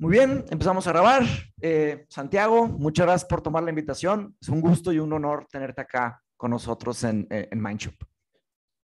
[0.00, 1.24] Muy bien, empezamos a grabar.
[1.60, 4.34] Eh, Santiago, muchas gracias por tomar la invitación.
[4.40, 7.96] Es un gusto y un honor tenerte acá con nosotros en, en Mindshop.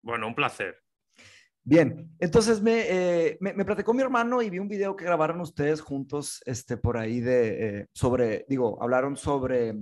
[0.03, 0.75] Bueno, un placer.
[1.63, 5.41] Bien, entonces me, eh, me, me, platicó mi hermano y vi un video que grabaron
[5.41, 9.73] ustedes juntos, este, por ahí de, eh, sobre, digo, hablaron sobre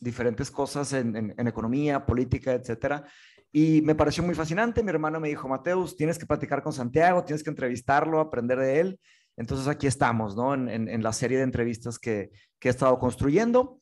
[0.00, 3.06] diferentes cosas en, en, en, economía, política, etcétera.
[3.50, 4.82] Y me pareció muy fascinante.
[4.82, 8.80] Mi hermano me dijo, Mateus, tienes que platicar con Santiago, tienes que entrevistarlo, aprender de
[8.80, 9.00] él.
[9.36, 10.54] Entonces aquí estamos, ¿no?
[10.54, 13.78] En, en la serie de entrevistas que, que he estado construyendo.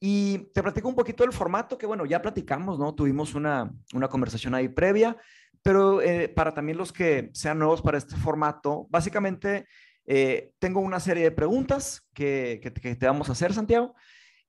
[0.00, 2.94] Y te platico un poquito del formato que, bueno, ya platicamos, ¿no?
[2.94, 5.16] Tuvimos una, una conversación ahí previa
[5.64, 9.66] pero eh, para también los que sean nuevos para este formato, básicamente
[10.04, 13.94] eh, tengo una serie de preguntas que, que, que te vamos a hacer, Santiago.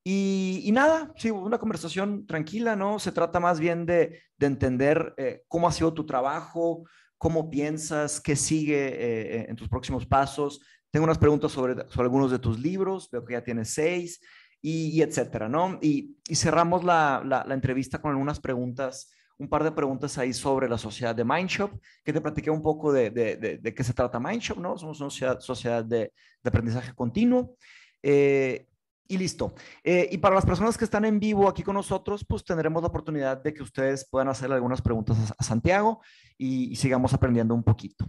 [0.03, 2.99] Y, y, nada, sí, una conversación tranquila, ¿no?
[2.99, 6.83] Se trata más bien de, de entender eh, cómo ha sido tu trabajo,
[7.25, 10.61] cómo piensas, qué sigue eh, en tus próximos pasos.
[10.91, 14.21] Tengo unas preguntas sobre, sobre algunos de tus libros, veo que ya tienes seis,
[14.61, 15.79] y, y etcétera, ¿no?
[15.81, 20.33] Y, y cerramos la, la, la, entrevista con algunas preguntas un par de preguntas ahí
[20.33, 21.71] sobre la sociedad de Mindshop,
[22.03, 24.77] que te platiqué un poco de, de, de, de qué se trata Mindshop, ¿no?
[24.77, 27.55] Somos una sociedad, sociedad de, aprendizaje continuo.
[28.03, 28.67] Eh,
[29.07, 29.53] y listo.
[29.83, 32.89] Eh, y para las personas que están en vivo aquí con nosotros, pues tendremos la
[32.89, 36.01] oportunidad de que ustedes puedan hacer algunas preguntas a, Santiago
[36.37, 38.05] y, sigamos aprendiendo un poquito.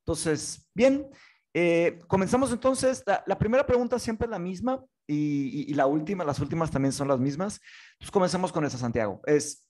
[0.00, 1.06] Entonces, bien,
[1.54, 3.02] eh, comenzamos entonces.
[3.26, 7.20] La, primera pregunta siempre es la misma y, la última, las últimas también son las
[7.20, 7.60] mismas.
[7.98, 9.20] Pues comenzamos con esa, Santiago.
[9.26, 9.68] Es,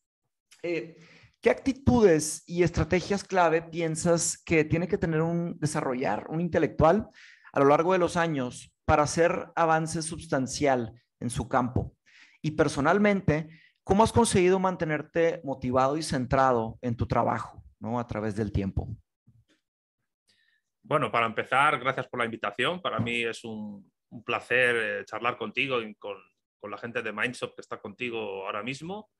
[0.62, 0.96] eh,
[1.42, 7.08] ¿Qué actitudes y estrategias clave piensas que tiene que tener un desarrollar un intelectual
[7.52, 11.96] a lo largo de los años para hacer avance sustancial en su campo?
[12.42, 13.48] Y personalmente,
[13.84, 17.98] ¿cómo has conseguido mantenerte motivado y centrado en tu trabajo, ¿no?
[17.98, 18.88] A través del tiempo.
[20.82, 22.80] Bueno, para empezar, gracias por la invitación.
[22.80, 26.16] Para mí es un, un placer eh, charlar contigo y con,
[26.58, 29.10] con la gente de Mindshop que está contigo ahora mismo.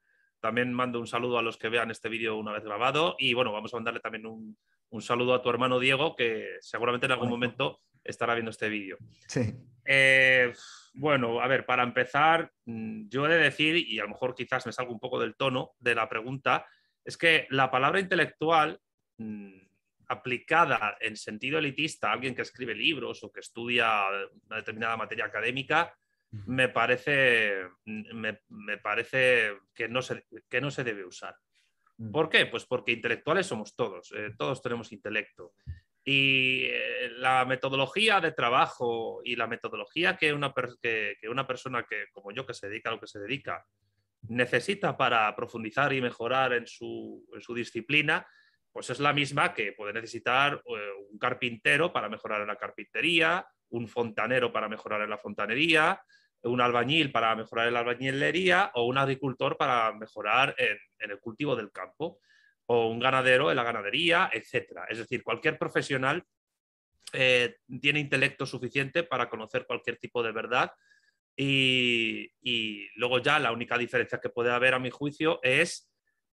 [0.41, 3.53] También mando un saludo a los que vean este vídeo una vez grabado y bueno,
[3.53, 4.56] vamos a mandarle también un,
[4.91, 8.99] un saludo a tu hermano Diego, que seguramente en algún momento estará viendo este vídeo.
[9.27, 9.55] Sí.
[9.84, 10.53] Eh,
[10.94, 14.66] bueno, a ver, para empezar, mm, yo he de decir, y a lo mejor quizás
[14.66, 16.66] me salgo un poco del tono de la pregunta,
[17.05, 18.81] es que la palabra intelectual
[19.19, 19.59] mmm,
[20.09, 24.06] aplicada en sentido elitista a alguien que escribe libros o que estudia
[24.47, 25.94] una determinada materia académica,
[26.33, 31.37] me parece, me, me parece que, no se, que no se debe usar.
[32.12, 32.47] ¿Por qué?
[32.47, 35.53] Pues porque intelectuales somos todos, eh, todos tenemos intelecto.
[36.05, 42.06] Y eh, la metodología de trabajo y la metodología que una, que, una persona que,
[42.12, 43.65] como yo, que se dedica a lo que se dedica,
[44.28, 48.27] necesita para profundizar y mejorar en su, en su disciplina,
[48.72, 53.47] pues es la misma que puede necesitar eh, un carpintero para mejorar en la carpintería,
[53.71, 56.00] un fontanero para mejorar en la fontanería,
[56.43, 61.55] un albañil para mejorar en la albañilería o un agricultor para mejorar en, el cultivo
[61.56, 62.21] del campo
[62.72, 64.86] o un ganadero en la ganadería, etcétera.
[64.88, 66.25] Es decir, cualquier profesional
[67.12, 70.70] eh, tiene intelecto suficiente para conocer cualquier tipo de verdad
[71.36, 72.30] y,
[72.94, 75.91] luego ya la única diferencia que puede haber a mi juicio es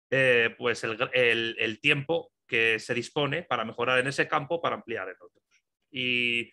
[0.10, 5.16] eh, pues el, tiempo que se dispone para mejorar en ese campo para ampliar en
[5.16, 5.64] otros.
[5.92, 6.50] Y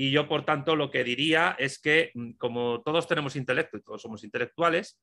[0.00, 3.82] y yo, por tanto, lo que diría es que mm, como todos tenemos intelecto y
[3.82, 4.96] todos somos intelectuales,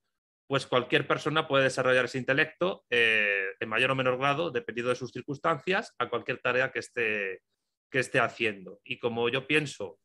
[0.48, 4.96] pues cualquier persona puede desarrollar ese intelecto eh, en mayor o menor grado, dependiendo de
[4.96, 7.42] sus circunstancias, a cualquier tarea que esté,
[7.90, 8.80] que esté haciendo.
[8.84, 10.00] Y como yo pienso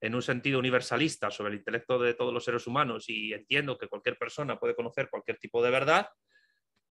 [0.00, 3.88] en un sentido universalista sobre el intelecto de todos los seres humanos y entiendo que
[3.88, 6.08] cualquier persona puede conocer cualquier tipo de verdad,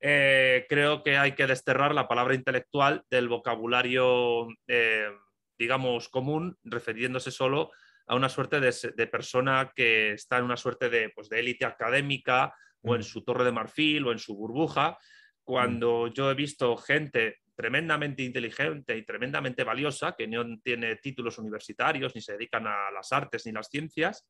[0.01, 5.11] eh, creo que hay que desterrar la palabra intelectual del vocabulario eh,
[5.63, 7.71] digamos, común, refiriéndose solo
[8.07, 11.65] a una suerte de, de, persona que está en una suerte de, pues, de élite
[11.65, 12.53] académica.
[12.83, 14.99] O en su torre de marfil o en su burbuja,
[15.45, 16.13] cuando mm.
[16.13, 22.21] yo he visto gente tremendamente inteligente y tremendamente valiosa, que no tiene títulos universitarios, ni
[22.21, 24.27] se dedican a las artes ni las ciencias,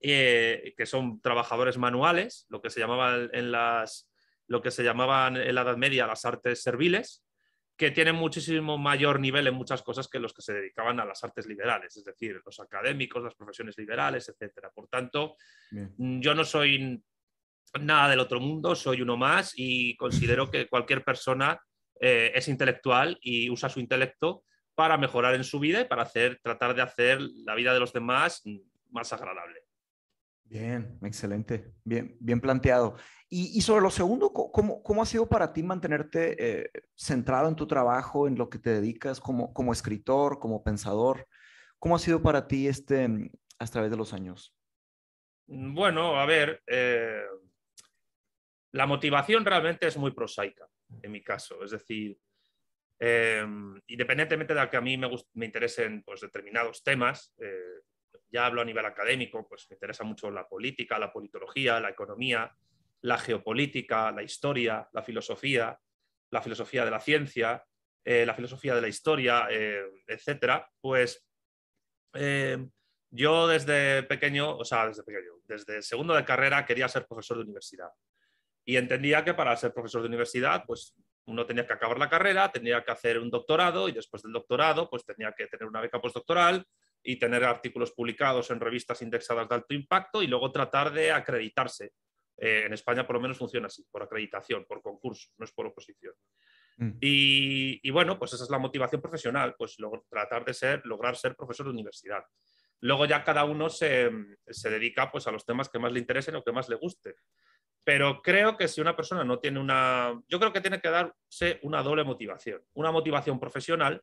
[0.00, 4.10] eh, que son trabajadores manuales, lo que se llamaba en las
[4.48, 7.24] lo que se llamaban en la Edad Media las artes serviles,
[7.76, 11.24] que tienen muchísimo mayor nivel en muchas cosas que los que se dedicaban a las
[11.24, 14.68] artes liberales, es decir, los académicos, las profesiones liberales, etc.
[14.74, 15.36] Por tanto,
[15.70, 15.92] Bien.
[15.98, 17.02] Mm, yo no soy
[17.80, 21.60] nada del otro mundo, soy uno más y considero que cualquier persona
[22.00, 26.38] eh, es intelectual y usa su intelecto para mejorar en su vida y para hacer,
[26.42, 28.42] tratar de hacer la vida de los demás
[28.90, 29.60] más agradable.
[30.44, 32.96] Bien, excelente, bien, bien planteado.
[33.28, 37.56] Y, y sobre lo segundo, ¿cómo, ¿cómo, ha sido para ti mantenerte eh, centrado en
[37.56, 41.26] tu trabajo, en lo que te dedicas como, como escritor, como pensador?
[41.80, 43.08] ¿Cómo ha sido para ti este,
[43.58, 44.54] a través de los años?
[45.48, 47.22] Mm, bueno, a ver, eh,
[48.76, 50.68] la motivación realmente es muy prosaica,
[51.02, 51.64] en mi caso.
[51.64, 52.18] Es decir,
[52.98, 57.80] em, independientemente de que a mí me, me interesen pues, determinados temas, eh,
[58.28, 62.54] ya hablo a nivel académico, pues me interesa mucho la política, la politología, la economía,
[63.00, 65.78] la geopolítica, la historia, la filosofía,
[66.30, 67.64] la filosofía de la ciencia,
[68.04, 69.48] eh, la filosofía de la historia,
[70.06, 71.26] etcétera, pues
[73.10, 77.44] yo desde pequeño, o sea, desde pequeño, desde segundo de carrera quería ser profesor de
[77.44, 77.88] universidad.
[78.66, 80.94] Y entendía que para ser profesor de universidad, pues
[81.26, 84.90] uno tenía que acabar la carrera, tenía que hacer un doctorado y después del doctorado,
[84.90, 86.66] pues tenía que tener una beca postdoctoral
[87.02, 91.92] y tener artículos publicados en revistas indexadas de alto impacto y luego tratar de acreditarse.
[92.36, 95.66] Eh, en España por lo menos funciona así, por acreditación, por concurso, no es por
[95.66, 96.12] oposición.
[96.78, 96.90] Mm.
[97.00, 99.76] Y, y, bueno, pues esa es la motivación profesional, pues
[100.10, 102.24] tratar de ser, lograr ser profesor de universidad.
[102.80, 104.10] Luego ya cada uno se,
[104.64, 107.16] dedica pues, a los temas que más le interesen o que más le guste.
[107.86, 110.20] Pero creo que si una persona no tiene una...
[110.28, 112.60] Yo creo que tiene que darse una doble motivación.
[112.74, 114.02] Una motivación profesional,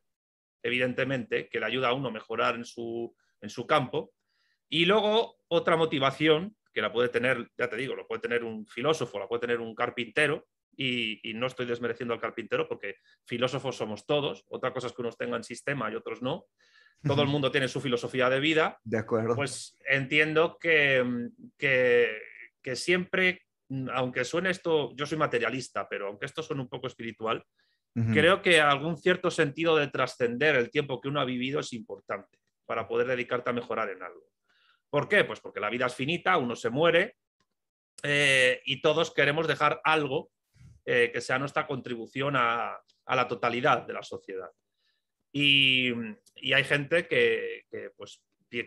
[0.62, 4.14] evidentemente, que le ayuda a uno a mejorar en su, en su campo.
[4.70, 8.66] Y luego otra motivación que la puede tener, ya te digo, lo puede tener un
[8.66, 10.46] filósofo, la puede tener un carpintero,
[10.76, 15.02] y, y, no estoy desmereciendo al carpintero porque filósofos somos todos, otra cosa es que
[15.02, 16.46] unos tengan sistema y otros no,
[17.04, 19.36] todo el mundo tiene su filosofía de vida, de acuerdo.
[19.36, 23.46] pues entiendo que, que, siempre,
[23.92, 27.44] aunque suene esto, yo soy materialista, pero aunque esto suene un poco espiritual,
[28.12, 32.38] creo que algún cierto sentido de trascender el tiempo que uno ha vivido es importante
[32.66, 34.26] para poder dedicarte a mejorar en algo.
[34.90, 35.24] ¿Por qué?
[35.24, 37.16] Pues porque la vida es finita, uno se muere
[38.02, 40.30] eh, y todos queremos dejar algo
[40.84, 42.76] eh, que sea nuestra contribución a,
[43.06, 44.50] a la totalidad de la sociedad.
[45.32, 45.92] Y,
[46.54, 47.64] hay gente que,
[47.96, 48.66] pues, que,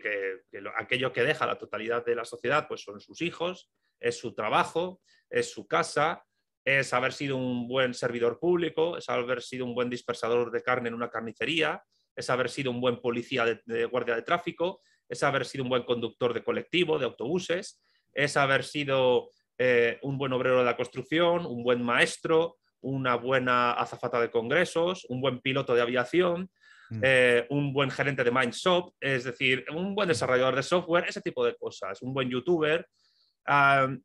[0.76, 5.00] aquello que deja la totalidad de la sociedad pues son sus hijos, es su trabajo,
[5.30, 6.24] es su casa,
[6.64, 10.88] es haber sido un buen servidor público, es haber sido un buen dispersador de carne
[10.88, 11.82] en una carnicería,
[12.14, 15.84] es haber sido un buen policía de, guardia de tráfico, es haber sido un buen
[15.84, 17.80] conductor de colectivo, de autobuses,
[18.12, 23.72] es haber sido eh, un buen obrero de la construcción, un buen maestro, una buena
[23.72, 26.50] azafata de congresos, un buen piloto de aviación,
[26.90, 27.00] mm.
[27.02, 31.44] eh, un buen gerente de Mindshop, es decir, un buen desarrollador de software, ese tipo
[31.44, 32.86] de cosas, un buen youtuber,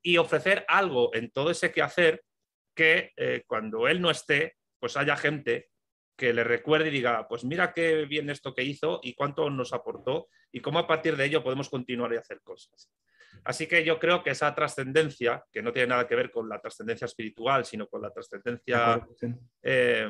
[0.01, 2.23] y ofrecer algo en todo ese quehacer
[2.75, 5.69] que eh, cuando él no esté, pues haya gente
[6.15, 9.73] que le recuerde y diga, pues mira qué bien esto que hizo y cuánto nos
[9.73, 12.91] aportó y cómo a partir de ello podemos continuar y hacer cosas.
[13.43, 16.59] Así que yo creo que esa trascendencia, que no tiene nada que ver con la
[16.59, 19.05] trascendencia espiritual, sino con la trascendencia,
[19.61, 20.07] eh,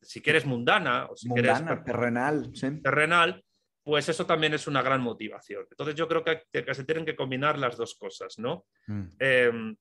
[0.00, 3.44] si quieres, mundana o si quieres terrenal, terrenal,
[3.86, 5.64] pues eso también es una gran motivación.
[5.70, 6.42] Entonces yo creo que,
[6.74, 8.66] se tienen que combinar las dos cosas, ¿no?
[8.88, 9.04] Mm.
[9.16, 9.76] Em,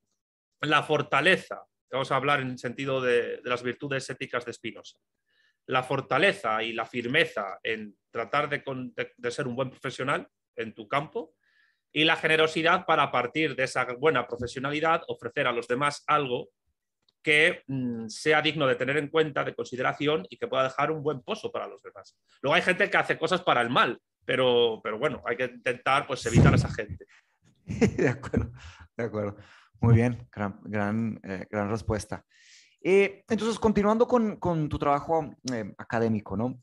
[0.62, 5.00] la fortaleza, vamos a hablar en sentido de, las virtudes éticas de Spinoza.
[5.66, 11.34] La fortaleza y la firmeza en tratar de ser un buen profesional en tu campo,
[11.92, 16.50] y la generosidad para a partir de esa buena profesionalidad ofrecer a los demás algo
[17.26, 21.02] que mm, sea digno de tener en cuenta, de consideración y que pueda dejar un
[21.02, 22.16] buen pozo para los demás.
[22.40, 26.06] Luego hay gente que hace cosas para el mal, pero, pero bueno, hay que intentar
[26.06, 27.08] pues, evitar a esa gente.
[27.66, 28.52] de acuerdo,
[28.96, 29.38] de acuerdo.
[29.82, 32.24] Muy bien, gran, gran, eh, gran respuesta.
[32.80, 36.62] Eh, entonces, continuando con, con tu trabajo eh, académico, ¿no?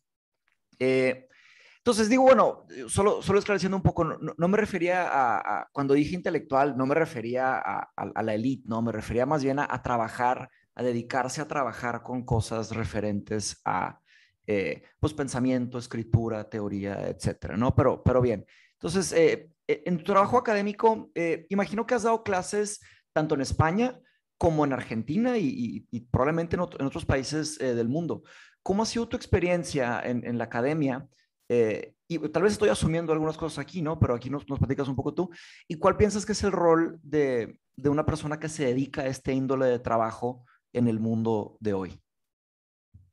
[1.82, 6.76] Entonces digo, bueno, solo, solo esclareciendo un poco, no, me refería a, cuando dije intelectual,
[6.76, 11.40] no me refería a, la élite, no, me refería más bien a, trabajar, a dedicarse
[11.40, 13.98] a trabajar con cosas referentes a,
[14.46, 17.74] eh, pues, pensamiento, escritura, teoría, etcétera, ¿no?
[17.74, 21.10] Pero, pero bien, entonces, eh, eh, en tu trabajo académico,
[21.48, 22.80] imagino que has dado clases
[23.12, 23.98] tanto en España
[24.38, 28.22] como en Argentina y, probablemente en, otros países del mundo.
[28.62, 31.08] ¿Cómo ha sido tu experiencia en, en la academia?
[31.48, 33.98] Eh, y tal vez estoy asumiendo algunas cosas aquí, ¿no?
[33.98, 35.30] Pero aquí nos, nos platicas un poco tú.
[35.68, 39.06] ¿Y cuál piensas que es el rol de, de una persona que se dedica a
[39.06, 42.00] este índole de trabajo en el mundo de hoy?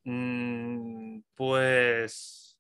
[0.04, 2.60] Mm, pues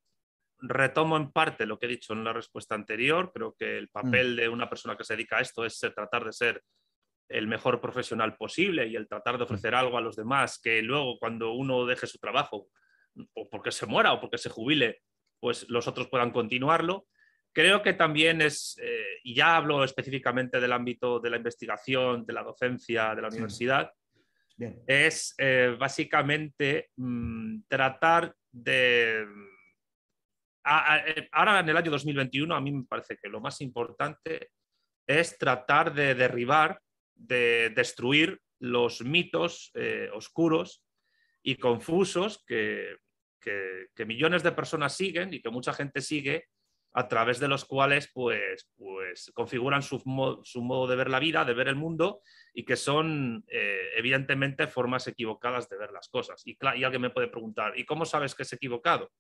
[0.62, 3.32] retomo en parte lo que he dicho en la respuesta anterior.
[3.34, 4.36] Creo que el papel mm.
[4.36, 6.64] de una persona que se dedica a esto es tratar de ser
[7.30, 9.46] el mejor profesional posible y el tratar de mm.
[9.46, 12.68] ofrecer algo a los demás que luego cuando uno deje su trabajo,
[13.34, 15.02] o porque se muera o porque se jubile,
[15.40, 17.08] pues los otros puedan continuarlo.
[17.52, 22.34] Creo que también es, eh, y ya hablo específicamente del ámbito de la investigación, de
[22.34, 23.92] la docencia, de la universidad,
[24.86, 29.26] es eh, básicamente mm, tratar de,
[30.66, 34.52] eh, ahora en el año 2021 a mí me parece que lo más importante
[35.08, 36.80] es tratar de derribar,
[37.16, 40.84] de destruir los mitos eh, oscuros
[41.42, 42.98] y confusos que,
[44.06, 46.48] millones de personas siguen y que mucha gente sigue
[46.94, 51.54] a través de los cuales pues, pues configuran su, modo de ver la vida, de
[51.54, 52.22] ver el mundo
[52.54, 56.42] y que son eh, evidentemente formas equivocadas de ver las cosas.
[56.46, 59.12] Y, y, alguien me puede preguntar, ¿y cómo sabes que es equivocado?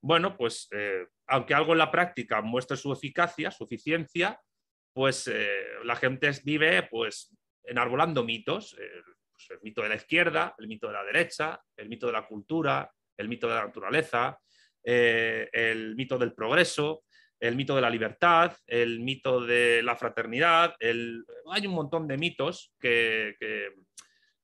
[0.00, 4.40] Bueno, pues eh, aunque algo en la práctica muestre su eficacia, su eficiencia,
[4.92, 10.68] pues eh, la gente vive pues enarbolando mitos, pues, el mito de la izquierda, el
[10.68, 14.38] mito de la derecha, el mito de la cultura, el mito de la naturaleza,
[14.82, 17.04] el mito del progreso,
[17.40, 22.72] el mito de la libertad, el mito de la fraternidad, hay un montón de mitos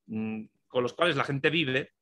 [0.06, 1.92] mm, con los cuales la gente vive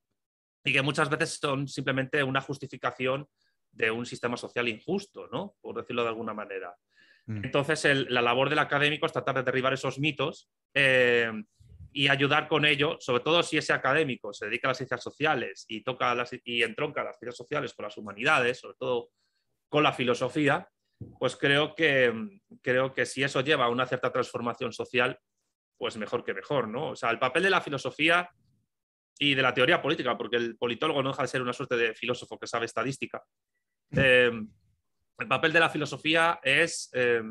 [0.63, 3.27] y que muchas veces son simplemente una justificación
[3.71, 5.55] de un sistema social injusto, ¿no?
[5.61, 6.75] por decirlo de alguna manera.
[7.25, 7.45] Mm.
[7.45, 11.31] Entonces, la labor del académico es tratar de derribar esos mitos eh,
[11.93, 15.65] y ayudar con ello, sobre todo si ese académico se dedica a las ciencias sociales
[15.67, 19.09] y, toca las, y entronca las ciencias sociales con las humanidades, sobre todo
[19.69, 20.67] con la filosofía,
[21.19, 22.11] pues creo que,
[22.61, 25.19] creo que si eso lleva a una cierta transformación social,
[25.77, 26.89] pues mejor que mejor, ¿no?
[26.89, 28.29] O sea, el papel de la filosofía
[29.19, 31.93] y de la teoría política, porque el politólogo no deja de ser una suerte de
[31.93, 33.23] filósofo que sabe estadística.
[33.95, 34.31] Eh,
[35.19, 37.21] el papel de la filosofía es eh,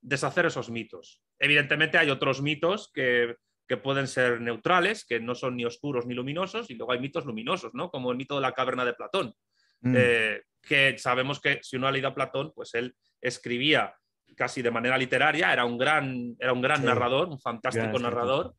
[0.00, 1.22] deshacer esos mitos.
[1.38, 3.36] Evidentemente hay otros mitos que,
[3.76, 7.74] pueden ser neutrales, que no son ni oscuros ni luminosos, y luego hay mitos luminosos,
[7.74, 7.90] ¿no?
[7.90, 9.34] Como el mito de la caverna de Platón,
[9.80, 9.94] mm.
[9.96, 13.94] eh, que sabemos que si uno ha leído a Platón, pues él escribía
[14.36, 18.54] casi de manera literaria, era un gran, era un gran narrador, un fantástico narrador,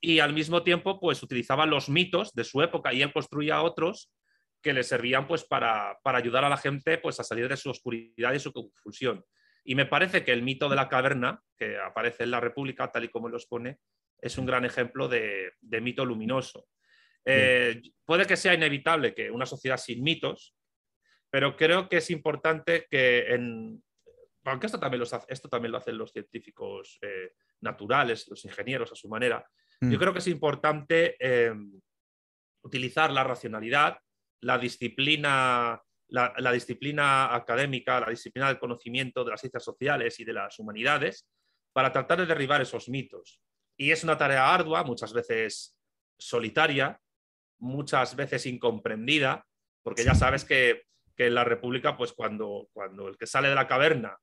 [0.00, 4.10] y al mismo tiempo pues utilizaba los mitos de su época y él construía otros
[4.60, 8.32] que le servían pues para, ayudar a la gente pues a salir de su oscuridad
[8.32, 9.24] y su confusión.
[9.64, 13.04] Y me parece que el mito de la caverna, que aparece en la República, tal
[13.04, 13.78] y como él los pone,
[14.22, 15.52] es un gran ejemplo de,
[15.82, 16.68] mito luminoso.
[17.24, 20.56] Eh, puede que sea inevitable que una sociedad sin mitos
[21.32, 23.82] pero creo que es importante que en,
[24.44, 29.08] aunque esto también, esto también lo hacen los científicos eh, naturales, los ingenieros a su
[29.08, 29.42] manera,
[29.80, 29.98] yo mm.
[29.98, 31.80] creo que es importante em,
[32.62, 33.96] utilizar la racionalidad,
[34.42, 40.34] la disciplina, la, disciplina académica, la disciplina del conocimiento de las ciencias sociales y de
[40.34, 41.26] las humanidades
[41.72, 43.40] para tratar de derribar esos mitos.
[43.82, 45.76] Y es una tarea ardua, muchas veces
[46.18, 47.00] solitaria,
[47.58, 49.44] muchas veces incomprendida,
[49.82, 50.82] porque ya sabes que
[51.16, 54.16] que en la República, pues cuando, cuando el que sale de la caverna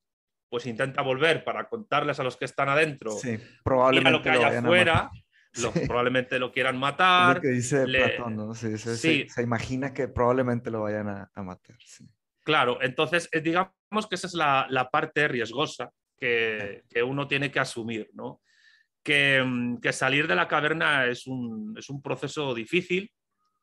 [0.50, 4.44] pues intenta volver para contarles a los que están adentro sí, probablemente lo que hay
[4.44, 5.12] afuera,
[5.86, 7.36] probablemente lo quieran matar.
[7.36, 8.56] lo que dice Platón, ¿no?
[8.56, 11.78] Sí, se, imagina que probablemente lo vayan a, matar.
[12.44, 17.52] Claro, entonces eh, digamos que esa es la, la parte riesgosa que, que, uno tiene
[17.52, 18.42] que asumir, ¿no?
[19.04, 23.12] Que, mm, que, salir de la caverna es un, es un proceso difícil,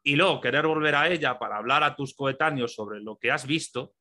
[0.03, 3.45] y luego querer volver a ella para hablar a tus coetáneos sobre lo que has
[3.45, 3.95] visto,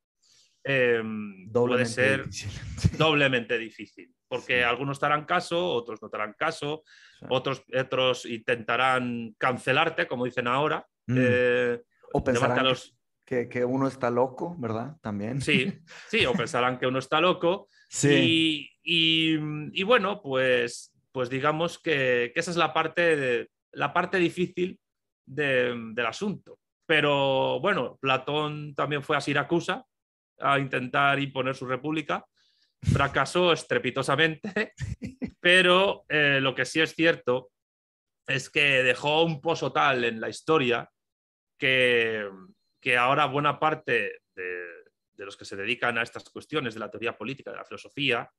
[0.64, 2.26] em, puede ser
[2.98, 6.84] doblemente difícil, porque algunos te harán caso, otros no te harán caso,
[7.28, 10.86] otros, otros intentarán cancelarte, como dicen ahora.
[11.08, 11.18] Mm.
[11.20, 11.82] Eh,
[12.14, 12.76] o pensarán
[13.26, 14.98] que, que, uno está loco, ¿verdad?
[15.02, 15.42] También.
[15.42, 15.74] Sí,
[16.08, 17.68] sí, o pensarán que uno está loco.
[17.90, 18.70] Sí.
[18.84, 19.40] Y,
[19.74, 24.78] y, bueno, pues, pues digamos que, que esa es la parte, la parte difícil
[25.26, 26.60] del asunto.
[26.86, 29.86] Pero bueno, Platón también fue a Siracusa
[30.42, 32.26] a intentar imponer su república.
[32.82, 34.74] Fracasó estrepitosamente,
[35.40, 37.50] pero eh, lo que sí es cierto
[38.28, 40.90] es que dejó un pozo tal en la historia
[41.58, 42.30] que,
[42.82, 47.18] que ahora buena parte de, los que se dedican a estas cuestiones de la teoría
[47.18, 48.30] política, de la filosofía,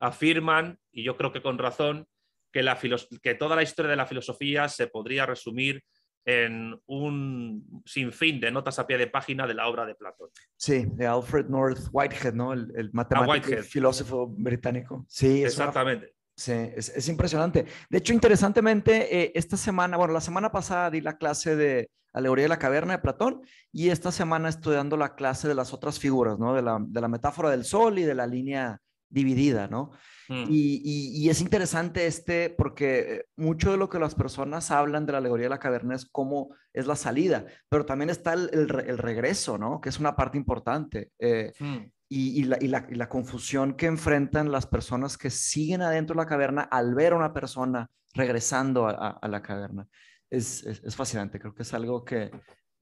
[0.00, 2.08] afirman, y yo creo que con razón,
[2.52, 2.78] que, la
[3.22, 5.82] que toda la historia de la filosofía se podría resumir
[6.24, 10.28] en un sinfín de notas a pie de página de la obra de Platón.
[10.56, 12.52] Sí, de Alfred North Whitehead, ¿no?
[12.52, 15.04] El, el matemático y filósofo británico.
[15.08, 16.14] Sí, exactamente.
[16.34, 17.66] Sí, es, impresionante.
[17.90, 22.44] De hecho, interesantemente, eh, esta semana, bueno, la semana pasada di la clase de Alegoría
[22.44, 26.38] de la Caverna de Platón y esta semana estudiando la clase de las otras figuras,
[26.38, 26.54] ¿no?
[26.54, 28.80] De la, de la metáfora del sol y de la línea
[29.12, 29.92] dividida, ¿no?
[30.28, 30.46] Mm.
[30.48, 35.46] Y, es interesante este, porque mucho de lo que las personas hablan de la alegoría
[35.46, 39.80] de la caverna es cómo es la salida, pero también está el, regreso, ¿no?
[39.80, 41.12] Que es una parte importante.
[41.18, 41.76] Eh, mm.
[42.08, 47.12] y, la, confusión que enfrentan las personas que siguen adentro de la caverna al ver
[47.12, 49.86] a una persona regresando a, la caverna.
[50.30, 50.64] Es,
[50.94, 52.30] fascinante, creo que es algo que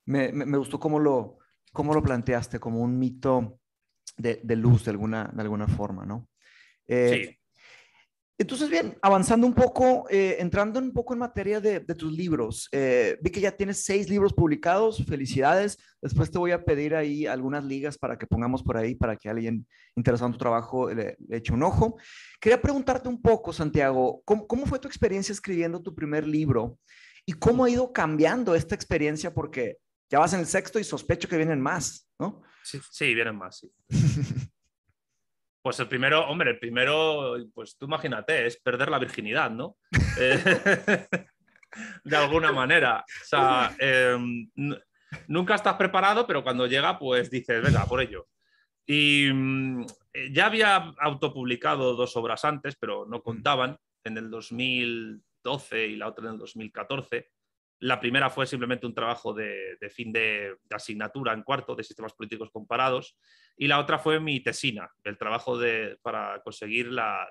[0.06, 1.38] me, me, gustó cómo lo,
[1.72, 3.60] cómo lo planteaste, como un mito
[4.20, 6.28] de, luz de alguna, de alguna forma, ¿no?
[6.86, 7.40] Eh, sí.
[8.40, 13.18] Entonces, bien, avanzando un poco, eh, entrando un poco en materia de, tus libros, eh,
[13.20, 15.76] vi que ya tienes seis libros publicados, felicidades.
[16.00, 19.28] Después te voy a pedir ahí algunas ligas para que pongamos por ahí, para que
[19.28, 21.98] alguien interesado en tu trabajo le, eche un ojo.
[22.40, 26.78] Quería preguntarte un poco, Santiago, ¿cómo, ¿cómo, fue tu experiencia escribiendo tu primer libro
[27.26, 29.34] y cómo ha ido cambiando esta experiencia?
[29.34, 29.76] Porque
[30.08, 32.40] ya vas en el sexto y sospecho que vienen más, ¿no?
[32.62, 33.70] Sí, sí vienen más, sí.
[35.62, 39.76] Pues el primero, hombre, el primero, pues tú imagínate, es perder la virginidad, ¿no?
[40.18, 41.06] Eh,
[42.04, 43.04] de alguna manera.
[43.22, 44.50] O sea, em,
[45.28, 48.26] nunca estás preparado, pero cuando llega, pues dices, venga, por ello.
[48.86, 49.86] Y mm,
[50.32, 56.26] ya había autopublicado dos obras antes, pero no contaban, en el 2012 y la otra
[56.26, 57.30] en el 2014.
[57.80, 62.50] La primera fue simplemente un trabajo de, fin de, asignatura en cuarto de sistemas políticos
[62.52, 63.16] comparados
[63.56, 67.26] y la otra fue mi tesina, el trabajo de, para conseguir la,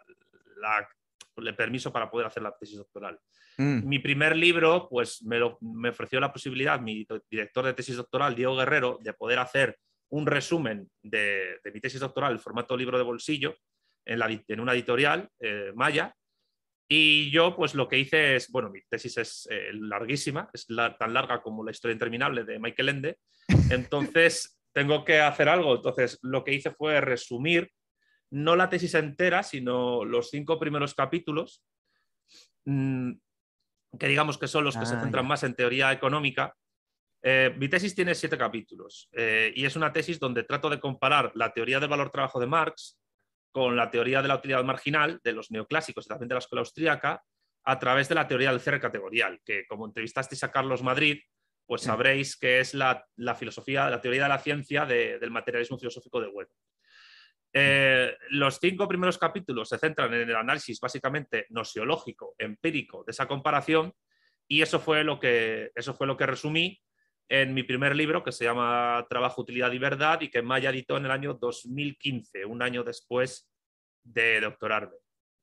[1.38, 3.20] el permiso para poder hacer la tesis doctoral.
[3.58, 3.88] Mm.
[3.88, 8.56] Mi primer libro, pues me, me, ofreció la posibilidad, mi director de tesis doctoral, Diego
[8.56, 9.78] Guerrero, de poder hacer
[10.10, 13.56] un resumen de, mi tesis doctoral en formato libro de bolsillo
[14.06, 16.16] en, la, en una editorial, eh, Maya,
[16.92, 21.14] y yo, pues lo que hice es, bueno, mi tesis es eh, larguísima, es tan
[21.14, 23.18] larga como la historia interminable de Michael Ende,
[23.70, 25.76] entonces tengo que hacer algo.
[25.76, 27.72] Entonces, lo que hice fue resumir,
[28.32, 31.64] no la tesis entera, sino los cinco primeros capítulos,
[32.66, 33.12] mm,
[34.00, 36.56] que digamos que son los que se ah, centran más en teoría económica.
[37.22, 41.32] Eh, mi tesis tiene siete capítulos eh, y es una tesis donde trato de comparar
[41.36, 42.99] la teoría del valor-trabajo de Marx
[43.52, 46.62] con la teoría de la utilidad marginal de los neoclásicos y también de la escuela
[46.62, 47.24] austríaca
[47.64, 51.20] a través de la teoría del cierre categorial, que como entrevistasteis a Carlos Madrid,
[51.66, 53.06] pues sabréis que es la,
[53.38, 56.50] filosofía, la teoría de la ciencia del materialismo filosófico de Bueno.
[57.52, 63.28] Eh, los cinco primeros capítulos se centran en el análisis básicamente nosiológico, empírico de esa
[63.28, 63.92] comparación
[64.48, 66.80] y eso fue lo que, eso fue lo que resumí
[67.30, 70.98] en mi primer libro que se llama Trabajo, Utilidad y Verdad y que Maya editó
[70.98, 73.48] en el año 2015, un año después
[74.04, 74.96] de doctorarme.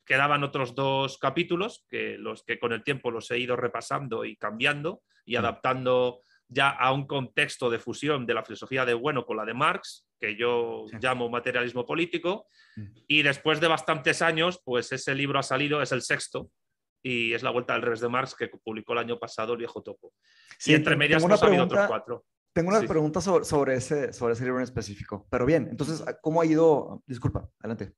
[0.04, 4.36] Quedaban otros dos capítulos que los que con el tiempo los he ido repasando y
[4.36, 5.38] cambiando y mm.
[5.38, 9.54] adaptando ya a un contexto de fusión de la filosofía de Bueno con la de
[9.54, 12.84] Marx, que yo llamo materialismo político, mm.
[13.06, 16.50] y después de bastantes años, pues ese libro ha salido, es el sexto,
[17.02, 19.82] y es La Vuelta del Revés de Marx que publicó el año pasado el viejo
[19.82, 20.12] topo.
[20.58, 22.24] Sí, y entre medias pues, ha habido otros cuatro.
[22.52, 25.26] Tengo unas preguntas sobre, ese, sobre ese libro en específico.
[25.30, 27.02] Pero bien, entonces, ¿cómo ha ido?
[27.06, 27.92] Disculpa, adelante.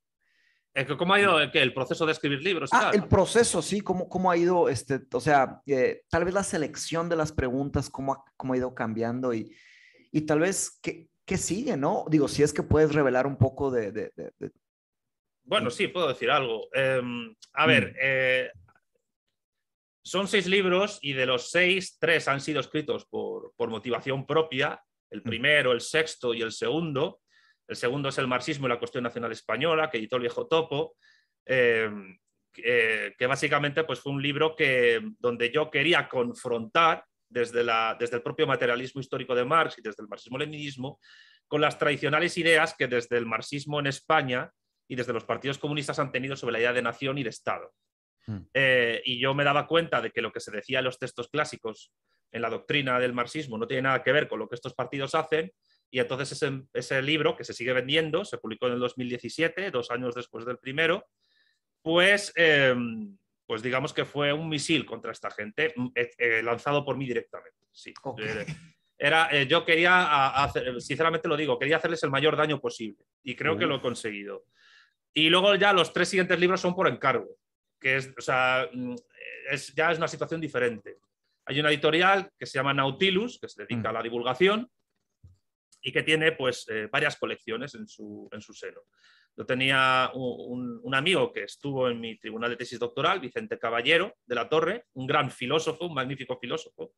[0.97, 2.69] ¿Cómo ha ido el proceso de escribir libros?
[2.71, 6.43] Ah, el proceso, sí, ¿cómo, cómo ha ido, este, o sea, eh, tal vez la
[6.43, 9.51] selección de las preguntas, cómo ha, cómo ha ido cambiando y,
[10.11, 12.05] y tal vez qué, qué, sigue, ¿no?
[12.09, 13.91] Digo, si es que puedes revelar un poco de...
[13.91, 14.31] de,
[15.43, 16.67] Bueno, sí, puedo decir algo.
[16.73, 17.95] Em, a ver, mm.
[18.01, 18.51] eh,
[20.09, 25.19] son seis libros y de los seis, tres han sido escritos por, motivación propia, el
[25.19, 25.23] mm.
[25.23, 27.21] primero, el sexto y el segundo.
[27.67, 30.95] El segundo es el marxismo y la cuestión nacional española, que editó el viejo Topo,
[31.45, 32.17] em,
[32.51, 38.23] que básicamente pues, fue un libro que, donde yo quería confrontar desde, la, desde el
[38.23, 40.99] propio materialismo histórico de Marx y desde el marxismo-leninismo
[41.47, 44.51] con las tradicionales ideas que desde el marxismo en España
[44.87, 47.71] y desde los partidos comunistas han tenido sobre la idea de nación y de Estado.
[48.27, 48.37] Mm.
[48.53, 51.29] Eh, y yo me daba cuenta de que lo que se decía en los textos
[51.29, 51.91] clásicos
[52.31, 55.15] en la doctrina del marxismo no tiene nada que ver con lo que estos partidos
[55.15, 55.51] hacen.
[55.91, 59.89] Y entonces ese, ese libro, que se sigue vendiendo, se publicó en el 2017, dos
[59.89, 61.07] años después del primero,
[61.81, 66.85] pues, em, pues digamos que fue un misil contra esta gente, mm, eh, eh, lanzado
[66.85, 67.57] por mí directamente.
[67.71, 67.93] Sí.
[69.01, 73.57] Era, yo quería, hacer, sinceramente lo digo, quería hacerles el mayor daño posible y creo
[73.57, 74.43] que lo he conseguido.
[75.13, 77.29] Y luego ya los tres siguientes libros son por encargo
[77.79, 78.95] que es, o sea, mm,
[79.51, 80.97] es, ya es una situación diferente.
[81.45, 84.69] Hay una editorial que se llama Nautilus, que se dedica a la divulgación
[85.81, 88.81] y que tiene pues eh, varias colecciones en su, en su, seno.
[89.35, 94.15] Yo tenía un, un, amigo que estuvo en mi tribunal de tesis doctoral, Vicente Caballero
[94.25, 96.93] de la Torre, un gran filósofo, un magnífico filósofo,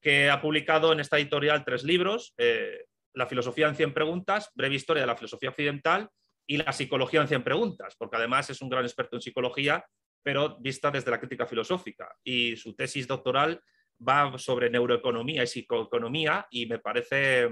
[0.00, 4.74] que ha publicado en esta editorial tres libros, eh, La filosofía en 100 preguntas, Breve
[4.74, 6.08] historia de la filosofía occidental
[6.46, 9.84] y La psicología en 100 preguntas, porque además es un gran experto en psicología
[10.22, 12.14] pero vista desde la crítica filosófica.
[12.22, 13.62] Y su tesis doctoral
[14.06, 17.48] va sobre neuroeconomía y psicoeconomía y me parece,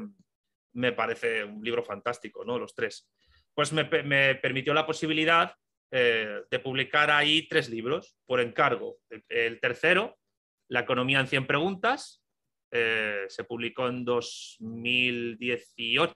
[0.73, 2.59] me parece un libro fantástico, ¿no?
[2.59, 3.09] Los tres.
[3.55, 3.85] Pues me,
[4.37, 5.53] permitió la posibilidad
[5.91, 8.99] eh, de publicar ahí tres libros por encargo.
[9.29, 10.19] El, tercero,
[10.69, 12.23] La economía en 100 preguntas,
[12.71, 16.15] eh, se publicó en 2018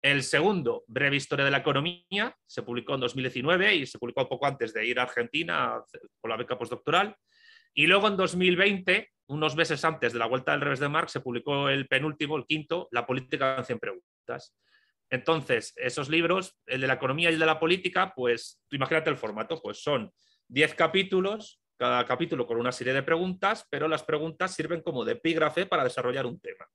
[0.00, 4.46] El segundo, Breve Historia de la Economía, se publicó en 2019 y se publicó poco
[4.46, 5.82] antes de ir a Argentina
[6.20, 7.16] con la beca postdoctoral.
[7.74, 11.20] Y luego en 2020, unos meses antes de la vuelta del revés de Marx, se
[11.20, 14.56] publicó el penúltimo, el quinto, La política en 100 preguntas.
[15.10, 19.10] Entonces, esos libros, el de la economía y el de la política, pues tú imagínate
[19.10, 20.12] el formato, pues son
[20.48, 25.12] 10 capítulos, cada capítulo con una serie de preguntas, pero las preguntas sirven como de
[25.12, 26.66] epígrafe para desarrollar un tema.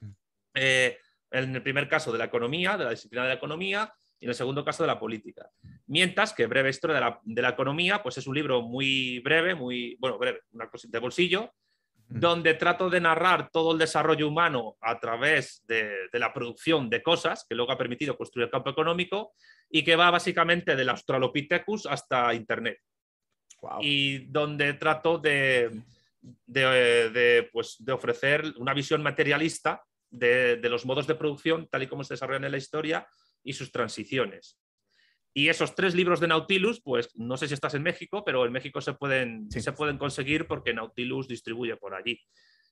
[0.00, 0.10] Mm.
[0.54, 0.98] Eh,
[1.30, 4.30] en el primer caso de la economía, de la disciplina de la economía, y en
[4.30, 5.50] el segundo caso de la política.
[5.86, 10.18] Mientras que Breve Historia de la, Economía, pues es un libro muy breve, muy, bueno,
[10.18, 11.54] breve, una cosita de bolsillo,
[12.06, 17.46] donde trato de narrar todo el desarrollo humano a través de, la producción de cosas,
[17.48, 19.32] que luego ha permitido construir el campo económico,
[19.70, 22.78] y que va básicamente del Australopithecus hasta Internet.
[23.80, 25.70] Y donde trato de,
[26.46, 32.04] de, pues, de ofrecer una visión materialista de, los modos de producción, tal y como
[32.04, 33.06] se desarrollan en la historia,
[33.42, 34.58] y sus transiciones.
[35.32, 38.52] Y esos tres libros de Nautilus, pues no sé si estás en México, pero en
[38.52, 42.20] México se pueden, se pueden conseguir porque Nautilus distribuye por allí.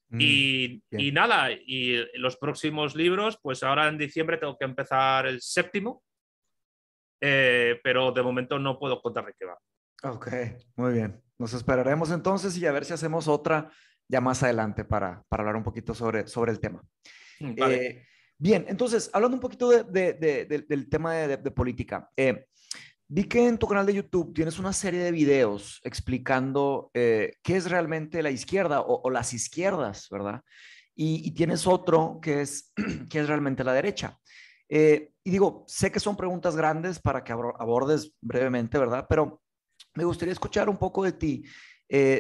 [0.09, 5.27] Mm, y, y, nada, y los próximos libros, pues ahora en diciembre tengo que empezar
[5.27, 6.03] el séptimo,
[7.21, 9.59] eh, pero de momento no puedo contar de qué va.
[10.03, 10.29] Ok,
[10.77, 11.23] muy bien.
[11.39, 13.71] Nos esperaremos entonces y a ver si hacemos otra
[14.09, 16.83] ya más adelante para, para hablar un poquito sobre, sobre el tema.
[17.41, 22.47] Mm, eh, bien, entonces, hablando un poquito del tema de, política, eh,
[23.09, 27.57] vi que en tu canal de YouTube tienes una serie de videos explicando eh, qué
[27.57, 30.43] es realmente la izquierda o, las izquierdas, ¿verdad?
[30.95, 32.73] Y, tienes otro que es
[33.11, 34.19] qué es realmente la derecha.
[34.69, 39.07] y digo, sé que son preguntas grandes para que abordes brevemente, ¿verdad?
[39.09, 39.41] Pero
[39.95, 41.45] me gustaría escuchar un poco de ti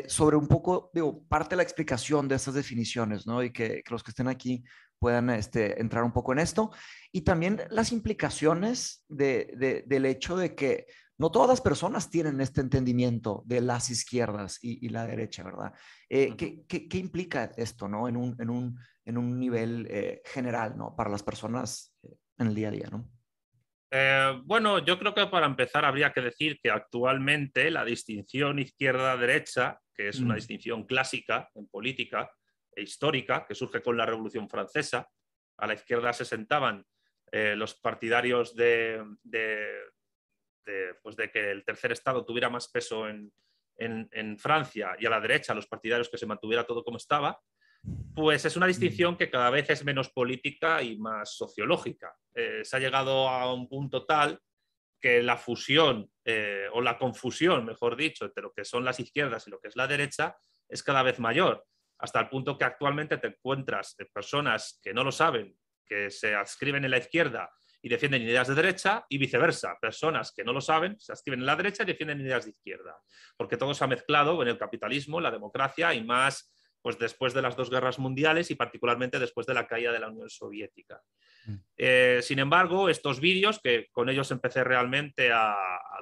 [0.07, 3.42] sobre un poco, digo, parte de la explicación de esas definiciones, ¿no?
[3.42, 4.64] Y que, que los que estén aquí
[4.98, 6.70] puedan este, entrar un poco en esto.
[7.12, 10.87] Y también las implicaciones de, del hecho de que
[11.18, 15.74] no todas las personas tienen este entendimiento de las izquierdas y, la derecha, ¿verdad?
[16.08, 18.08] Eh, ¿qué, qué, implica esto, ¿no?
[18.08, 20.94] En un, en un, en un nivel eh, general, ¿no?
[20.94, 23.11] Para las personas eh, en el día a día, ¿no?
[24.44, 30.08] bueno, yo creo que para empezar habría que decir que actualmente la distinción izquierda-derecha, que
[30.08, 30.37] es una mm.
[30.37, 32.30] distinción clásica en política,
[32.79, 35.11] e histórica que surge con la Revolución Francesa.
[35.59, 36.87] A la izquierda se sentaban
[37.33, 39.05] eh, los partidarios de,
[41.03, 43.33] pues de, que el tercer Estado tuviera más peso en,
[44.38, 47.41] Francia y a la derecha los partidarios que se mantuviera todo como estaba,
[48.12, 52.12] pues es una distinción que cada vez es menos política y más sociológica.
[52.35, 54.41] Eh, se ha llegado a un punto tal
[55.01, 59.47] que la fusión eh, o la confusión, mejor dicho, entre lo que son las izquierdas
[59.47, 60.37] y lo que es la derecha
[60.69, 61.64] es cada vez mayor
[61.98, 66.84] hasta el punto que actualmente te encuentras personas que no lo saben, que se adscriben
[66.84, 70.98] en la izquierda y defienden ideas de derecha y viceversa, personas que no lo saben,
[70.98, 72.96] se adscriben en la derecha y defienden ideas de izquierda,
[73.37, 77.42] porque todo se ha mezclado en el capitalismo, la democracia y más pues después de
[77.42, 81.02] las dos guerras mundiales y particularmente después de la caída de la Unión Soviética.
[81.46, 81.54] Mm.
[81.76, 85.56] Eh, sin embargo, estos vídeos, que con ellos empecé realmente a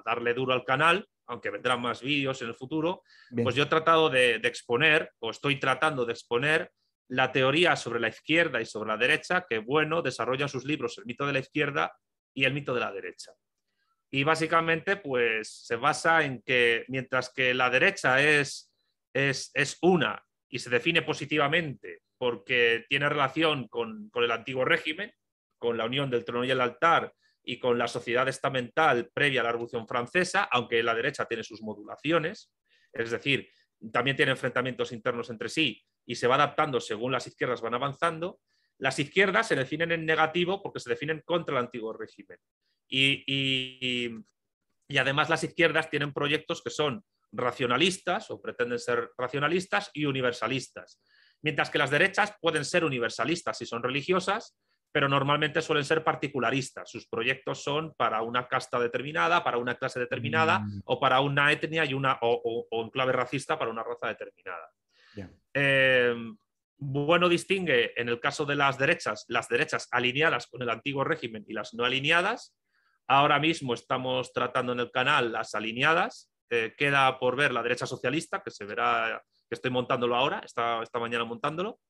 [0.04, 3.02] darle duro al canal, aunque vendrán más vídeos en el futuro,
[3.42, 6.72] pues yo he tratado de, exponer, o estoy tratando de exponer,
[7.08, 11.06] la teoría sobre la izquierda y sobre la derecha que, bueno, desarrolla sus libros El
[11.06, 11.96] mito de la izquierda
[12.34, 13.32] y El mito de la derecha.
[14.10, 18.72] Y básicamente, pues se basa en que mientras que la derecha es,
[19.12, 25.12] es, una y se define positivamente porque tiene relación con, con el antiguo régimen,
[25.58, 27.12] con la unión del trono y el altar
[27.48, 31.62] y con la sociedad estamental previa a la Revolución Francesa, aunque la derecha tiene sus
[31.62, 32.52] modulaciones,
[32.92, 33.48] es decir,
[33.92, 38.40] también tiene enfrentamientos internos entre sí y se va adaptando según las izquierdas van avanzando,
[38.78, 42.38] las izquierdas se definen en negativo porque se definen contra el antiguo régimen.
[42.88, 43.22] Y,
[44.88, 51.00] y además las izquierdas tienen proyectos que son racionalistas o pretenden ser racionalistas y universalistas,
[51.42, 54.56] mientras que las derechas pueden ser universalistas si son religiosas,
[54.96, 56.90] pero normalmente suelen ser particularistas.
[56.90, 60.80] Sus proyectos son para una casta determinada, para una clase determinada mm.
[60.86, 64.70] o para una etnia y una, o, en clave racista para una raza determinada.
[65.52, 66.34] Em,
[66.78, 71.44] bueno distingue en el caso de las derechas, las derechas alineadas con el antiguo régimen
[71.46, 72.56] y las no alineadas.
[73.06, 76.32] Ahora mismo estamos tratando en el canal las alineadas.
[76.48, 80.82] Eh, queda por ver la derecha socialista, que se verá, que estoy montándolo ahora, esta,
[80.82, 81.80] esta mañana montándolo.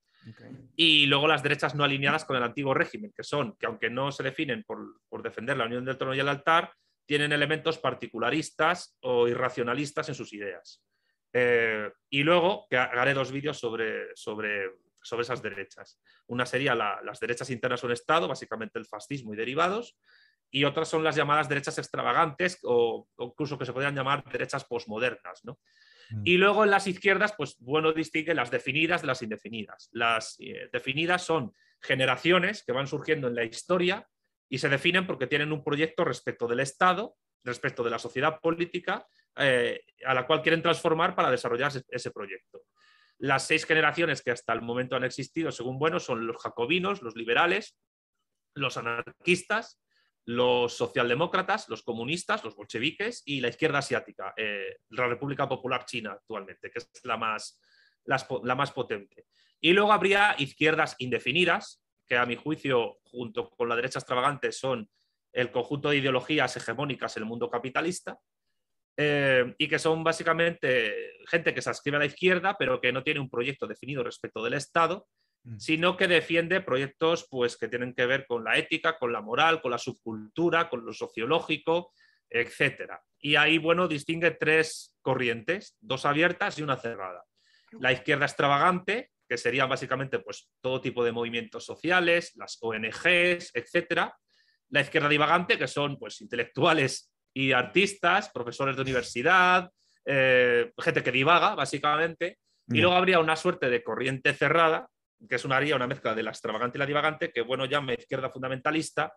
[0.77, 4.11] Y luego las derechas no alineadas con el antiguo régimen, que son, que aunque no
[4.13, 6.73] se definen por, defender la unión del trono y el altar,
[7.07, 10.83] tienen elementos particularistas o irracionalistas en sus ideas.
[11.33, 14.71] Eh, y luego, que haré dos vídeos sobre, sobre,
[15.03, 16.01] sobre esas derechas.
[16.27, 19.97] Una sería las derechas internas o un Estado, básicamente el fascismo y derivados,
[20.51, 25.45] y otras son las llamadas derechas extravagantes o, incluso que se podrían llamar derechas posmodernas.
[25.45, 25.59] ¿no?
[26.11, 26.23] Mm.
[26.25, 29.89] Y luego en las izquierdas, pues bueno, distingue las definidas de las indefinidas.
[29.93, 34.07] Las eh, definidas son generaciones que van surgiendo en la historia
[34.49, 39.07] y se definen porque tienen un proyecto respecto del Estado, respecto de la sociedad política,
[39.37, 42.63] eh, a la cual quieren transformar para desarrollar ese, proyecto.
[43.19, 47.17] Las seis generaciones que hasta el momento han existido, según bueno, son los jacobinos, los
[47.17, 47.79] liberales,
[48.55, 49.81] los anarquistas,
[50.27, 56.13] los socialdemócratas, los comunistas, los bolcheviques y la izquierda asiática, eh, la República Popular China
[56.13, 57.61] actualmente, que es la más,
[58.05, 59.27] la más potente.
[59.61, 64.89] Y luego habría izquierdas indefinidas, que a mi juicio, junto con la derecha extravagante, son
[65.33, 68.19] el conjunto de ideologías hegemónicas en el mundo capitalista,
[68.97, 73.03] eh, y que son básicamente gente que se ascribe a la izquierda, pero que no
[73.03, 75.07] tiene un proyecto definido respecto del Estado.
[75.59, 79.61] Sino que defiende proyectos pues, que tienen que ver con la ética, con la moral,
[79.61, 81.93] con la subcultura, con lo sociológico,
[82.29, 82.93] etc.
[83.21, 87.25] Y ahí, bueno, distingue tres corrientes, dos abiertas y una cerrada.
[87.81, 94.11] La izquierda extravagante, que serían básicamente pues, todo tipo de movimientos sociales, las ONGs, etc.
[94.71, 99.71] La izquierda divagante, que son pues, intelectuales y artistas, profesores de universidad,
[100.05, 102.39] eh, gente que divaga, básicamente.
[102.69, 104.89] Y luego habría una suerte de corriente cerrada,
[105.29, 107.95] que es una, haría una mezcla de la extravagante y la divagante, que bueno llama
[107.95, 109.15] izquierda fundamentalista,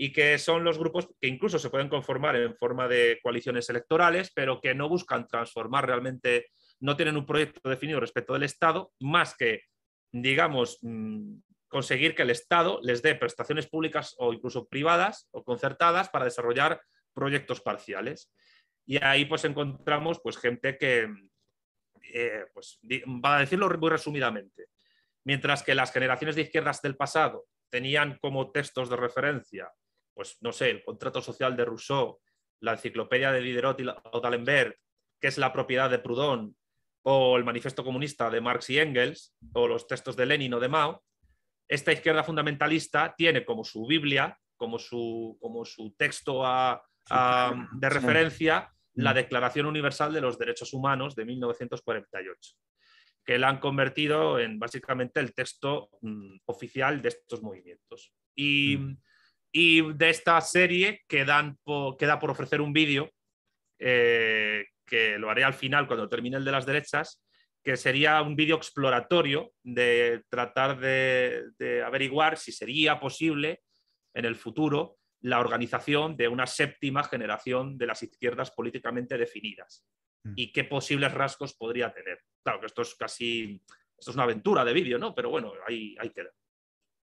[0.00, 4.30] y que son los grupos que incluso se pueden conformar en forma de coaliciones electorales,
[4.32, 6.46] pero que no buscan transformar realmente
[6.78, 9.62] no tienen un proyecto definido respecto del Estado, más que,
[10.12, 16.08] digamos, mm, conseguir que el Estado les dé prestaciones públicas o incluso privadas o concertadas
[16.08, 16.80] para desarrollar
[17.12, 18.32] proyectos parciales.
[18.86, 21.08] Y ahí pues encontramos pues gente que,
[22.14, 24.66] eh, pues, va a decirlo muy resumidamente,
[25.28, 29.70] mientras que las generaciones de izquierdas del pasado tenían como textos de referencia,
[30.14, 32.18] pues no sé, el contrato social de Rousseau,
[32.60, 33.78] la enciclopedia de Diderot
[34.10, 34.74] o d'Alembert,
[35.20, 36.56] que es la propiedad de Proudhon,
[37.02, 40.68] o el Manifiesto Comunista de Marx y Engels, o los textos de Lenin o de
[40.68, 41.04] Mao,
[41.68, 46.42] esta izquierda fundamentalista tiene como su Biblia, como su, como su texto
[47.10, 49.16] de referencia, la mm.
[49.16, 52.54] Declaración Universal de los Derechos Humanos de 1948,
[53.28, 58.10] que la han convertido en básicamente el texto mm, oficial de estos movimientos.
[58.34, 59.98] Y, mm.
[59.98, 63.12] de esta serie queda por ofrecer un vídeo
[63.78, 67.22] eh, que lo haré al final cuando termine el de las derechas,
[67.62, 73.60] que sería un vídeo exploratorio de tratar de, averiguar si sería posible
[74.14, 79.84] en el futuro la organización de una séptima generación de las izquierdas políticamente definidas.
[80.36, 82.20] Y qué posibles rasgos podría tener.
[82.42, 83.62] Claro que esto es casi,
[83.98, 85.14] esto es una aventura de vídeo, ¿no?
[85.14, 86.30] Pero bueno, ahí, ahí queda.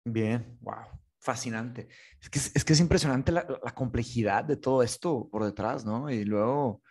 [0.05, 0.87] Bien, wow,
[1.21, 1.89] fascinante.
[2.21, 6.11] Es que es, que es impresionante la, la, complejidad de todo esto por detrás, ¿no?
[6.11, 6.83] Y luego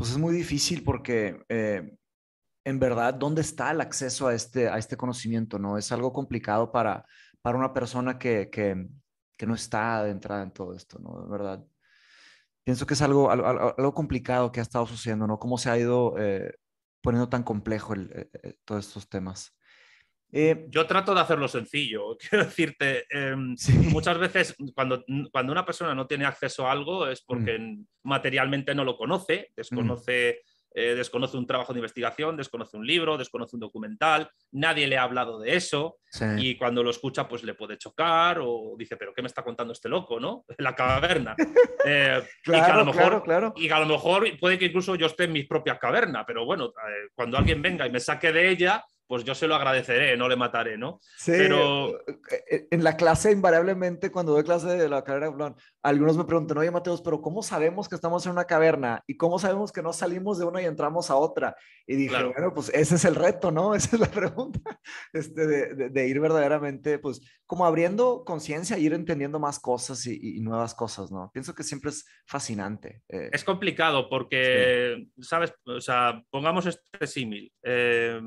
[0.00, 1.98] pues es muy difícil porque eh,
[2.64, 5.58] en verdad, ¿dónde está el acceso a este, a este conocimiento?
[5.58, 5.76] ¿no?
[5.78, 7.04] Es algo complicado para,
[7.42, 8.88] para una persona que, que,
[9.36, 11.22] que no está adentrada en todo esto, ¿no?
[11.22, 11.64] De verdad.
[12.70, 15.40] Pienso que es algo, algo, complicado que ha estado sucediendo, ¿no?
[15.40, 16.54] Cómo se ha ido eh,
[17.02, 19.58] poniendo tan complejo el, eh, todos estos temas.
[20.30, 22.16] Eh, Yo trato de hacerlo sencillo.
[22.30, 23.56] Quiero decirte, em,
[23.90, 27.86] muchas veces cuando, cuando, una persona no tiene acceso a algo es porque mm.
[28.04, 30.42] materialmente no lo conoce, desconoce.
[30.72, 35.02] Eh, desconoce un trabajo de investigación, desconoce un libro, desconoce un documental, nadie le ha
[35.02, 35.98] hablado de eso
[36.38, 39.72] y cuando lo escucha pues le puede chocar o dice, pero ¿qué me está contando
[39.72, 40.20] este loco?
[40.20, 40.44] ¿no?
[40.58, 41.34] La caverna.
[41.84, 44.94] Eh, claro, y, que a lo mejor, claro, y a lo mejor puede que incluso
[44.94, 46.72] yo esté en mi propia caverna, pero bueno,
[47.14, 50.36] cuando alguien venga y me saque de ella, pues yo se lo agradeceré, no le
[50.36, 51.00] mataré, ¿no?
[51.18, 51.98] Sí, pero...
[52.06, 55.34] Eh, eh, en la clase invariablemente, cuando doy clase de la carrera,
[55.82, 59.02] algunos me preguntan, oye Mateos, pero ¿cómo sabemos que estamos en una caverna?
[59.08, 61.56] ¿Y cómo sabemos que no salimos de una y entramos a otra?
[61.88, 63.74] Y dije, bueno, pues ese es el reto, ¿no?
[63.80, 64.60] Esa es la pregunta,
[65.12, 65.44] este,
[65.74, 71.32] de, ir verdaderamente, pues, como abriendo conciencia, ir entendiendo más cosas y, nuevas cosas, ¿no?
[71.34, 73.02] Pienso que siempre es fascinante.
[73.08, 73.30] Eh.
[73.32, 75.52] Es complicado porque, ¿sabes?
[75.64, 77.52] O sea, pongamos este símil.
[77.64, 78.20] Eh,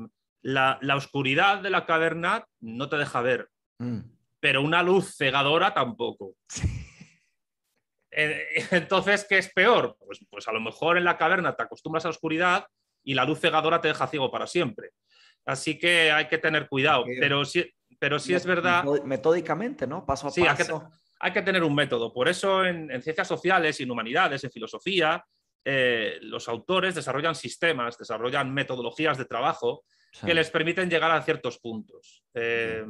[0.44, 4.00] la, oscuridad de la caverna no te deja ver, mm.
[4.40, 6.34] pero una luz cegadora tampoco.
[8.16, 9.96] Eh, entonces, ¿qué es peor?
[9.98, 12.64] Pues, pues a lo mejor en la caverna te acostumbras a la oscuridad
[13.02, 14.90] y la luz cegadora te deja ciego para siempre.
[15.44, 18.84] Así que hay que tener cuidado, pero sí, pero sí es verdad...
[19.04, 20.06] Metódicamente, ¿no?
[20.06, 20.48] Paso a paso.
[20.48, 22.12] Hay que, hay que, tener un método.
[22.12, 25.24] Por eso en, ciencias sociales, en humanidades, en filosofía,
[25.64, 29.82] eh, los autores desarrollan sistemas, desarrollan metodologías de trabajo
[30.20, 32.24] que les permiten llegar a ciertos puntos.
[32.34, 32.84] Eh,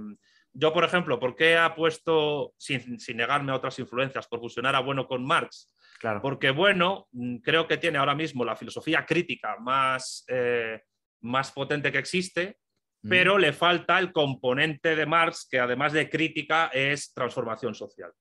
[0.52, 4.80] yo, por ejemplo, ¿por qué apuesto, sin, sin, negarme a otras influencias, por fusionar a
[4.80, 5.72] Bueno con Marx?
[5.98, 6.22] Claro.
[6.22, 10.82] Porque Bueno mm, creo que tiene ahora mismo la filosofía crítica más, eh,
[11.22, 12.58] más potente que existe,
[13.02, 13.08] mm.
[13.08, 18.12] pero le falta el componente de Marx que además de crítica es transformación social.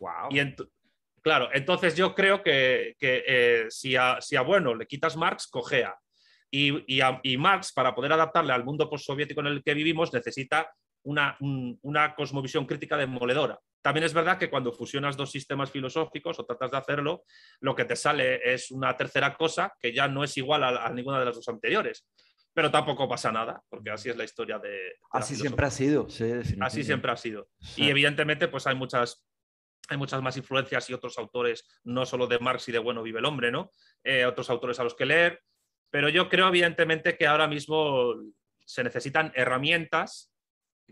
[0.00, 0.30] Wow.
[0.30, 0.40] Y
[1.22, 5.46] claro, entonces yo creo que, que eh, si, a, si, a, Bueno le quitas Marx,
[5.46, 5.94] cojea.
[6.56, 10.12] Y, y, a, y Marx, para poder adaptarle al mundo postsoviético en el que vivimos,
[10.12, 13.58] necesita una, un, una, cosmovisión crítica demoledora.
[13.82, 17.24] También es verdad que cuando fusionas dos sistemas filosóficos o tratas de hacerlo,
[17.58, 20.90] lo que te sale es una tercera cosa que ya no es igual a, a
[20.90, 22.06] ninguna de las dos anteriores.
[22.52, 24.68] Pero tampoco pasa nada, porque así es la historia de...
[24.68, 26.24] de así siempre ha sido, sí,
[26.60, 27.48] Así siempre ha sido.
[27.74, 29.26] Y evidentemente, pues hay muchas
[29.88, 33.18] hay muchas más influencias y otros autores, no solo de Marx y de Bueno vive
[33.18, 33.70] el hombre, ¿no?
[34.02, 35.42] Eh, otros autores a los que leer,
[35.94, 38.16] pero yo creo evidentemente que ahora mismo
[38.66, 40.34] se necesitan herramientas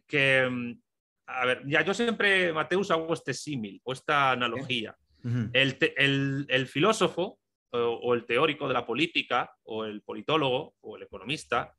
[0.07, 0.81] que, mm,
[1.27, 4.97] a ver, ya yo siempre, Mateus, hago este símil o esta analogía.
[5.25, 5.51] Uh -huh.
[5.55, 7.41] el, el, el, filósofo
[7.73, 11.75] o, o, el teórico de la política o el politólogo o el economista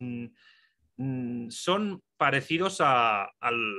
[0.00, 0.26] mmm,
[0.96, 3.74] mmm, son parecidos a, al,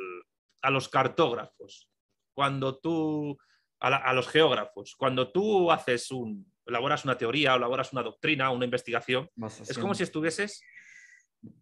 [0.62, 1.90] a los cartógrafos
[2.34, 3.38] cuando tú,
[3.82, 8.04] a, la, a, los geógrafos, cuando tú haces un, elaboras una teoría o elaboras una
[8.04, 9.30] doctrina, una investigación,
[9.68, 10.62] es como si estuvieses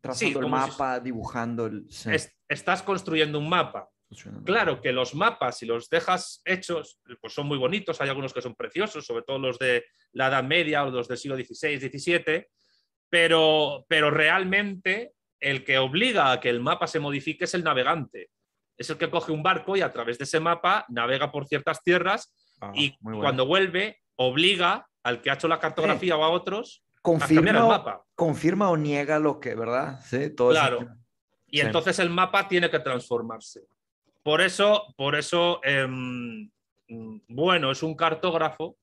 [0.01, 1.65] trazando sí, el mapa, si, dibujando.
[1.67, 1.85] El...
[1.89, 2.09] Sí.
[2.11, 3.89] Es, estás construyendo un mapa.
[4.45, 8.41] Claro que los mapas, si los dejas hechos, pues son muy bonitos, hay algunos que
[8.41, 12.47] son preciosos, sobre todo los de la Edad Media o los del siglo XVI, XVII,
[13.09, 18.29] pero, pero realmente el que obliga a que el mapa se modifique es el navegante
[18.77, 21.81] es el que coge un barco y a través de ese mapa navega por ciertas
[21.83, 23.19] tierras ah, y bueno.
[23.19, 26.19] cuando vuelve obliga al que ha hecho la cartografía sí.
[26.19, 28.05] o a otros confirma, a cambiar el mapa.
[28.15, 29.99] Confirma o niega lo que, ¿verdad?
[30.03, 30.87] Sí, todo claro.
[31.47, 31.65] Y sí.
[31.65, 33.61] entonces el mapa tiene que transformarse.
[34.23, 35.87] Por eso, por eso eh,
[36.87, 38.77] bueno, es un cartógrafo,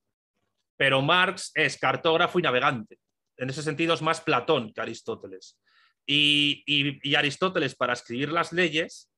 [0.77, 2.99] pero Marx es cartógrafo y navegante.
[3.37, 5.57] En ese sentido es más Platón que Aristóteles.
[6.05, 9.09] Y, y, y Aristóteles, para escribir las leyes,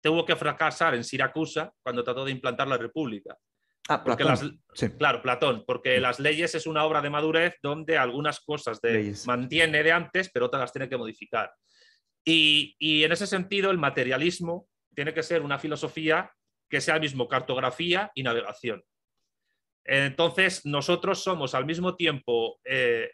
[0.00, 3.36] tuvo que fracasar en Siracusa cuando trató de implantar la República.
[3.88, 4.48] Ah, porque Platón.
[4.48, 4.90] Las, sí.
[4.90, 9.82] Claro, Platón, porque las leyes es una obra de madurez donde algunas cosas de, mantiene
[9.82, 11.52] de antes, pero otras las tiene que modificar.
[12.24, 16.32] Y, y, en ese sentido, el materialismo tiene que ser una filosofía
[16.68, 18.82] que sea al mismo cartografía y navegación.
[19.84, 23.10] Entonces, nosotros somos al mismo tiempo eh,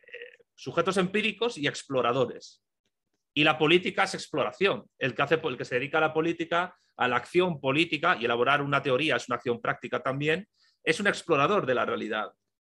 [0.55, 2.63] sujetos empíricos y exploradores.
[3.35, 4.85] Y la política es exploración.
[4.99, 8.25] El que, hace, el que se dedica a la política, a la acción política y
[8.25, 10.49] elaborar una teoría es una acción práctica también,
[10.85, 12.33] es un explorador de la realidad.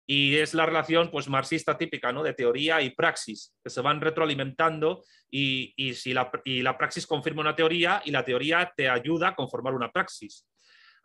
[0.09, 2.23] Y es la relación pues, marxista típica ¿no?
[2.23, 7.07] de teoría y praxis, que se van retroalimentando y, y, si la, y la praxis
[7.07, 10.47] confirma una teoría y la teoría te ayuda a conformar una praxis.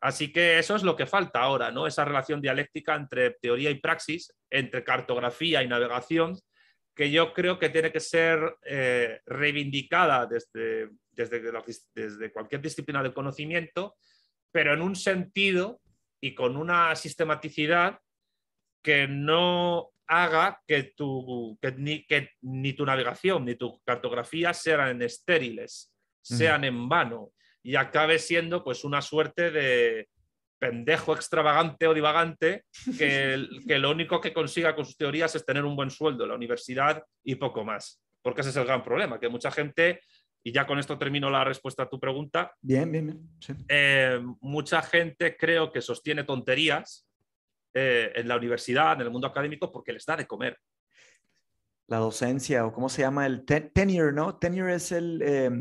[0.02, 1.88] Así que eso es lo que falta ahora, ¿no?
[1.88, 6.38] esa relación dialéctica entre teoría y praxis, entre cartografía y navegación,
[6.96, 11.42] que yo creo que tiene que ser eh, reivindicada desde, desde,
[11.94, 13.96] desde cualquier disciplina del conocimiento,
[14.52, 15.81] pero en un sentido
[16.22, 18.00] y con una sistematicidad
[18.82, 25.02] que no haga que, tu, que, ni, que ni tu navegación ni tu cartografía sean
[25.02, 27.32] estériles, sean en vano
[27.64, 30.10] y acabe siendo pues una suerte de
[30.60, 32.66] pendejo extravagante o divagante
[32.98, 36.30] que, que lo único que consiga con sus teorías es tener un buen sueldo en
[36.30, 38.02] la universidad y poco más.
[38.22, 40.02] Porque ese es el gran problema, que mucha gente
[40.44, 42.56] y ya con esto termino la respuesta a tu pregunta.
[42.62, 43.30] Bien, bien, bien.
[43.40, 43.54] Sí.
[43.68, 47.08] Eh, mucha gente creo que sostiene tonterías
[47.74, 50.58] eh, en la universidad, en el mundo académico, porque les da de comer.
[51.88, 54.38] La docencia, o cómo se llama el ten tenure, ¿no?
[54.38, 55.52] Tenure es el, eh,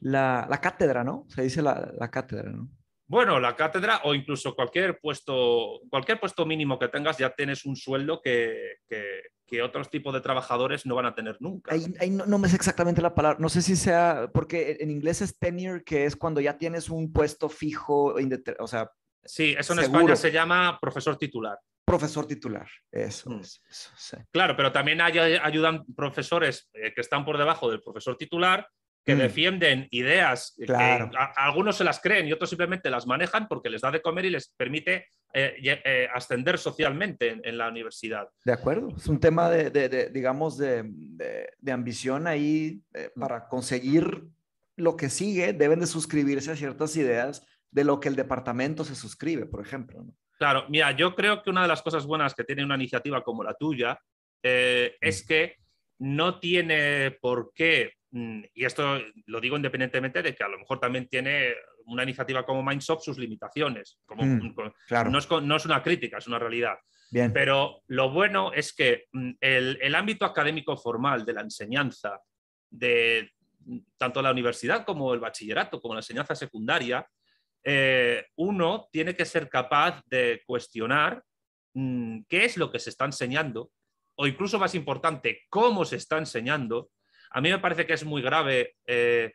[0.00, 1.24] la, la, cátedra, ¿no?
[1.28, 2.68] Se dice la, la, cátedra, ¿no?
[3.14, 7.76] Bueno, la cátedra o incluso cualquier puesto, cualquier puesto mínimo que tengas, ya tienes un
[7.76, 11.72] sueldo que, que, que otros tipos de trabajadores no van a tener nunca.
[11.72, 14.90] Ahí, ahí no, no, me sé exactamente la palabra, no sé si sea, porque en
[14.90, 18.16] inglés es tenure, que es cuando ya tienes un puesto fijo,
[18.58, 18.90] o sea...
[19.24, 20.00] Sí, eso en seguro.
[20.00, 21.56] España se llama profesor titular.
[21.84, 23.40] Profesor titular, eso, mm.
[23.42, 24.16] es, eso sí.
[24.32, 28.68] Claro, pero también hay, ayudan profesores eh, que están por debajo del profesor titular
[29.04, 29.18] que mm.
[29.18, 31.10] defienden ideas claro.
[31.10, 33.90] que a, a algunos se las creen y otros simplemente las manejan porque les da
[33.90, 38.28] de comer y les permite eh, eh, ascender socialmente en, en, la universidad.
[38.44, 43.48] De acuerdo, es un tema de, de, de digamos, de, de, ambición ahí eh, para
[43.48, 44.24] conseguir
[44.76, 48.94] lo que sigue, deben de suscribirse a ciertas ideas de lo que el departamento se
[48.94, 50.04] suscribe, por ejemplo.
[50.04, 50.14] ¿no?
[50.38, 53.42] Claro, mira, yo creo que una de las cosas buenas que tiene una iniciativa como
[53.42, 53.98] la tuya
[54.42, 55.06] eh, mm.
[55.06, 55.56] es que
[55.98, 60.78] no tiene por qué, mm, y esto lo digo independientemente de que a lo mejor
[60.78, 61.54] también tiene
[61.86, 63.98] una iniciativa como Mindshop sus limitaciones.
[64.06, 64.54] Como, Mm,
[64.86, 65.10] claro.
[65.10, 66.78] no, es, no es una crítica, es una realidad.
[67.10, 67.32] Bien.
[67.32, 72.20] Pero lo bueno es que mm, el, el ámbito académico formal de la enseñanza,
[72.70, 73.32] de
[73.64, 77.06] mm, tanto la universidad como el bachillerato, como la enseñanza secundaria,
[77.64, 81.22] eh, uno tiene que ser capaz de cuestionar
[81.72, 83.70] mm, qué es lo que se está enseñando,
[84.16, 86.90] o incluso más importante, cómo se está enseñando.
[87.34, 89.32] A mí me parece que es muy grave eh,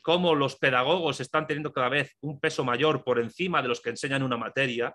[0.00, 3.90] cómo los pedagogos están teniendo cada vez un peso mayor por encima de los que
[3.90, 4.94] enseñan una materia.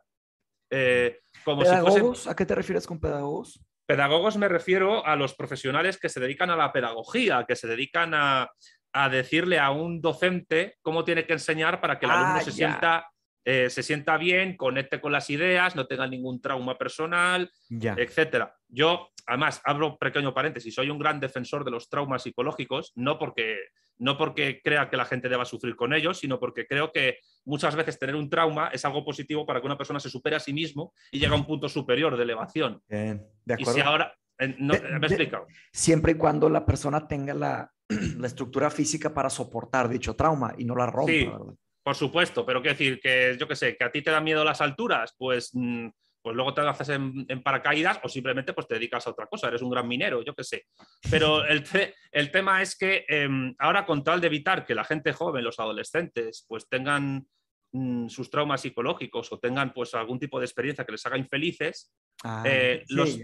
[0.70, 2.28] Eh, como si fuesen- ¿Pedagogos?
[2.28, 3.60] ¿A qué te refieres con pedagogos?
[3.86, 8.14] Pedagogos me refiero a los profesionales que se dedican a la pedagogía, que se dedican
[8.14, 8.50] a,
[8.94, 12.52] a decirle a un docente cómo tiene que enseñar para que el Ah, alumno se
[12.52, 12.56] ya.
[12.56, 13.11] sienta,
[13.46, 17.96] eh, se sienta bien, conecte con las ideas, no tenga ningún trauma personal, Ya.
[17.98, 18.56] etcétera.
[18.68, 23.58] Yo, además, abro pequeño paréntesis, soy un gran defensor de los traumas psicológicos, no porque,
[23.98, 27.76] no porque crea que la gente deba sufrir con ellos, sino porque creo que muchas
[27.76, 30.54] veces tener un trauma es algo positivo para que una persona se supere a sí
[30.54, 32.82] mismo y llegue a un punto superior de elevación.
[32.88, 33.74] Bien, de Y acuerdo.
[33.74, 34.14] si ahora...
[34.40, 35.48] eh, no, De- ¿Me he de- explicado?
[35.72, 37.72] Siempre y cuando la persona tenga la,
[38.18, 41.26] la estructura física para soportar dicho trauma y no la rompa, Sí.
[41.26, 41.54] ¿verdad?
[41.84, 44.44] Por supuesto, pero quiero decir que yo qué sé, que a ti te dan miedo
[44.44, 45.88] las alturas, pues, mm,
[46.22, 49.48] pues luego te haces en, en paracaídas o simplemente pues te dedicas a otra cosa,
[49.48, 50.66] eres un gran minero, yo qué sé.
[51.10, 54.84] Pero el, te- el tema es que em, ahora con tal de evitar que la
[54.84, 57.26] gente joven, los adolescentes, pues tengan
[57.72, 61.92] mm, sus traumas psicológicos o tengan pues algún tipo de experiencia que les haga infelices,
[62.24, 63.20] Ah, Eh, sí, los-.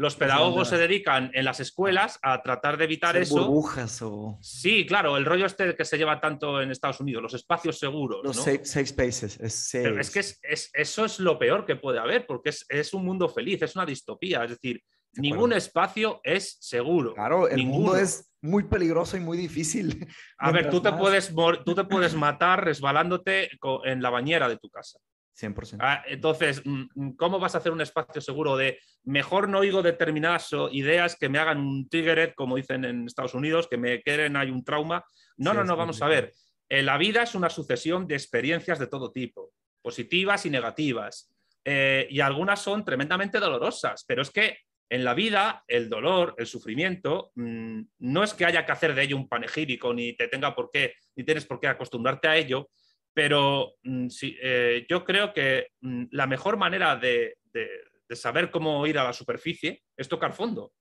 [0.00, 3.36] Los pedagogos se dedican en las escuelas a tratar de evitar eso.
[3.46, 7.34] burbujas o Sí, claro, el rollo este que se lleva tanto en Estados Unidos, los
[7.34, 8.20] espacios seguros.
[8.24, 8.42] los ¿no?
[8.42, 9.38] safe, safe spaces.
[9.38, 12.64] Es, Pero es que es- es- eso es lo peor que puede haber, porque es,
[12.70, 14.42] es un mundo feliz, es una distopía.
[14.44, 14.82] Es decir,
[15.12, 15.56] De ningún acuerdo.
[15.58, 17.12] espacio es seguro.
[17.12, 20.06] Claro, el mundo es muy peligroso y muy difícil.
[20.38, 21.34] A ver, tú te, más- puedes,
[21.66, 23.50] tú te puedes matar resbalándote
[23.84, 24.98] en la bañera de tu casa.
[25.34, 25.78] 100%.
[25.80, 29.82] Ah, entonces, mm, mm, ¿cómo vas a hacer un espacio seguro de mejor no oigo
[29.82, 34.36] determinadas ideas que me hagan un triggered, como dicen en Estados Unidos, que me queden
[34.36, 35.04] hay un trauma?
[35.36, 36.32] No, Sí, no, no, vamos a ver.
[36.68, 39.52] Eh, la vida es una sucesión de experiencias de todo tipo,
[39.82, 41.30] positivas y negativas.
[41.64, 44.58] Eh, y algunas son tremendamente dolorosas, pero es que
[44.88, 49.02] en la vida el dolor, el sufrimiento, mm, no es que haya que hacer de
[49.02, 52.68] ello un panegírico, ni te tenga por qué, ni tienes por qué acostumbrarte a ello,
[53.14, 58.50] pero mm, sí, eh, yo creo que mm, la mejor manera de, de- de saber
[58.50, 60.72] cómo ir a la superficie es tocar fondo.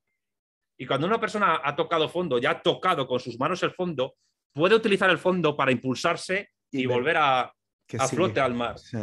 [0.78, 4.16] Y cuando una persona ha tocado fondo, ya ha tocado con sus manos el fondo,
[4.52, 8.80] puede utilizar el fondo para impulsarse y, Y ver volver a, a flote al mar.
[8.80, 8.98] Sí.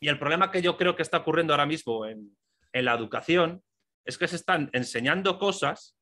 [0.00, 2.36] Y el problema que yo creo que está ocurriendo ahora mismo en,
[2.72, 3.62] en la educación
[4.04, 5.96] es que se están enseñando cosas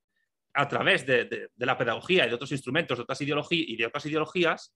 [0.54, 3.76] a través de, de- de la pedagogía y de otros instrumentos de otras ideologí- y
[3.76, 4.74] de otras ideologías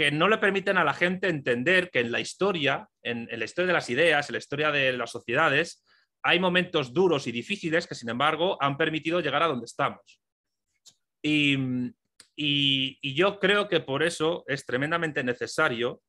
[0.00, 3.66] que no le permiten a la gente entender que en la historia, en, la historia
[3.66, 5.84] de las ideas, en la historia de las sociedades,
[6.22, 10.22] hay momentos duros y difíciles que, sin embargo, han permitido llegar a donde estamos.
[11.22, 11.84] Y,
[13.14, 16.00] yo creo que por eso es tremendamente necesario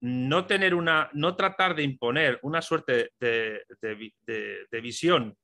[0.00, 5.36] no tener una, no tratar de imponer una suerte de, de vi- de- de visión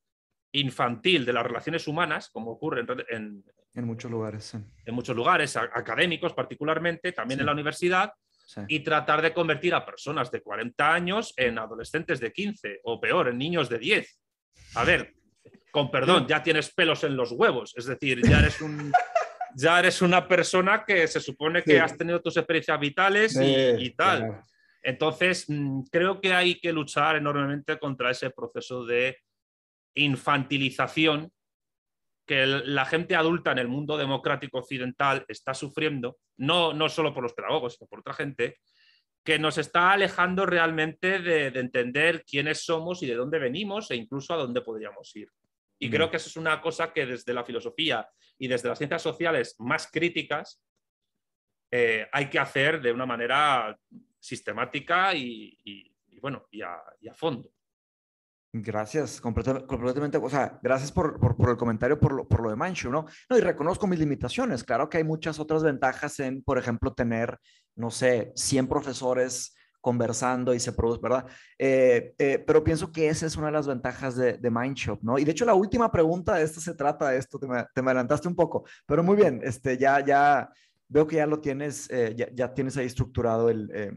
[0.53, 3.45] infantil de las relaciones humanas, como ocurre en, en-
[3.75, 4.45] En muchos lugares.
[4.45, 4.59] Sí.
[4.85, 7.43] en muchos lugares, académicos particularmente, también Sí.
[7.43, 8.13] en la universidad,
[8.47, 8.61] Sí.
[8.69, 13.29] y tratar de convertir a personas de 40 años en adolescentes de 15 o peor,
[13.29, 14.21] en niños de 10.
[14.75, 15.15] A ver,
[15.71, 18.93] con perdón, ya tienes pelos en los huevos, es decir, ya eres un...
[19.55, 21.77] Ya eres una persona que se supone que Sí.
[21.77, 24.41] has tenido tus experiencias vitales y, y tal.
[24.83, 29.19] Entonces, mm, creo que hay que luchar enormemente contra ese proceso de
[29.95, 31.31] infantilización
[32.33, 37.23] que la gente adulta en el mundo democrático occidental está sufriendo, no, no solo por
[37.23, 38.59] los pedagogos, sino por otra gente,
[39.25, 43.97] que nos está alejando realmente de, de entender quiénes somos y de dónde venimos e
[43.97, 45.29] incluso a dónde podríamos ir.
[45.79, 48.09] Y creo que eso es una cosa que desde la filosofía
[48.39, 50.63] y desde las ciencias sociales más críticas
[51.71, 53.77] eh, hay que hacer de una manera
[54.19, 57.51] sistemática y, y- y, bueno, y a, y a fondo.
[58.55, 60.19] Gracias, completa- completamente.
[60.19, 63.07] O sea, gracias por, por, por el comentario, por lo, por lo de Manchu, ¿no?
[63.31, 64.63] No, y reconozco mis limitaciones.
[64.63, 67.39] Claro que hay muchas otras ventajas en, por ejemplo, tener,
[67.77, 71.27] no sé, 100 profesores conversando y se produce, ¿verdad?
[71.59, 75.19] Eh, eh, pero pienso que esa es una de las ventajas de, de Mindshop, ¿no?
[75.19, 77.81] Y de hecho, la última pregunta de esto se trata de esto, te me, te
[77.83, 80.51] me adelantaste un poco, pero muy bien, este, ya, ya,
[80.89, 83.93] veo que ya lo tienes, eh, ya, ya tienes ahí estructurado el, eh,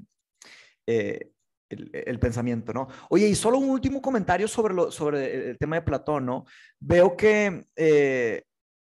[0.88, 1.32] eh,
[1.70, 2.88] el, pensamiento, ¿no?
[3.10, 6.46] Oye, y solo un último comentario sobre, sobre el tema de Platón, ¿no?
[6.80, 8.44] Veo que eh,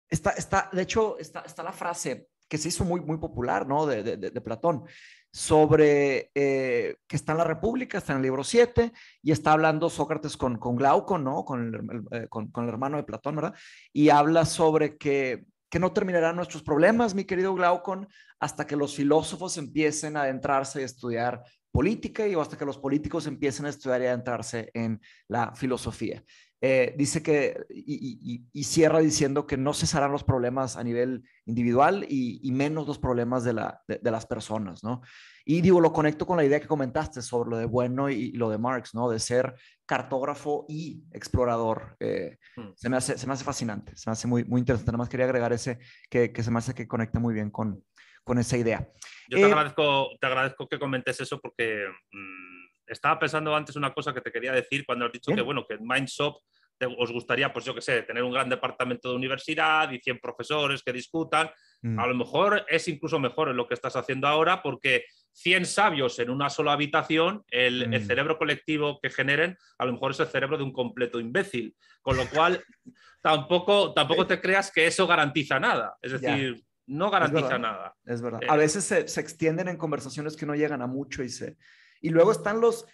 [0.09, 3.85] está, está, de hecho, está, está la frase que se hizo muy, muy popular, ¿no?
[3.85, 4.83] De, de, Platón,
[5.31, 8.91] sobre eh, que está en la República, está en el libro 7,
[9.23, 11.45] y está hablando Sócrates con, con Glaucon, ¿no?
[11.45, 13.55] Con el, eh, con el, hermano de Platón, ¿verdad?
[13.93, 18.09] Y habla sobre que, que no terminarán nuestros problemas, mi querido Glaucon,
[18.41, 23.27] hasta que los filósofos empiecen a adentrarse y estudiar política y hasta que los políticos
[23.27, 26.23] empiecen a estudiar y adentrarse en la filosofía.
[26.63, 31.23] Eh, dice que, y, y, y, cierra diciendo que no cesarán los problemas a nivel
[31.45, 35.01] individual y, y menos los problemas de, la, de, de, las personas, ¿no?
[35.43, 38.51] Y digo, lo conecto con la idea que comentaste sobre lo de Bueno y, lo
[38.51, 39.09] de Marx, ¿no?
[39.09, 39.55] De ser
[39.87, 41.97] cartógrafo y explorador.
[41.99, 42.73] Eh, mm.
[42.75, 44.91] se, me hace, se me hace fascinante, se me hace muy, muy interesante.
[44.91, 45.79] Nada más quería agregar ese
[46.11, 47.83] que, que se me hace que conecta muy bien con,
[48.23, 48.87] con esa idea.
[49.27, 53.93] Yo te, eh, agradezco, te agradezco que comentes eso porque mmm, estaba pensando antes una
[53.93, 55.37] cosa que te quería decir cuando has dicho bien.
[55.37, 56.37] que, bueno, que Mindshop
[56.77, 60.19] te, os gustaría, pues yo qué sé, tener un gran departamento de universidad y 100
[60.19, 61.49] profesores que discutan.
[61.81, 61.99] Mm.
[61.99, 66.19] A lo mejor es incluso mejor en lo que estás haciendo ahora porque 100 sabios
[66.19, 67.93] en una sola habitación, el, mm.
[67.93, 71.75] el, cerebro colectivo que generen, a lo mejor es el cerebro de un completo imbécil.
[72.01, 72.63] Con lo cual,
[73.21, 75.97] tampoco, tampoco te creas que eso garantiza nada.
[76.01, 77.95] Es decir, no garantiza es nada.
[78.05, 78.43] Es verdad.
[78.43, 81.57] Eh, a veces se, se, extienden en conversaciones que no llegan a mucho y se...
[82.01, 82.85] Y luego están los,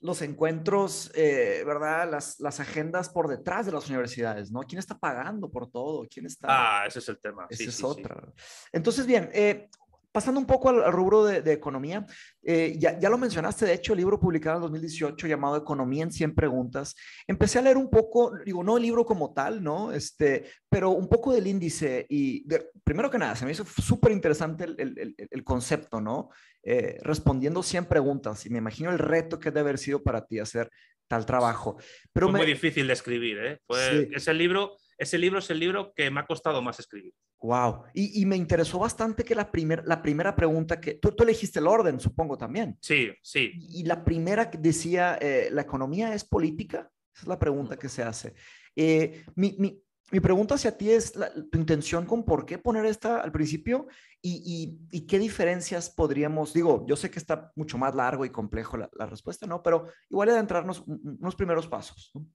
[0.00, 2.10] los encuentros, eh, ¿verdad?
[2.10, 4.60] Las, las agendas por detrás de las universidades, ¿no?
[4.60, 6.06] ¿Quién está pagando por todo?
[6.08, 6.46] ¿Quién está...?
[6.48, 7.46] Ah, ese es el tema.
[7.50, 8.32] Esa sí, es sí, otra.
[8.34, 8.68] Sí.
[8.72, 9.68] Entonces, bien, eh,
[10.14, 12.06] pasando un poco al, rubro de, de economía,
[12.44, 16.12] eh, ya, ya, lo mencionaste, de hecho, el libro publicado en 2018 llamado Economía en
[16.12, 16.94] 100 preguntas.
[17.26, 19.90] Empecé a leer un poco, digo, no el libro como tal, ¿no?
[19.90, 24.12] Este, pero un poco del índice y, de, primero que nada, se me hizo súper
[24.12, 26.30] interesante el, el, el, concepto, ¿no?
[26.62, 30.38] Eh, respondiendo 100 preguntas y me imagino el reto que debe haber sido para ti
[30.38, 30.70] hacer
[31.08, 31.76] tal trabajo.
[32.12, 32.38] Pero Fue me...
[32.38, 33.58] muy difícil de escribir, ¿eh?
[33.66, 34.08] Fue, sí.
[34.14, 37.12] ese, libro, ese libro es el libro que me ha costado más escribir.
[37.44, 37.82] Wow.
[37.92, 41.58] Y, y, me interesó bastante que la, primer, la primera pregunta que tú, tú, elegiste
[41.58, 42.78] el orden, supongo también.
[42.80, 43.52] Sí, sí.
[43.54, 46.90] Y, y la primera que decía, eh, ¿la economía es política?
[47.14, 48.32] Esa es la pregunta que se hace.
[48.74, 49.78] Eh, mi, mi,
[50.10, 53.88] mi, pregunta hacia ti es la, tu intención con por qué poner esta al principio
[54.22, 58.78] y, y, qué diferencias podríamos, digo, yo sé que está mucho más largo y complejo
[58.78, 59.62] la, la respuesta, ¿no?
[59.62, 62.10] Pero igual adentrarnos unos primeros pasos.
[62.14, 62.26] ¿no?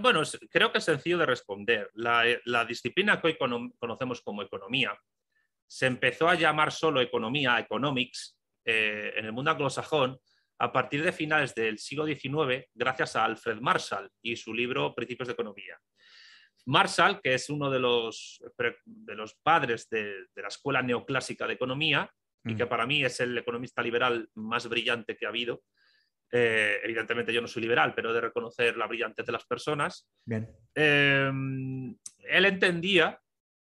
[0.00, 1.90] Bueno, creo que es sencillo de responder.
[1.94, 3.38] La, la disciplina que hoy
[3.78, 4.98] conocemos como economía
[5.66, 10.18] se empezó a llamar solo economía, economics, eh, en el mundo anglosajón
[10.58, 15.26] a partir de finales del siglo XIX, gracias a Alfred Marshall y su libro Principios
[15.26, 15.76] de Economía.
[16.66, 18.40] Marshall, que es uno de los,
[18.84, 22.08] de los padres de, de la escuela neoclásica de economía
[22.44, 25.62] y que para mí es el economista liberal más brillante que ha habido,
[26.32, 30.08] eh, evidentemente yo no soy liberal, pero de reconocer la brillantez de las personas.
[30.74, 33.20] Eh, él entendía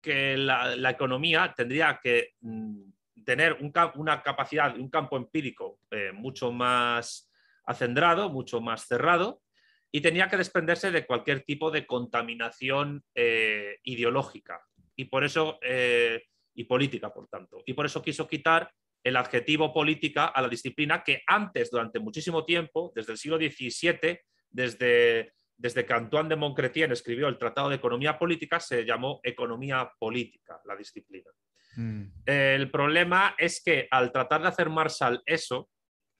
[0.00, 2.82] que la, la, economía tendría que mm,
[3.24, 7.30] tener un, una capacidad, un campo empírico eh, mucho más
[7.64, 9.42] acendrado, mucho más cerrado,
[9.90, 14.60] y tenía que desprenderse de cualquier tipo de contaminación eh, ideológica
[14.96, 17.62] y por eso eh, y política, por tanto.
[17.66, 18.70] Y por eso quiso quitar
[19.04, 24.18] el adjetivo política a la disciplina que antes, durante muchísimo tiempo, desde el siglo XVII,
[24.50, 29.90] desde, desde que Antoine de Montcretien escribió el Tratado de Economía Política, se llamó economía
[29.98, 31.30] política, la disciplina.
[31.76, 32.02] Mm.
[32.26, 35.68] El problema es que al tratar de hacer Marshall eso,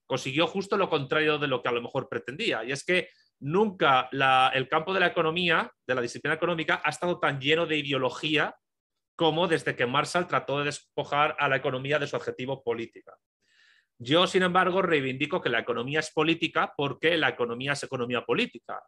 [0.06, 3.08] consiguió justo lo contrario de lo que a lo mejor pretendía, y es que
[3.40, 7.66] nunca la, el campo de la economía, de la disciplina económica, ha estado tan lleno
[7.66, 8.54] de ideología
[9.16, 13.14] como desde que Marshall trató de despojar a la economía de su adjetivo política.
[13.98, 18.82] Yo, sin embargo, reivindico que la economía es política porque la economía es economía política.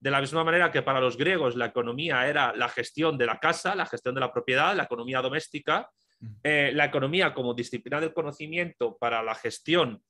[0.00, 3.38] De la misma manera que para los griegos la economía era la gestión de la
[3.38, 5.90] casa, la gestión de la propiedad, la economía doméstica,
[6.42, 10.02] eh, la economía como disciplina del conocimiento para la gestión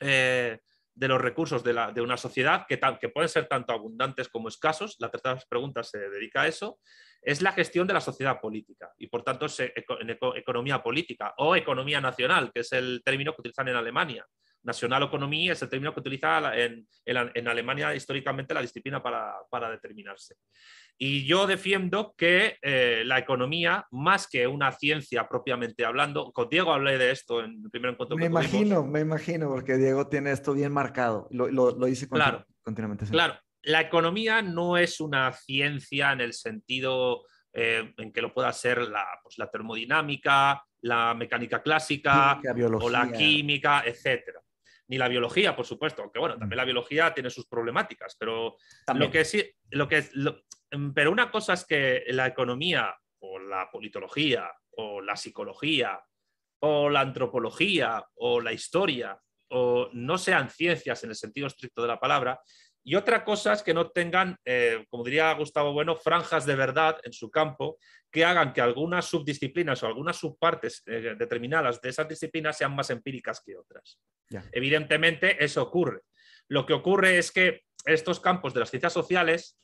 [0.00, 0.58] eh,
[0.94, 4.48] de los recursos de, la, de una sociedad, que, que, pueden ser tanto abundantes como
[4.48, 6.78] escasos, la tercera pregunta se dedica a eso,
[7.24, 11.56] es la gestión de la sociedad política y por tanto es en economía política o
[11.56, 14.26] economía nacional, que es el término que utilizan en Alemania.
[14.62, 19.34] Nacional economía es el término que utiliza en, en, en Alemania históricamente la disciplina para,
[19.50, 20.36] para, determinarse.
[20.96, 26.72] Y yo defiendo que eh, la economía, más que una ciencia propiamente hablando, con Diego
[26.72, 28.16] hablé de esto en el primer encuentro.
[28.16, 28.86] Me que imagino, tuvimos.
[28.86, 33.04] me imagino, porque Diego tiene esto bien marcado, lo, lo, lo dice claro, continuamente.
[33.06, 38.52] Claro, la economía no es una ciencia en el sentido eh, en que lo pueda
[38.52, 44.40] ser la, pues, la termodinámica, la mecánica clásica química, o la química, etcétera.
[44.88, 49.08] Ni la biología, por supuesto, aunque bueno, también la biología tiene sus problemáticas, pero también.
[49.08, 50.42] lo que sí, lo que lo,
[50.72, 56.02] mm, pero una cosa es que la economía o la politología o la psicología
[56.60, 59.18] o la antropología o la historia
[59.50, 62.40] o no sean ciencias en el sentido estricto de la palabra,
[62.84, 66.98] y otra cosa es que no tengan, eh, como diría Gustavo Bueno, franjas de verdad
[67.02, 67.78] en su campo
[68.10, 72.90] que hagan que algunas subdisciplinas o algunas subpartes eh, determinadas de esas disciplinas sean más
[72.90, 73.98] empíricas que otras.
[74.52, 76.02] Evidentemente, eso ocurre.
[76.48, 79.58] Lo que ocurre es que estos campos de las ciencias sociales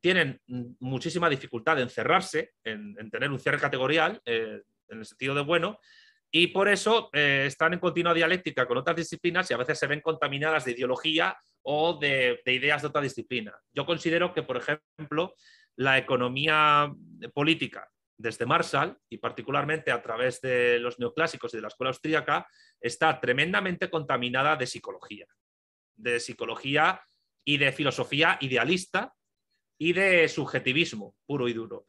[0.00, 0.40] tienen
[0.78, 5.80] muchísima dificultad en cerrarse, en, tener un cierre categorial, eh, en el sentido de bueno,
[6.30, 10.00] y por eso están en continua dialéctica con otras disciplinas y a veces se ven
[10.00, 13.54] contaminadas de ideología o de, ideas de otra disciplina.
[13.72, 15.34] Yo considero que, por ejemplo,
[15.76, 16.92] la economía
[17.34, 22.46] política desde Marshall y particularmente a través de los neoclásicos y de la escuela austríaca
[22.80, 25.26] está tremendamente contaminada de psicología,
[25.96, 27.02] de psicología
[27.44, 29.12] y de filosofía idealista
[29.78, 31.86] y de subjetivismo puro y duro.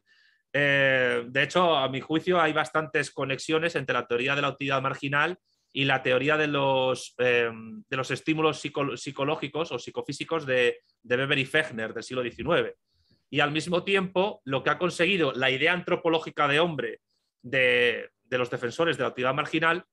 [0.52, 4.82] Eh, de hecho, a mi juicio, hay bastantes conexiones entre la teoría de la utilidad
[4.82, 5.38] marginal
[5.72, 7.50] y la teoría de los, eh,
[7.88, 12.74] de los estímulos psicológicos o psicofísicos de, de Weber y Fechner del siglo XIX.
[13.30, 17.00] Y al mismo tiempo, lo que ha conseguido la idea antropológica de hombre
[17.42, 19.84] de, los defensores de la actividad marginal,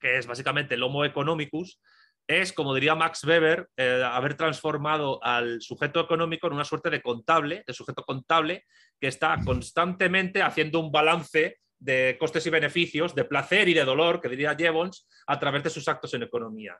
[0.00, 1.80] que es básicamente el Homo economicus,
[2.28, 7.00] es, como diría Max Weber, eh, haber transformado al sujeto económico en una suerte de
[7.00, 8.66] contable, de sujeto contable,
[9.00, 14.20] que está constantemente haciendo un balance de costes y beneficios, de placer y de dolor,
[14.20, 16.78] que diría Jevons, a través de sus actos en economía.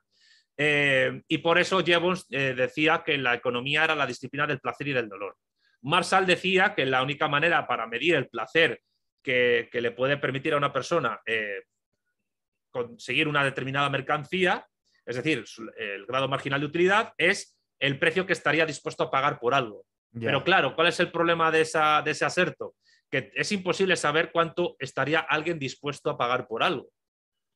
[0.55, 4.89] Eh, y por eso Jevons eh, decía que la economía era la disciplina del placer
[4.89, 5.35] y del dolor.
[5.81, 8.83] Marshall decía que la única manera para medir el placer
[9.23, 11.21] que, le puede permitir a una persona
[12.71, 14.67] conseguir una determinada mercancía,
[15.09, 15.45] es decir,
[15.77, 19.85] el grado marginal de utilidad, es el precio que estaría dispuesto a pagar por algo.
[20.13, 21.59] Pero claro, ¿cuál es el problema de,
[22.05, 22.75] de ese aserto?
[23.11, 26.91] que es imposible saber cuánto estaría alguien dispuesto a pagar por algo.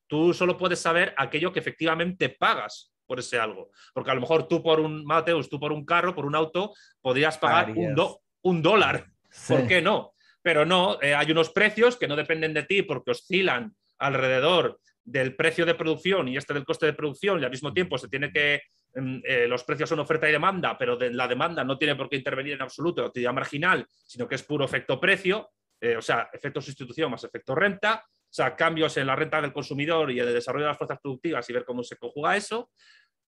[0.06, 3.70] Tú solo puedes saber aquello que efectivamente pagas por ese algo.
[3.92, 6.72] Porque a lo mejor tú por un, Mateus, tú por un carro, por un auto,
[7.00, 7.96] podrías pagar un,
[8.42, 9.06] un, dólar.
[9.48, 10.14] ¿Por qué no?
[10.42, 15.34] Pero no, eh, hay unos precios que no dependen de ti porque oscilan alrededor del
[15.34, 18.32] precio de producción y este del coste de producción y al mismo tiempo se tiene
[18.32, 18.62] que
[18.94, 22.54] eh, los precios son oferta y demanda, pero la demanda no tiene por qué intervenir
[22.54, 25.50] en absoluto la actividad marginal, sino que es puro efecto precio,
[25.80, 29.52] eh, o sea, efecto sustitución más efecto renta, o sea, cambios en la renta del
[29.52, 32.70] consumidor y en el desarrollo de las fuerzas productivas y ver cómo se conjuga eso,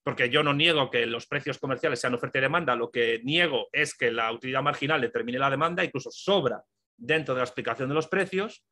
[0.02, 3.68] porque yo no niego que los precios comerciales sean oferta y demanda, lo que niego
[3.72, 6.64] es que la utilidad marginal determine la demanda, incluso sobra
[6.98, 8.66] dentro de la explicación de los precios.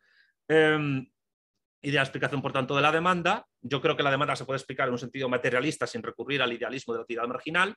[0.48, 1.06] Em,
[1.82, 3.46] y de la explicación, por tanto, de la demanda.
[3.62, 6.54] Yo creo que la demanda se puede explicar en un sentido materialista sin recurrir al
[6.54, 7.76] idealismo de la utilidad marginal.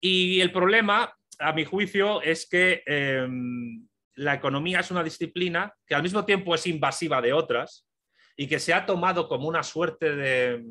[0.00, 5.94] Y el problema, a mi juicio, es que em, la economía es una disciplina que
[5.94, 7.86] al mismo tiempo es invasiva de otras
[8.36, 10.64] y que se ha tomado como una suerte de...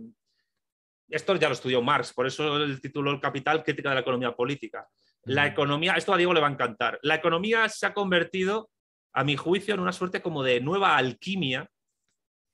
[1.09, 4.31] Esto ya lo estudió Marx, por eso el título El Capital, crítica de la economía
[4.31, 4.87] política.
[5.23, 8.69] La economía, esto a Diego le va a encantar, la economía se ha convertido,
[9.13, 11.69] a mi juicio, en una suerte como de nueva alquimia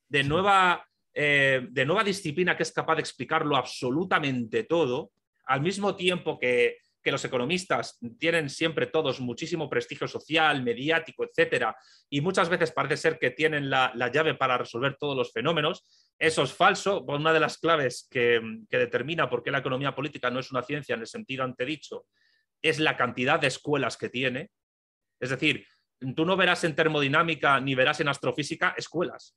[0.09, 5.11] de nueva, eh, de nueva disciplina que es capaz de explicarlo absolutamente todo,
[5.45, 6.77] al mismo tiempo que,
[7.07, 11.73] los economistas tienen siempre todos muchísimo prestigio social, mediático, etcétera,
[12.09, 15.85] y muchas veces parece ser que tienen la, llave para resolver todos los fenómenos.
[16.19, 17.05] Eso es falso.
[17.07, 20.63] Una de las claves que, que, determina por qué la economía política no es una
[20.63, 22.07] ciencia en el sentido antedicho
[22.61, 24.49] es la cantidad de escuelas que tiene.
[25.19, 25.65] Es decir,
[26.15, 29.35] tú no verás en termodinámica ni verás en astrofísica escuelas.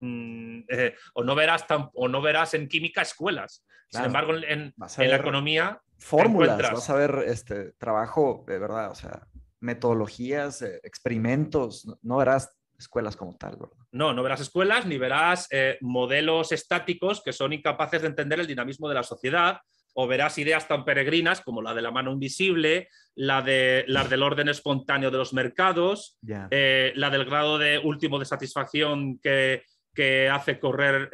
[0.00, 3.64] Mm, eh, o, no verás o no verás en química escuelas.
[3.90, 5.80] Sin embargo, en, la economía...
[5.98, 9.26] Fórmulas, vas a ver este, trabajo, de verdad, o sea,
[9.60, 13.58] metodologías, eh, experimentos, no, verás escuelas como tal,
[13.90, 18.46] No, no verás escuelas ni verás eh, modelos estáticos que son incapaces de entender el
[18.46, 19.58] dinamismo de la sociedad
[19.94, 24.22] o verás ideas tan peregrinas como la de la mano invisible, la, de, la del
[24.22, 29.64] orden espontáneo de los mercados, la del grado de último de satisfacción que,
[29.98, 31.10] que hace correr,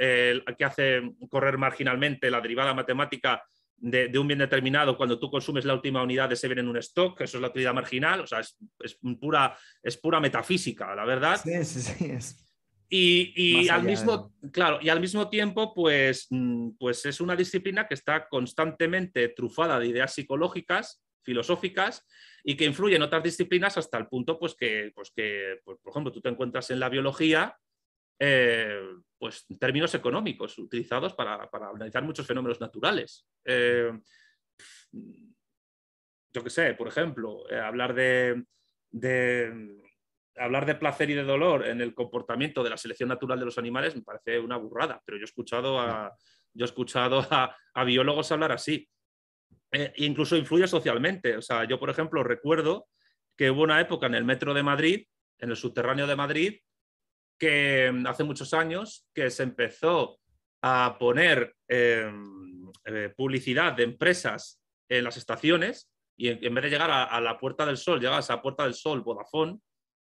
[0.59, 3.43] que hace correr marginalmente la derivada matemática
[3.79, 6.77] de, un bien determinado cuando tú consumes la última unidad de ese bien en un
[6.77, 8.59] stock, eso es la utilidad marginal, o sea, es,
[9.19, 11.41] pura, es pura metafísica, la verdad.
[11.43, 12.37] Sí, sí, sí.
[12.91, 17.95] Y, al mismo, claro, y al mismo tiempo, pues, mm, pues es una disciplina que
[17.95, 22.07] está constantemente trufada de ideas psicológicas, filosóficas,
[22.45, 25.91] y que influye en otras disciplinas hasta el punto, pues que, pues que pues, por
[25.91, 27.57] ejemplo, tú te encuentras en la biología
[28.19, 28.81] eh,
[29.19, 33.27] pues, términos económicos utilizados para, analizar muchos fenómenos naturales.
[33.45, 33.93] Eh,
[36.33, 38.45] yo qué sé, por ejemplo, eh, hablar de,
[40.37, 43.57] hablar de placer y de dolor en el comportamiento de la selección natural de los
[43.57, 46.13] animales me parece una burrada, pero yo he escuchado a,
[46.53, 48.89] yo he escuchado a, biólogos hablar así.
[49.73, 51.37] Eh, incluso influye socialmente.
[51.37, 52.87] O sea, yo, por ejemplo, recuerdo
[53.37, 55.07] que hubo una época en el metro de Madrid,
[55.39, 56.61] en el subterráneo de Madrid,
[57.39, 60.19] que mm, hace muchos años que se empezó
[60.63, 66.91] a poner em, eh, publicidad de empresas en las estaciones y en, vez de llegar
[66.91, 69.59] a, la Puerta del Sol, llegas a Puerta del Sol Vodafone,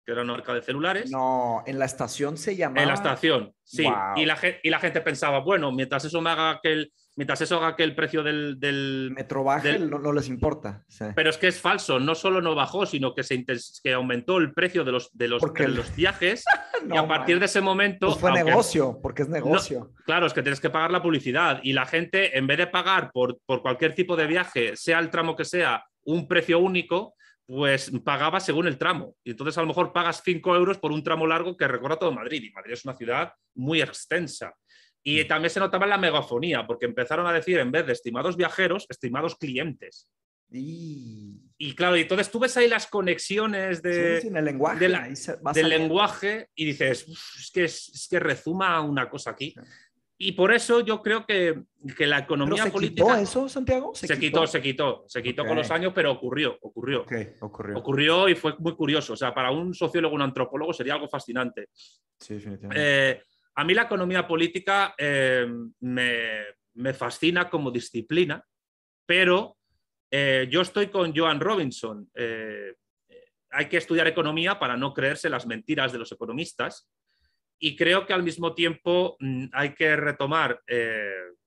[0.06, 1.10] que era una marca de celulares.
[1.10, 2.84] No, en la estación se llamaba.
[2.84, 3.88] En la estación, sí.
[4.16, 7.58] Y, la, y la gente pensaba, bueno, mientras eso me haga que el, mientras eso
[7.58, 10.84] haga que el precio del, del metro baje, no, les importa.
[11.16, 13.44] Pero es que es falso, no solo no bajó, sino que se
[13.84, 16.44] que aumentó el precio de los, de los, los viajes
[16.90, 18.08] y a partir de ese momento...
[18.08, 19.92] Pues fue negocio, porque es negocio.
[20.06, 23.12] claro, es que tienes que pagar la publicidad y la gente, en vez de pagar
[23.12, 27.16] por, por cualquier tipo de viaje, sea el tramo que sea, un precio único,
[27.48, 29.16] pues pagaba según el tramo.
[29.24, 32.12] Y entonces a lo mejor pagas 5 euros por un tramo largo que recorre todo
[32.12, 32.44] Madrid.
[32.44, 34.54] Y Madrid es una ciudad muy extensa.
[35.08, 35.28] Y mm.
[35.28, 39.36] también se notaba la megafonía, porque empezaron a decir, en vez de estimados viajeros, estimados
[39.36, 40.10] clientes.
[40.52, 46.66] Y, claro, y entonces tú ves ahí las conexiones de, el lenguaje, del lenguaje y
[46.66, 49.54] dices, es, que, es, que rezuma una cosa aquí.
[50.18, 51.64] Y por eso yo creo que,
[51.96, 53.04] que la economía se política.
[53.04, 53.94] ¿Quitó eso, Santiago?
[53.94, 54.48] Se, quitó?
[54.48, 57.06] se quitó, se quitó con los años, pero ocurrió, ocurrió.
[57.42, 57.78] ocurrió.
[57.78, 59.14] Ocurrió y fue muy curioso.
[59.14, 61.68] O sea, para un sociólogo, un antropólogo sería algo fascinante.
[62.18, 63.12] Sí, definitivamente.
[63.12, 63.24] Eh,
[63.56, 65.48] a mí la economía política eh,
[65.80, 68.44] me, fascina como disciplina,
[69.06, 69.58] pero
[70.12, 72.10] eh, yo estoy con Joan Robinson.
[72.14, 72.76] Eh,
[73.52, 76.90] hay que estudiar economía para no creerse las mentiras de los economistas
[77.58, 81.38] y creo que al mismo tiempo mm, hay que retomar el,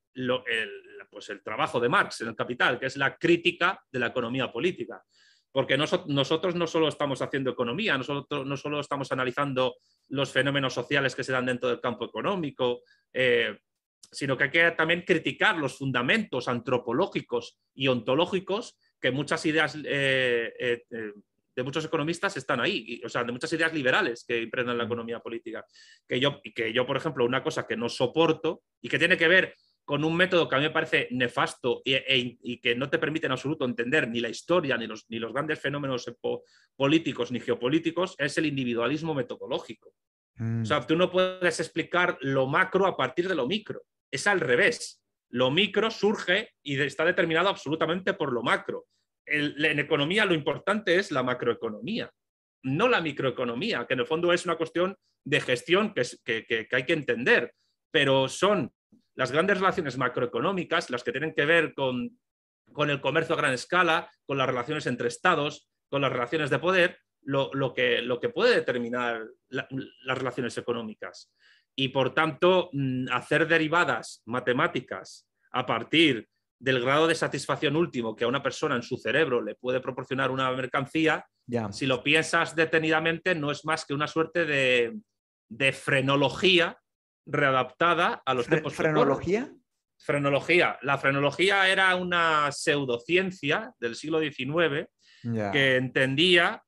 [1.11, 4.51] pues el trabajo de Marx en el Capital, que es la crítica de la economía
[4.51, 5.05] política
[5.53, 9.77] porque nosotros no solo estamos haciendo economía, nosotros no solo estamos analizando
[10.09, 12.83] los fenómenos sociales que se dan dentro del campo económico,
[13.13, 13.59] eh,
[14.11, 20.53] sino que hay que también criticar los fundamentos antropológicos y ontológicos que muchas ideas eh,
[20.59, 20.83] eh,
[21.59, 25.19] de muchos economistas están ahí, o sea, de muchas ideas liberales que impregnan la economía
[25.19, 25.67] política.
[26.07, 29.27] Que yo, que yo, por ejemplo, una cosa que no soporto y que tiene que
[29.27, 29.55] ver
[29.89, 33.25] con un método que a mí me parece nefasto e, y, que no te permite
[33.25, 36.15] en absoluto entender ni la historia, ni los, ni los grandes fenómenos
[36.77, 39.95] políticos ni geopolíticos, es el individualismo metodológico.
[40.39, 40.87] O sea, mm.
[40.87, 43.81] tú no puedes explicar lo macro a partir de lo micro.
[44.11, 45.03] Es al revés.
[45.31, 48.89] Lo micro surge y está determinado absolutamente por lo macro.
[49.25, 52.13] en economía lo importante es la macroeconomía,
[52.63, 56.77] no la microeconomía, que en el fondo es una cuestión de gestión que, que, que
[56.77, 57.55] hay que entender,
[57.91, 58.71] pero son
[59.19, 62.17] las grandes relaciones macroeconómicas, las que tienen que ver con,
[62.89, 67.01] el comercio a gran escala, con las relaciones entre estados, con las relaciones de poder,
[67.23, 71.33] lo, que, lo que, puede determinar las relaciones económicas.
[71.75, 76.29] Y por tanto, mm, hacer derivadas matemáticas a partir
[76.61, 80.31] del grado de satisfacción último que a una persona en su cerebro le puede proporcionar
[80.31, 81.27] una mercancía,
[81.73, 84.97] si lo piensas detenidamente, no es más que una suerte de,
[85.49, 86.79] de frenología
[87.29, 88.75] readaptada a los tiempos.
[88.75, 89.53] ¿Frenología?
[89.99, 90.79] Frenología.
[90.83, 94.89] La frenología era una pseudociencia del siglo XIX
[95.53, 96.63] que entendía,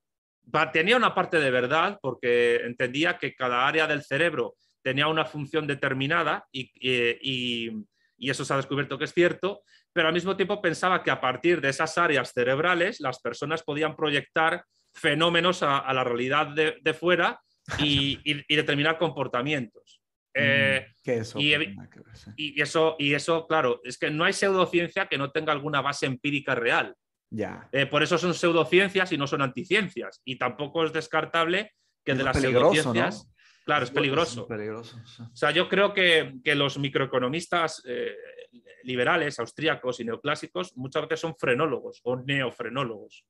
[0.73, 5.67] tenía una parte de verdad porque entendía que cada área del cerebro tenía una función
[5.67, 7.69] determinada y,
[8.17, 11.59] eso se ha descubierto que es cierto, pero al mismo tiempo pensaba que a partir
[11.59, 17.41] de esas áreas cerebrales las personas podían proyectar fenómenos a, la realidad de, fuera
[17.79, 18.19] y,
[18.53, 20.00] determinar comportamientos.
[20.33, 21.39] Eh, eso?
[21.39, 21.53] Y,
[22.61, 26.55] eso, y eso, claro, es que no hay pseudociencia que no tenga alguna base empírica
[26.55, 26.95] real.
[27.29, 27.69] Ya.
[27.71, 30.21] Eh, por eso son pseudociencias y no son anticiencias.
[30.25, 31.73] Y tampoco es descartable
[32.03, 33.27] que de las pseudociencias.
[33.65, 34.47] Claro, es peligroso.
[34.47, 38.15] O sea, yo creo que, los microeconomistas eh,
[38.83, 43.25] liberales, austríacos y neoclásicos muchas veces son frenólogos o neofrenólogos.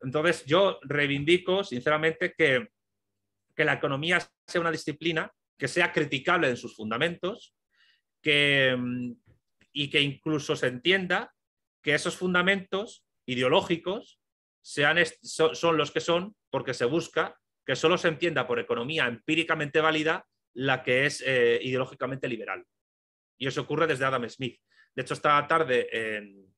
[0.00, 2.68] Entonces, yo reivindico, sinceramente, que,
[3.54, 7.54] que la economía sea una disciplina que sea criticable en sus fundamentos
[8.22, 9.12] que, mm,
[9.72, 11.34] y que incluso se entienda
[11.82, 14.20] que esos fundamentos ideológicos
[14.62, 19.80] sean, son, los que son porque se busca que solo se entienda por economía empíricamente
[19.80, 22.64] válida la que es eh, ideológicamente liberal.
[23.38, 24.60] Y eso ocurre desde Adam Smith.
[24.94, 26.51] De hecho, esta tarde en,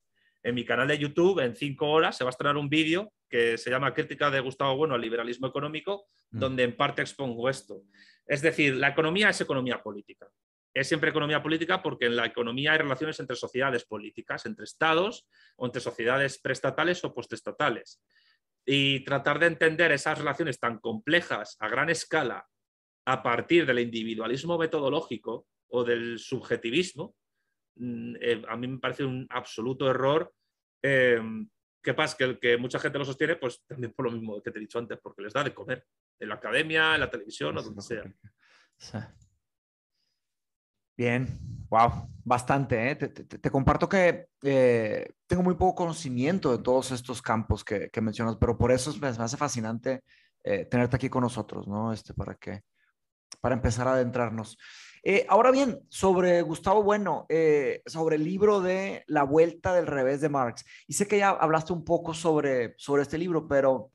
[0.45, 3.59] en, mi canal de YouTube, en cinco horas, se va a estrenar un vídeo que
[3.59, 6.39] se llama Crítica de Gustavo Bueno al liberalismo económico, mm.
[6.39, 7.83] donde en parte expongo esto.
[8.27, 10.29] Es decir, la economía es economía política.
[10.73, 15.27] es siempre economía política porque en la economía hay relaciones entre sociedades políticas, entre estados
[15.57, 18.01] o entre sociedades prestatales o postestatales.
[18.67, 22.47] Y tratar de entender esas relaciones tan complejas a gran escala
[23.07, 27.15] a partir del individualismo metodológico o del subjetivismo,
[27.77, 30.33] eh, a mí me parece un absoluto error.
[30.83, 31.21] Eh,
[31.83, 32.17] ¿Qué pasa?
[32.17, 34.61] Que, el que mucha gente lo sostiene, pues también por lo mismo que te he
[34.61, 35.85] dicho antes, porque les da de comer,
[36.19, 38.05] en la academia, en la televisión o donde sea.
[40.97, 41.27] Bien,
[41.69, 42.91] wow, bastante.
[42.91, 42.97] ¿eh?
[42.97, 48.57] Te, comparto que eh, tengo muy poco conocimiento de todos estos campos que, mencionas, pero
[48.57, 50.05] por eso me, hace fascinante
[50.45, 51.93] eh, tenerte aquí con nosotros, ¿no?
[51.93, 52.63] Este, para que,
[53.41, 54.57] para empezar a adentrarnos.
[55.29, 57.27] Ahora bien, sobre Gustavo Bueno,
[57.87, 60.65] sobre el libro de La Vuelta del Revés de Marx.
[60.87, 63.91] Y sé que ya hablaste un poco sobre, sobre este libro, pero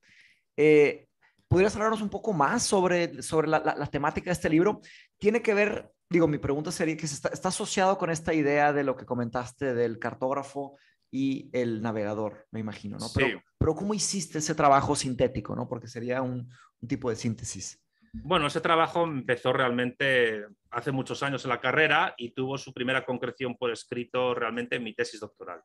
[1.47, 4.81] ¿podrías hablarnos un poco más sobre, sobre la, la temática de este libro?
[5.17, 8.95] Tiene que ver digo, mi pregunta sería que está, asociado con esta idea de lo
[8.95, 10.75] que comentaste del cartógrafo
[11.11, 13.07] y el navegador, me imagino, ¿no?
[13.13, 15.67] Pero, pero ¿cómo hiciste ese trabajo sintético, ¿no?
[15.67, 16.49] Porque sería un,
[16.87, 17.79] tipo de síntesis.
[18.13, 23.05] Bueno, ese trabajo empezó realmente hace muchos años en la carrera y tuvo su primera
[23.05, 25.61] concreción por escrito realmente en mi tesis doctoral.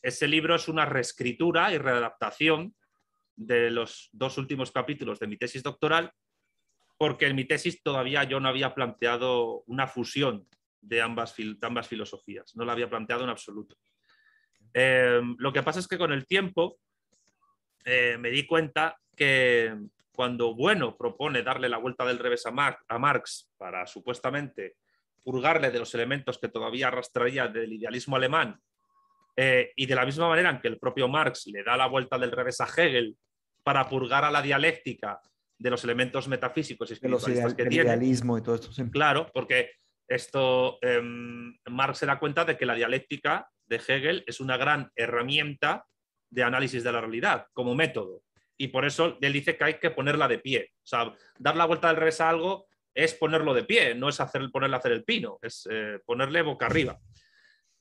[0.00, 2.74] Ese libro es una reescritura y readaptación
[3.36, 6.12] de los dos últimos capítulos de mi tesis doctoral
[6.96, 10.46] porque en mi tesis todavía yo no había planteado una fusión
[10.80, 13.76] de ambas, filosofías, no la había planteado en absoluto.
[14.72, 16.78] Em, lo que pasa es que con el tiempo
[17.84, 19.74] eh, me di cuenta que
[20.14, 24.76] cuando Bueno propone darle la vuelta del revés a, a Marx para supuestamente
[25.22, 28.60] purgarle de los elementos que todavía arrastraría del idealismo alemán,
[29.36, 32.18] eh, y de la misma manera en que el propio Marx le da la vuelta
[32.18, 33.16] del revés a Hegel
[33.64, 35.20] para purgar a la dialéctica
[35.58, 37.84] de los elementos metafísicos y espiritualistas que tiene.
[37.84, 38.70] idealismo y todo esto.
[38.92, 39.72] Claro, porque
[40.06, 44.92] esto em, Marx se da cuenta de que la dialéctica de Hegel es una gran
[44.94, 45.86] herramienta
[46.30, 48.22] de análisis de la realidad como método.
[48.64, 50.70] Y por eso él dice que hay que ponerla de pie.
[50.76, 54.20] O sea, dar la vuelta al revés a algo es ponerlo de pie, no es
[54.20, 56.98] hacer, ponerle a hacer el pino, es eh, ponerle boca arriba.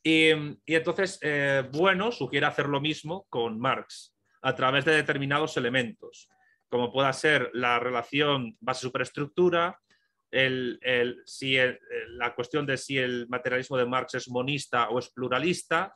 [0.04, 0.32] Y,
[0.66, 6.28] entonces, eh, bueno, sugiere hacer lo mismo con Marx a través de determinados elementos
[6.74, 9.80] como pueda ser la relación base-superestructura,
[10.32, 11.56] el, si
[12.08, 15.96] la cuestión de si el materialismo de Marx es monista o es pluralista,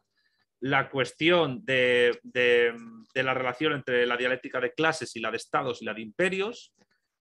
[0.59, 2.19] la cuestión de,
[3.13, 6.73] la relación entre la dialéctica de clases y la de estados y la de imperios,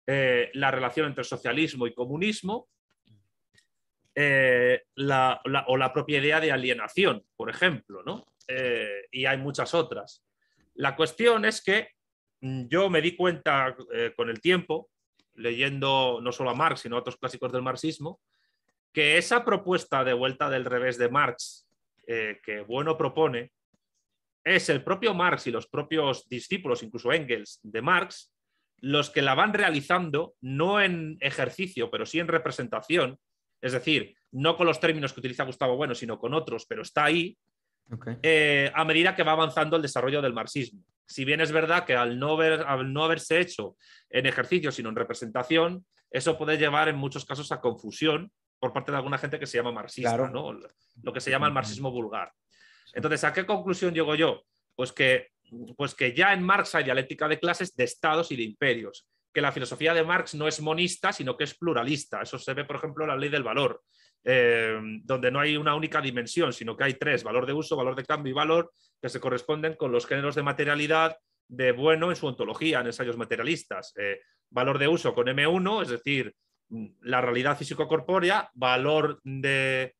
[0.05, 2.70] eh, la relación entre socialismo y comunismo,
[4.15, 8.26] eh, o la propia idea de alienación, por ejemplo, ¿no?
[8.47, 10.24] Eh, y hay muchas otras.
[10.76, 11.97] La cuestión es que
[12.41, 13.76] Mm, yo me di cuenta
[14.15, 14.89] con el tiempo,
[15.36, 18.22] leyendo no solo a Marx, sino a otros clásicos del marxismo,
[18.93, 21.66] que esa propuesta de vuelta del revés de Marx
[22.07, 23.51] eh, que Bueno propone
[24.43, 28.33] es el propio Marx y los propios discípulos, incluso Engels, de Marx,
[28.79, 33.19] los que la van realizando no en ejercicio, pero sí en representación,
[33.61, 37.05] es decir, no con los términos que utiliza Gustavo Bueno, sino con otros, pero está
[37.05, 37.37] ahí,
[38.23, 40.81] eh, a medida que va avanzando el desarrollo del marxismo.
[41.05, 42.37] Si bien es verdad que al no,
[42.83, 43.75] no haberse hecho
[44.09, 48.91] en ejercicio, sino en representación, eso puede llevar en muchos casos a confusión por parte
[48.91, 50.31] de alguna gente que se llama marxista,
[51.03, 52.31] lo que se llama el marxismo vulgar.
[52.93, 54.43] Entonces, ¿a qué conclusión llego yo?
[54.75, 55.29] Pues que,
[55.75, 59.41] pues que ya en Marx hay dialéctica de clases, de estados y de imperios, que
[59.41, 62.21] la filosofía de Marx no es monista, sino que es pluralista.
[62.21, 63.83] Eso se ve, por ejemplo, en la ley del valor.
[64.23, 67.95] Eh, donde no hay una única dimensión, sino que hay tres, valor de uso, valor
[67.95, 71.15] de cambio y valor, que se corresponden con los géneros de materialidad
[71.47, 73.93] de bueno en su ontología, en ensayos materialistas.
[73.95, 76.35] Eh, valor de uso con M1, es decir,
[77.01, 79.95] la realidad físico-corpórea, valor de,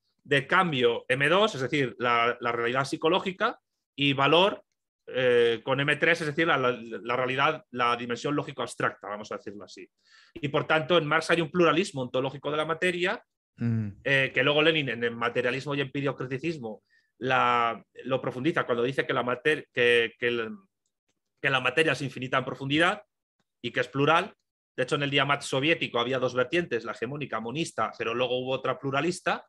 [0.47, 3.59] cambio M2, es decir, la, realidad psicológica,
[3.95, 4.63] y valor
[5.07, 9.89] eh, con M3, es decir, la, la, realidad, la dimensión lógico-abstracta, vamos a decirlo así.
[10.34, 13.24] Y por tanto, en Marx hay un pluralismo ontológico de la materia
[13.57, 13.89] Mm.
[14.03, 16.84] Eh, que luego Lenin en el materialismo y empiriocriticismo
[17.20, 23.01] la, lo profundiza cuando dice que la, que, que, la materia es infinita en profundidad
[23.61, 24.34] y que es plural.
[24.78, 28.51] De hecho, en el diamat soviético había dos vertientes, la hegemónica monista, pero luego hubo
[28.51, 29.43] otra pluralista.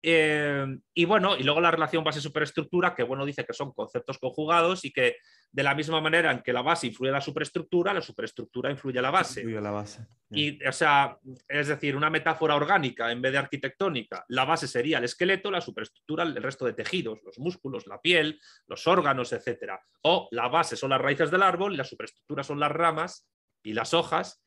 [0.00, 4.84] Eh, y bueno, y luego la relación base-superestructura, que bueno, dice que son conceptos conjugados
[4.84, 5.16] y que
[5.50, 8.98] de la misma manera en que la base influye en la superestructura, la superestructura influye
[8.98, 9.40] en la base.
[9.40, 10.06] Influye la base.
[10.30, 14.98] Y, o sea, es decir, una metáfora orgánica en vez de arquitectónica, la base sería
[14.98, 19.72] el esqueleto, la superestructura el resto de tejidos, los músculos, la piel, los órganos, etc.
[20.02, 23.28] O la base son las raíces del árbol y la superestructura son las ramas
[23.62, 24.41] y las hojas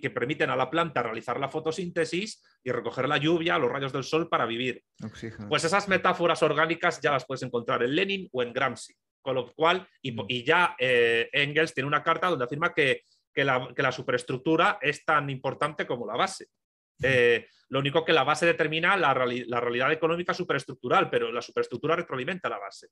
[0.00, 4.04] que, permiten a la planta realizar la fotosíntesis y recoger la lluvia, los rayos del
[4.04, 4.82] sol para vivir.
[5.48, 8.94] Pues esas metáforas orgánicas ya las puedes encontrar en Lenin o en Gramsci.
[9.22, 10.26] Con lo cual, y, mm.
[10.44, 13.04] ya eh, Engels tiene una carta donde afirma que,
[13.36, 16.48] la, superestructura es tan importante como la base.
[17.02, 21.96] Eh, lo único que la base determina la, la, realidad económica superestructural, pero la superestructura
[21.96, 22.88] retroalimenta la base.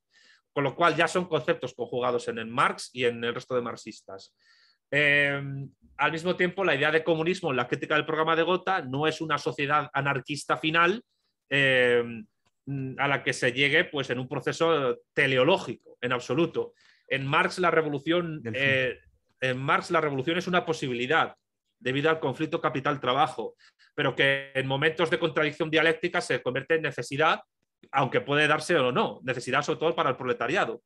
[0.53, 3.61] Con lo cual ya son conceptos conjugados en el Marx y en el resto de
[3.61, 4.35] marxistas.
[4.93, 8.83] Em, al mismo tiempo, la idea de comunismo en la crítica del programa de Gotha
[8.83, 11.03] no es una sociedad anarquista final
[11.49, 12.27] em,
[12.99, 16.75] a la que se llegue pues, en un proceso teleológico, en absoluto.
[17.09, 18.99] En Marx la revolución, eh,
[19.41, 21.35] en Marx la revolución es una posibilidad
[21.79, 23.57] debido al conflicto capital-trabajo,
[23.95, 27.41] pero que en momentos de contradicción dialéctica se convierte en necesidad,
[27.91, 30.83] aunque puede darse o no, necesidad sobre todo para el proletariado.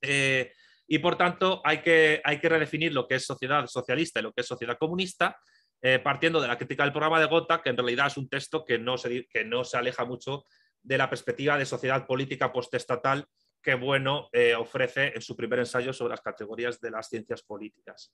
[0.00, 0.52] Eh,
[0.86, 4.32] y por tanto hay que, hay que redefinir lo que es sociedad socialista y lo
[4.32, 5.36] que es sociedad comunista,
[5.82, 8.64] eh, partiendo de la crítica del programa de Gotha, que en realidad es un texto
[8.64, 10.44] que no se, que no se aleja mucho
[10.82, 13.26] de la perspectiva de sociedad política postestatal
[13.66, 18.12] que Bueno eh, ofrece en su primer ensayo sobre las categorías de las ciencias políticas.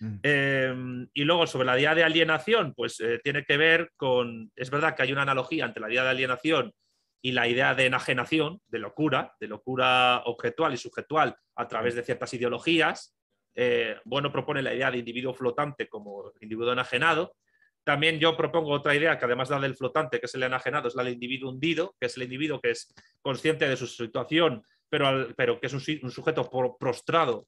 [0.00, 0.18] Mm.
[0.22, 4.70] Em, y luego sobre la idea de alienación, pues eh, tiene que ver con, es
[4.70, 6.72] verdad que hay una analogía entre la idea de alienación
[7.24, 12.02] y la idea de enajenación, de locura, de locura objetual y subjetual a través de
[12.02, 13.16] ciertas ideologías.
[13.54, 17.34] Eh, bueno propone la idea de individuo flotante como individuo enajenado.
[17.82, 20.88] También yo propongo otra idea que además de la del flotante, que es el enajenado,
[20.88, 24.62] es la del individuo hundido, que es el individuo que es consciente de su situación,
[24.90, 27.46] pero, pero que es un, sujeto prostrado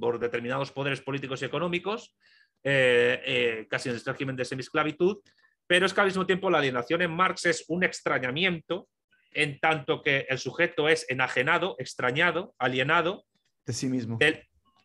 [0.00, 2.16] por determinados poderes políticos y económicos,
[2.64, 5.18] eh, eh, casi en el régimen de semisclavitud,
[5.66, 8.88] pero es que al mismo tiempo la alienación en Marx es un extrañamiento
[9.32, 13.24] en tanto que el sujeto es enajenado, extrañado, alienado.
[13.66, 14.18] De sí mismo.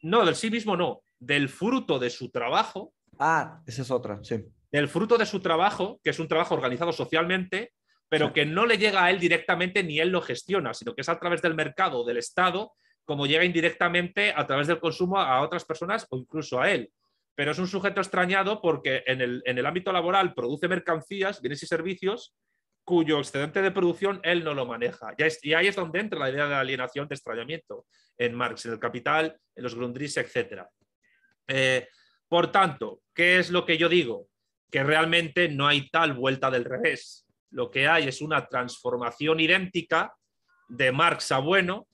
[0.02, 2.94] no, del sí mismo no, del fruto de su trabajo.
[3.20, 4.44] Ah, esa es otra, sí.
[4.72, 7.74] Del fruto de su trabajo, que es un trabajo organizado socialmente,
[8.10, 11.10] pero que no le llega a él directamente ni él lo gestiona, sino que es
[11.10, 12.74] a través del mercado, del Estado,
[13.06, 16.92] como llega indirectamente a través del consumo a otras personas o incluso a él.
[17.36, 21.64] Pero es un sujeto extrañado porque en el, en el ámbito laboral produce mercancías, bienes
[21.64, 22.36] y servicios
[22.84, 25.14] cuyo excedente de producción él no lo maneja.
[25.42, 27.86] Y ahí es donde entra la idea de alienación de extrañamiento
[28.18, 30.64] en Marx, en el Capital, en los Grundrisse, etc.
[31.48, 31.88] Eh,
[32.28, 34.28] por tanto, ¿qué es lo que yo digo?
[34.72, 37.26] Que realmente no hay tal vuelta del revés.
[37.52, 40.14] Lo que hay es una transformación idéntica
[40.68, 41.88] de Marx a Bueno,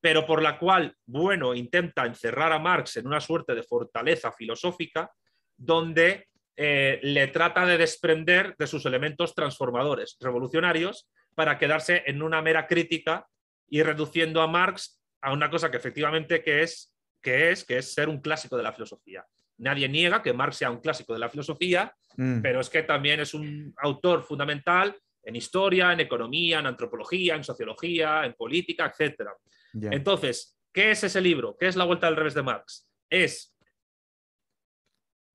[0.00, 5.10] pero por la cual Bueno intenta encerrar a Marx en una suerte de fortaleza filosófica
[5.56, 12.42] donde eh, le trata de desprender de sus elementos transformadores, revolucionarios, para quedarse en una
[12.42, 13.26] mera crítica
[13.68, 17.94] y reduciendo a Marx a una cosa que efectivamente que es, que es, que es
[17.94, 19.24] ser un clásico de la filosofía.
[19.58, 22.42] Nadie niega que Marx sea un clásico de la filosofía, mm.
[22.42, 27.44] pero es que también es un autor fundamental en historia, en economía, en antropología, en
[27.44, 29.30] sociología, en política, etc.
[29.72, 31.56] Entonces, ¿qué es ese libro?
[31.58, 32.88] ¿Qué es La Vuelta al Revés de Marx?
[33.08, 33.56] Es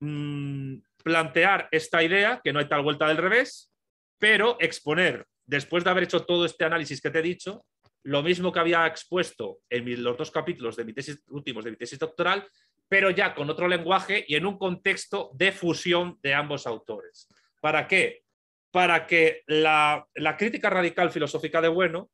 [0.02, 0.76] mm,
[1.08, 3.72] plantear esta idea, que no hay tal vuelta del revés,
[4.20, 7.66] pero exponer, después de haber hecho todo este análisis que te he dicho,
[8.04, 11.78] lo mismo que había expuesto en los dos capítulos de mi tesis, últimos de mi
[11.78, 12.46] tesis doctoral,
[12.90, 17.30] pero ya con otro lenguaje y en un contexto de fusión de ambos autores.
[17.62, 18.24] ¿Para qué?
[18.70, 20.06] Para que la,
[20.38, 22.10] crítica radical filosófica de Bueno,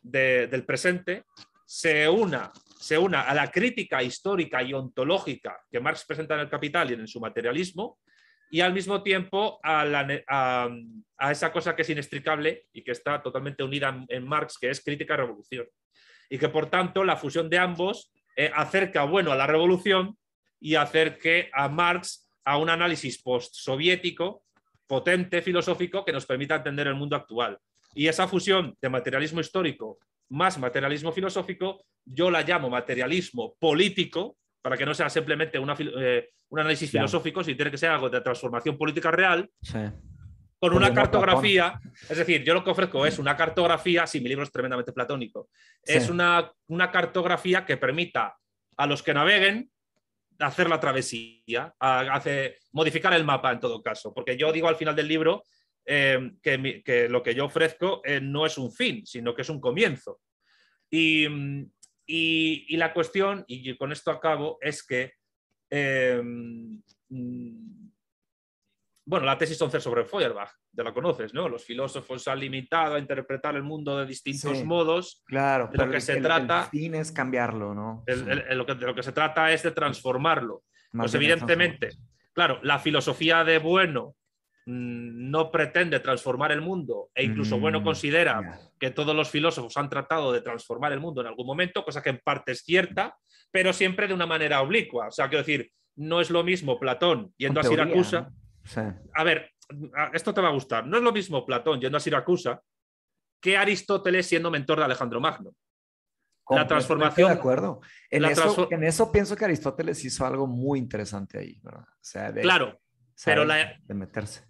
[0.00, 1.24] del presente,
[1.66, 2.50] se una
[2.84, 6.92] se una a la crítica histórica y ontológica que Marx presenta en el Capital y
[6.92, 7.98] en su materialismo,
[8.50, 10.68] y al mismo tiempo a,
[11.30, 15.16] esa cosa que es inextricable y que está totalmente unida en, Marx, que es crítica
[15.16, 15.66] revolución.
[16.28, 20.16] Y que por tanto la fusión de ambos eh, acerca bueno a la revolución
[20.60, 24.44] y acerque a Marx a un análisis post-soviético,
[24.86, 27.58] potente, filosófico, que nos permita entender el mundo actual.
[27.94, 34.78] Y esa fusión de materialismo histórico más materialismo filosófico, yo la llamo materialismo político, para
[34.78, 38.78] que no sea simplemente eh, un análisis filosófico, sino tiene que ser algo de transformación
[38.78, 39.46] política real,
[40.58, 41.78] con una cartografía.
[42.08, 45.50] Es decir, yo lo que ofrezco es una cartografía, si mi libro es tremendamente platónico,
[45.82, 48.38] es una, una cartografía que permita
[48.78, 49.70] a los que naveguen
[50.38, 54.96] hacer la travesía, hace, modificar el mapa en todo caso, porque yo digo al final
[54.96, 55.44] del libro
[55.84, 59.60] eh, que, lo que yo ofrezco eh, no es un fin, sino que es un
[59.60, 60.22] comienzo.
[60.90, 61.26] Y,
[62.06, 65.12] y, la cuestión, y con esto acabo, es que,
[65.70, 67.90] em, mm,
[69.06, 71.48] bueno, la tesis 11 sobre Feuerbach, ya la conoces, ¿no?
[71.48, 75.22] Los filósofos han limitado a interpretar el mundo de distintos modos.
[75.26, 76.64] Claro, de lo que se trata.
[76.64, 78.04] El fin es cambiarlo, ¿no?
[78.06, 80.64] lo que, de lo que se trata es de transformarlo.
[80.92, 81.90] pues evidentemente,
[82.32, 84.16] claro, la filosofía de bueno
[84.66, 88.40] no pretende transformar el mundo e incluso Bueno Mm, considera
[88.78, 92.10] que todos los filósofos han tratado de transformar el mundo en algún momento, cosa que
[92.10, 93.16] en parte es cierta,
[93.50, 95.08] pero siempre de una manera oblicua.
[95.08, 98.30] O sea, quiero decir, no es lo mismo Platón yendo a Siracusa.
[99.14, 99.50] A ver,
[100.12, 100.86] esto te va a gustar.
[100.86, 102.60] No es lo mismo Platón yendo a Siracusa
[103.40, 105.52] que Aristóteles siendo mentor de Alejandro Magno.
[106.42, 107.80] Completamente transformación- De acuerdo.
[108.10, 111.84] En, la eso, en eso pienso que Aristóteles hizo algo muy interesante ahí, ¿verdad?
[111.84, 112.80] O sea, de, Claro,
[113.24, 114.44] pero la- de meterse.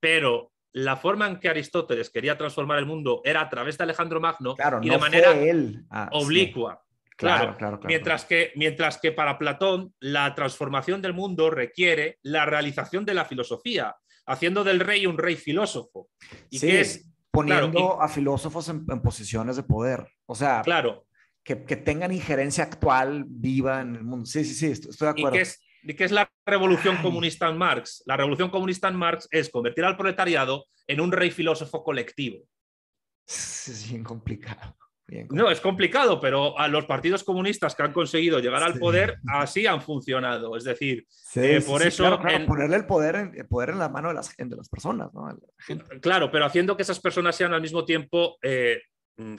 [0.00, 4.20] Pero la forma en que Aristóteles quería transformar el mundo era a través de Alejandro
[4.20, 5.84] Magno Claro, y no de manera él.
[5.90, 6.18] Ah, sí.
[6.24, 6.82] oblicua.
[7.16, 7.88] Claro, Claro, claro, claro.
[7.88, 13.24] Mientras que, mientras que para Platón la transformación del mundo requiere la realización de la
[13.24, 13.96] filosofía,
[14.26, 16.10] haciendo del rey un rey filósofo.
[16.48, 20.06] Y Sí, que es, poniendo a filósofos en, en posiciones de poder.
[20.26, 21.06] O sea, claro,
[21.42, 24.26] que, que tengan injerencia actual viva en el mundo.
[24.26, 25.36] Sí, sí, sí, estoy, estoy de y acuerdo.
[25.36, 27.02] que es, y que es la revolución Ay.
[27.02, 28.02] comunista en Marx.
[28.06, 32.44] La revolución comunista en Marx es convertir al proletariado en un rey filósofo colectivo.
[33.26, 34.76] Es bien complicado.
[35.06, 38.78] bien No, es complicado, pero a los partidos comunistas que han conseguido llegar al Sí.
[38.78, 40.54] poder así han funcionado.
[40.56, 43.46] Es decir, Sí, Eh, por sí, eso claro, claro, en- ponerle el poder en, el
[43.46, 45.26] poder en la mano de las, de las personas, ¿no?
[45.28, 46.00] La gente.
[46.00, 48.80] claro, pero haciendo que esas personas sean al mismo tiempo eh,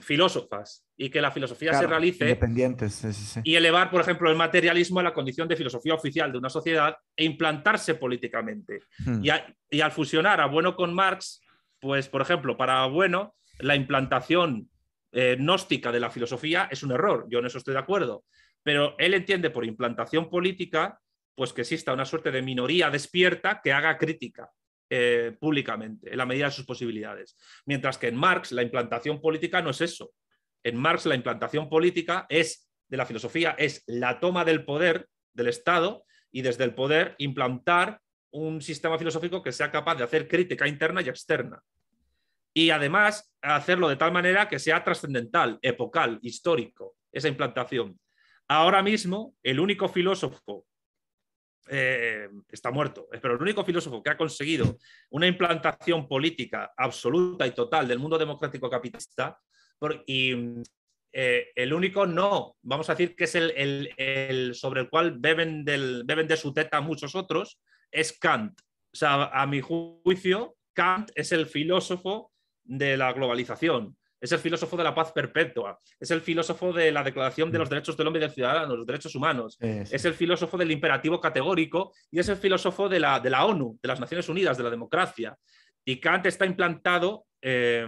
[0.00, 3.40] filósofas y que la filosofía se realice Independientes, sí, sí, sí.
[3.44, 6.96] y elevar, por ejemplo, el materialismo a la condición de filosofía oficial de una sociedad
[7.16, 8.80] e implantarse políticamente.
[9.04, 9.24] Hmm.
[9.24, 11.40] Y, a- y al fusionar a Bueno con Marx,
[11.78, 14.68] pues, por ejemplo, para Bueno, la implantación
[15.12, 17.26] eh, gnóstica de la filosofía es un error.
[17.30, 18.24] Yo en eso estoy de acuerdo.
[18.62, 21.00] Pero él entiende por implantación política,
[21.34, 24.50] pues que exista una suerte de minoría despierta que haga crítica
[24.90, 27.36] eh, públicamente, en la medida de sus posibilidades.
[27.64, 30.12] Mientras que en Marx la implantación política no es eso.
[30.64, 35.46] En Marx la implantación política es de la filosofía es la toma del poder del
[35.46, 38.00] Estado y desde el poder implantar
[38.32, 41.62] un sistema filosófico que sea capaz de hacer crítica interna y externa.
[42.52, 47.98] Y además hacerlo de tal manera que sea trascendental, epocal, histórico, esa implantación.
[48.48, 50.66] Ahora mismo, el único filósofo,
[51.70, 54.76] eh, está muerto, pero el único filósofo que ha conseguido
[55.10, 59.38] una implantación política absoluta y total del mundo democrático capitalista,
[60.06, 60.34] y
[61.12, 65.16] eh, el único no, vamos a decir que es el, el- el sobre el cual
[65.18, 67.60] beben, del, beben de su teta muchos otros,
[67.90, 68.60] es Kant.
[68.92, 74.76] O sea, a mi juicio, Kant es el filósofo de la globalización, es el filósofo
[74.76, 78.20] de la paz perpetua, es el filósofo de la Declaración de los Derechos del Hombre
[78.20, 79.96] y del Ciudadano, los derechos humanos, Sí, sí.
[79.96, 83.78] es el filósofo del imperativo categórico y es el filósofo de la, de la ONU,
[83.82, 85.36] de las Naciones Unidas, de la democracia.
[85.84, 87.86] Y Kant está implantado eh,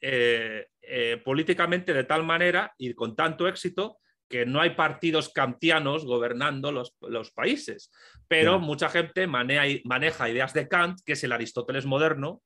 [0.00, 3.98] eh, eh, políticamente de tal manera y con tanto éxito
[4.28, 7.92] que no hay partidos kantianos gobernando los, los países.
[8.28, 12.42] Pero mucha gente maneja ideas de Kant, que es el Aristóteles moderno,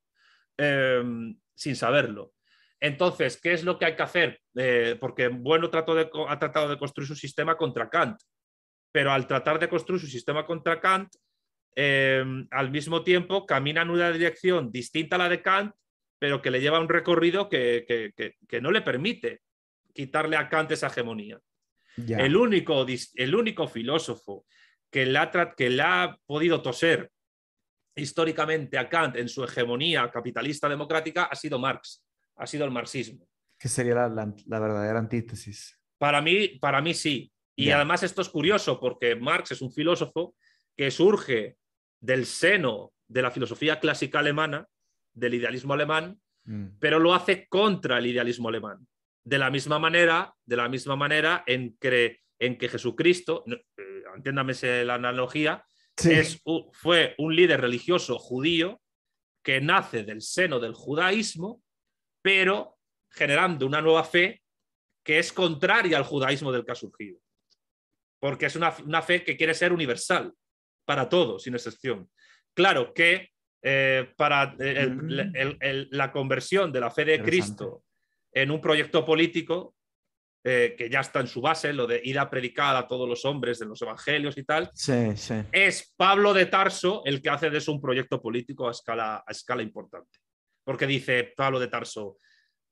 [0.59, 1.03] eh,
[1.55, 2.33] sin saberlo.
[2.81, 4.41] Entonces, ¿qué es lo que hay que hacer?
[4.55, 8.21] Eh, porque Bueno trató de ha tratado de construir su sistema contra Kant,
[8.93, 11.09] pero al tratar de construir su sistema contra Kant,
[11.75, 15.75] eh, al mismo tiempo camina en una dirección distinta a la de Kant,
[16.19, 19.43] pero que le lleva un recorrido que, que- que- que no le permite
[19.95, 21.39] quitarle a Kant esa hegemonía.
[21.99, 22.19] Ya.
[22.19, 24.47] El, único, el único filósofo
[24.91, 27.11] que le, ha, tra- que le ha podido toser
[27.95, 32.05] históricamente a Kant en su hegemonía capitalista democrática ha sido Marx,
[32.37, 33.27] ha sido el marxismo.
[33.59, 35.79] Que sería la, la- la verdadera antítesis.
[35.99, 37.33] Para mí, para mí sí.
[37.59, 40.35] Y además esto es curioso porque Marx es un filósofo
[40.77, 41.57] que surge
[42.01, 44.67] del seno de la filosofía clásica alemana,
[45.15, 46.79] del idealismo alemán, Mm.
[46.79, 48.87] pero lo hace contra el idealismo alemán.
[49.25, 54.53] De la misma manera, de la misma manera en que, en que Jesucristo, eh, entiéndame
[54.85, 55.65] la analogía,
[55.97, 56.13] Sí.
[56.13, 58.81] es u- fue un líder religioso judío
[59.43, 61.63] que nace del seno del judaísmo,
[62.27, 62.77] pero
[63.09, 64.43] generando una nueva fe
[65.05, 67.21] que es contraria al judaísmo del que ha surgido.
[68.19, 70.33] Porque es una, una fe que quiere ser universal,
[70.85, 72.11] para todos, sin excepción.
[72.53, 73.31] Claro que
[73.63, 77.23] eh, para el- el- el- el- la conversión de la fe de.
[77.23, 77.85] Cristo
[78.33, 79.77] en un proyecto político,
[80.45, 83.25] eh, que ya está en su base, lo de ir a predicar a todos los
[83.25, 85.35] hombres de los evangelios y tal, Sí, sí.
[85.53, 89.31] es Pablo de Tarso el que hace de eso un proyecto político a escala, a
[89.33, 90.19] escala importante.
[90.67, 92.19] Porque dice Pablo de Tarso,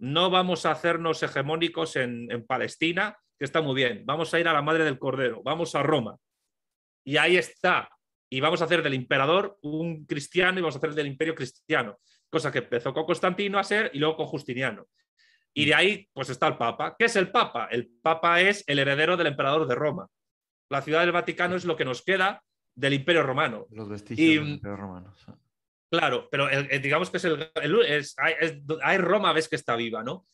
[0.00, 4.48] no vamos a hacernos hegemónicos en, en Palestina, que está muy bien, vamos a ir
[4.48, 6.18] a la Madre del Cordero, vamos a Roma.
[7.04, 7.88] Y ahí está.
[8.28, 12.00] Y vamos a hacer del emperador un cristiano y vamos a hacer del imperio cristiano,
[12.28, 14.86] cosa que empezó con Constantino a ser y luego con Justiniano.
[15.52, 16.96] Y de ahí, pues está el Papa.
[16.98, 17.68] ¿Qué es el Papa?
[17.70, 20.08] El Papa es el heredero del emperador de Roma.
[20.68, 22.42] La ciudad del Vaticano es lo que nos queda
[22.74, 23.66] del Imperio Romano.
[23.70, 25.14] Los vestigios del Imperio Romano.
[25.98, 26.48] Claro, pero
[26.82, 27.50] digamos que es el,
[28.82, 30.26] hay, Roma, ves que está viva, ¿no?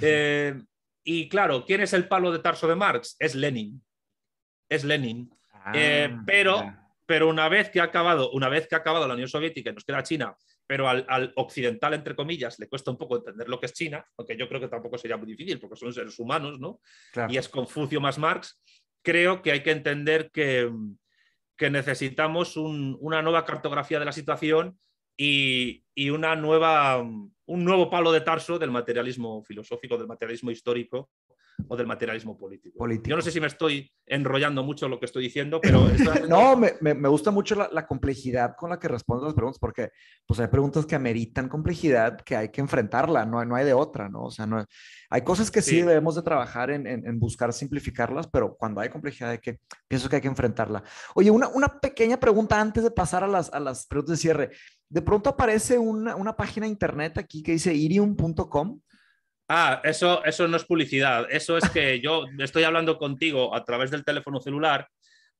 [0.00, 0.60] Eh,
[1.04, 3.16] y claro, ¿quién es el palo de Tarso de Marx?
[3.18, 3.80] Es Lenin.
[4.68, 5.30] Es Lenin.
[5.72, 6.74] Eh, ah, pero,
[7.06, 9.74] pero una vez que ha acabado, una vez que ha acabado la Unión Soviética y
[9.74, 10.36] nos queda China,
[10.66, 14.36] pero al, occidental, entre comillas, le cuesta un poco entender lo que es China, aunque
[14.36, 16.80] yo creo que tampoco sería muy difícil, porque son seres humanos, ¿no?
[17.28, 18.60] Y es Confucio más Marx.
[19.02, 20.72] Creo que hay que entender que,
[21.56, 24.78] que necesitamos una nueva cartografía de la situación
[25.16, 31.10] y, y, una nueva, un nuevo palo de tarso del materialismo filosófico, del materialismo histórico
[31.68, 32.86] o del materialismo político.
[33.04, 35.86] Yo no sé si me estoy enrollando mucho lo que estoy diciendo, pero...
[36.28, 39.90] no, me, me, gusta mucho la, complejidad con la que respondes las preguntas, porque
[40.26, 44.08] pues hay preguntas que ameritan complejidad que hay que enfrentarla, no, no hay de otra,
[44.08, 44.24] ¿no?
[44.24, 44.64] O sea, no,
[45.10, 49.30] hay cosas que sí, debemos de trabajar en, en, buscar simplificarlas, pero cuando hay complejidad
[49.30, 50.82] hay que, pienso que hay que enfrentarla.
[51.14, 54.50] Oye, una, una pequeña pregunta antes de pasar a las, a las preguntas de cierre.
[54.94, 58.80] De pronto aparece una, una página de internet aquí que dice irium.com.
[59.48, 61.26] Ah, eso, eso no es publicidad.
[61.30, 64.86] Eso es que yo estoy hablando contigo a través del teléfono celular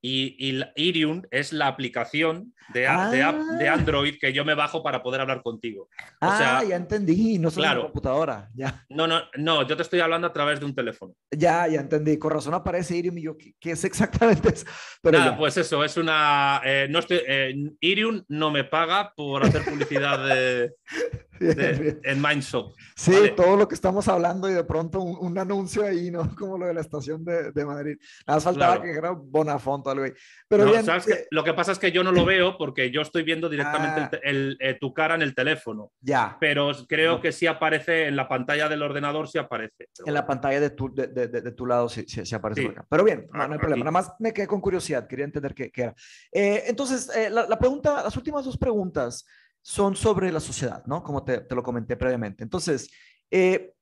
[0.07, 3.73] y, y Irium es la aplicación de, de, ah.
[3.73, 5.89] Android que yo me bajo para poder hablar contigo.
[6.21, 8.51] ah, ya entendí, no solo la computadora.
[8.55, 8.85] Ya.
[8.91, 11.15] No, no, no, yo te estoy hablando a través de un teléfono.
[11.31, 12.19] Ya, ya entendí.
[12.19, 14.67] Con razón aparece Irium y yo, ¿qué, es exactamente eso?
[15.01, 16.61] Pero pues eso, es una.
[16.63, 20.75] Eh, no estoy, eh, Irium no me paga por hacer publicidad de.
[21.41, 22.75] en Mindshop.
[22.97, 26.35] Sí, todo lo que estamos hablando y de pronto un, anuncio ahí, ¿no?
[26.39, 27.97] Como lo de la estación de, de Madrid.
[28.27, 30.13] Nada más faltaba que era Bonafont ahí.
[30.49, 33.25] Pero bien, eh, lo que pasa es que yo no lo veo porque yo estoy
[33.25, 34.21] viendo directamente ah.
[34.23, 35.93] el, eh, tu cara en el teléfono.
[36.01, 36.37] Ya.
[36.41, 39.89] Pero creo que sí aparece en la pantalla del ordenador, sí aparece.
[40.07, 42.87] En la pantalla de tu, de, de, de tu lado sí, sí, aparece acá.
[42.89, 43.85] Pero bien, no, hay problema.
[43.85, 45.95] Nada más me quedé con curiosidad, quería entender qué, qué era.
[46.31, 49.27] Eh, entonces, la, la pregunta, las últimas dos preguntas
[49.65, 51.03] son sobre la sociedad, ¿no?
[51.03, 52.45] Como te, lo comenté previamente.
[52.45, 52.91] Entonces,
[53.31, 53.73] eh,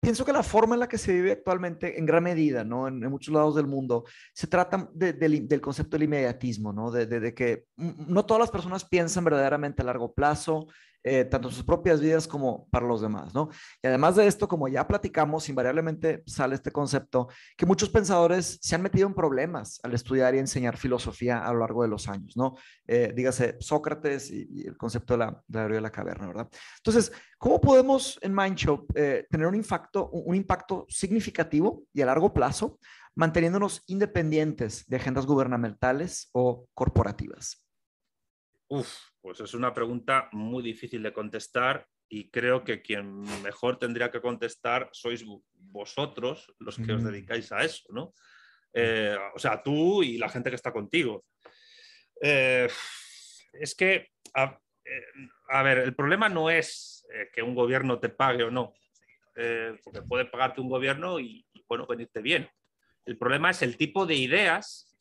[0.00, 2.88] pienso que la forma en la que se vive actualmente, en gran medida, ¿no?
[2.88, 4.04] En, muchos lados del mundo,
[4.34, 6.90] se trata del concepto del inmediatismo, ¿no?
[6.90, 10.66] De, de, que no todas las personas piensan verdaderamente a largo plazo,
[11.04, 13.48] eh, tanto sus propias vidas como para los demás, ¿no?
[13.82, 18.74] Y además de esto, como ya platicamos, invariablemente sale este concepto que muchos pensadores se
[18.74, 22.36] han metido en problemas al estudiar y enseñar filosofía a lo largo de los años,
[22.36, 22.54] ¿no?
[22.86, 26.48] Eh, dígase Sócrates y, el concepto de la, de de la caverna, ¿verdad?
[26.78, 32.32] Entonces, ¿cómo podemos en Mindshop eh, tener un impacto, un impacto significativo y a largo
[32.32, 32.78] plazo,
[33.14, 37.62] manteniéndonos independientes de agendas gubernamentales o corporativas?
[38.72, 38.90] Uf,
[39.20, 44.22] pues es una pregunta muy difícil de contestar y creo que quien mejor tendría que
[44.22, 47.04] contestar sois vosotros los que os mm.
[47.04, 48.14] dedicáis a eso, ¿no?
[48.72, 51.26] Eh, o sea, tú y la gente que está contigo.
[52.22, 52.66] Eh,
[53.52, 55.04] es que, a, eh,
[55.50, 58.72] a, ver, el problema no es que un gobierno te pague o no,
[59.84, 62.48] porque puede pagarte un gobierno y, y, bueno, venirte bien.
[63.04, 64.91] El problema es el tipo de ideas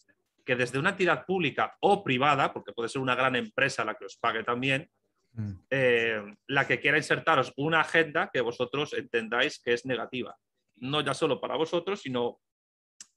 [0.45, 4.05] que desde una entidad pública o privada, porque puede ser una gran empresa la que
[4.05, 4.89] os pague también,
[5.34, 5.53] mm.
[5.69, 10.35] eh, la que quiera insertaros una agenda que vosotros entendáis que es negativa,
[10.77, 12.39] no ya solo para vosotros, sino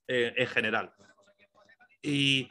[0.06, 0.92] eh, en general.
[2.02, 2.48] Y,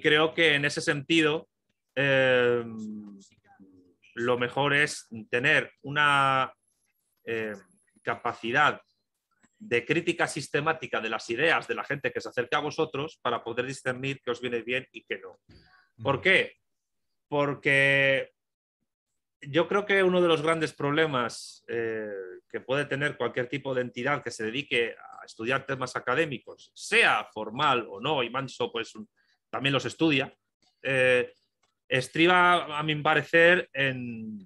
[0.00, 1.48] creo que en ese sentido,
[1.94, 2.64] eh,
[4.14, 6.52] lo mejor es tener una
[8.02, 8.80] capacidad
[9.64, 13.44] de crítica sistemática de las ideas de la gente que se acerca a vosotros para
[13.44, 15.38] poder discernir qué os viene bien y qué no.
[16.02, 16.56] ¿Por qué?
[17.28, 18.32] Porque
[19.40, 22.10] yo creo que uno de los grandes problemas eh,
[22.50, 27.28] que puede tener cualquier tipo de entidad que se dedique a estudiar temas académicos, sea
[27.32, 28.92] formal o no, y Manso pues
[29.48, 30.34] también los estudia,
[30.82, 31.32] eh,
[31.88, 34.38] estriba, a mi parecer, en,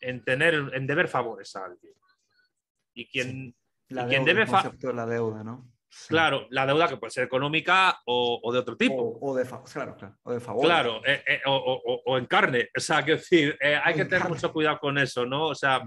[0.00, 1.94] en, tener, en deber favores a alguien.
[2.94, 3.54] Y quien,
[3.90, 5.70] la deuda, debe de la deuda, ¿no?
[6.08, 9.18] Claro, la deuda que puede ser económica o, de otro tipo.
[9.20, 10.64] O, de, claro, o de favor.
[10.64, 12.68] Claro, eh, eh, o, en carne.
[12.76, 15.48] O sea, que decir, eh, hay que tener mucho cuidado con eso, ¿no?
[15.48, 15.82] O sea,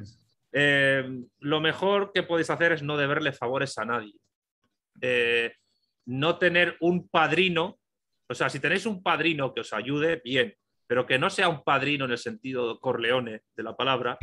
[1.39, 4.13] lo mejor que podéis hacer es no deberle favores a nadie.
[6.05, 7.79] no tener un padrino,
[8.27, 10.53] o sea, si tenéis un padrino que os ayude, bien,
[10.85, 14.17] pero que no sea un padrino en el sentido corleone de la palabra,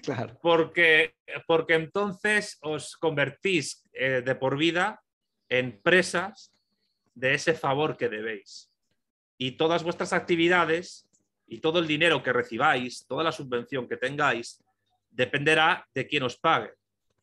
[0.04, 0.38] Claro.
[0.42, 1.14] Porque,
[1.46, 5.02] porque entonces os convertís eh, de por vida
[5.48, 6.52] en presas
[7.14, 8.70] de ese favor que debéis.
[9.36, 11.08] Y todas vuestras actividades
[11.46, 14.62] y todo el dinero que recibáis, toda la subvención que tengáis,
[15.10, 16.70] dependerá de quién os pague.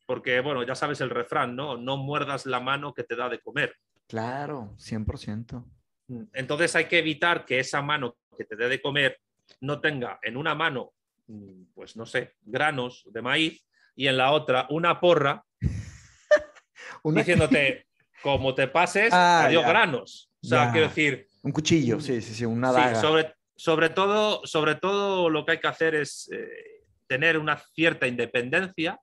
[0.05, 1.77] Porque, bueno, ya sabes el refrán, ¿no?
[1.77, 3.75] No muerdas la mano que te da de comer.
[4.07, 5.63] Claro, 100%.
[6.07, 9.19] Mm, entonces hay que evitar que esa mano que te dé de comer
[9.61, 10.93] no tenga en una mano,
[11.73, 15.43] pues no sé, granos de maíz y en la otra una porra
[17.03, 17.87] diciéndote,
[18.21, 20.31] como te pases, ah, adiós granos.
[20.43, 21.27] O sea, quiero decir...
[21.43, 22.99] Un cuchillo, sí, sí, sí, una daga.
[22.99, 28.07] sobre, sobre, todo, sobre todo lo que hay que hacer es eh, tener una cierta
[28.07, 28.99] independencia.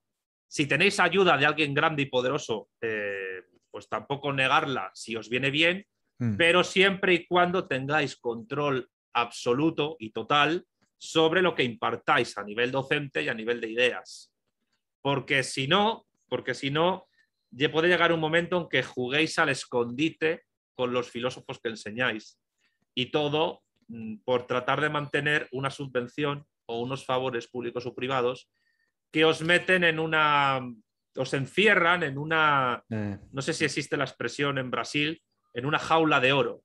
[0.48, 5.51] Si tenéis ayuda de alguien grande y poderoso, eh, pues tampoco negarla si os viene
[5.51, 5.86] bien,
[6.18, 6.36] mm.
[6.36, 10.64] pero siempre y cuando tengáis control absoluto y total
[10.98, 14.32] sobre lo que impartáis a nivel docente y a nivel de ideas.
[15.02, 17.08] Porque si no, porque si no,
[17.70, 20.44] puede llegar un momento en que juguéis al escondite
[20.74, 22.40] con los filósofos que enseñáis
[22.94, 28.50] y todo mm, por tratar de mantener una subvención o unos favores públicos o privados
[29.12, 30.60] que os meten en una,
[31.16, 33.18] os encierran en una, eh.
[33.30, 35.22] no sé si existe la expresión en Brasil,
[35.52, 36.64] en una jaula de oro.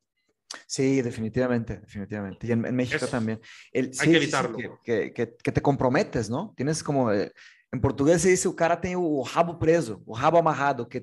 [0.65, 2.47] Sí, definitivamente, definitivamente.
[2.47, 3.39] Y en, México también.
[3.73, 4.57] hay que evitarlo.
[4.83, 6.53] que, que, te comprometes, ¿no?
[6.57, 7.31] Tienes como eh,
[7.71, 11.01] En português se dice o cara tem o rabo preso, o rabo amarrado, que,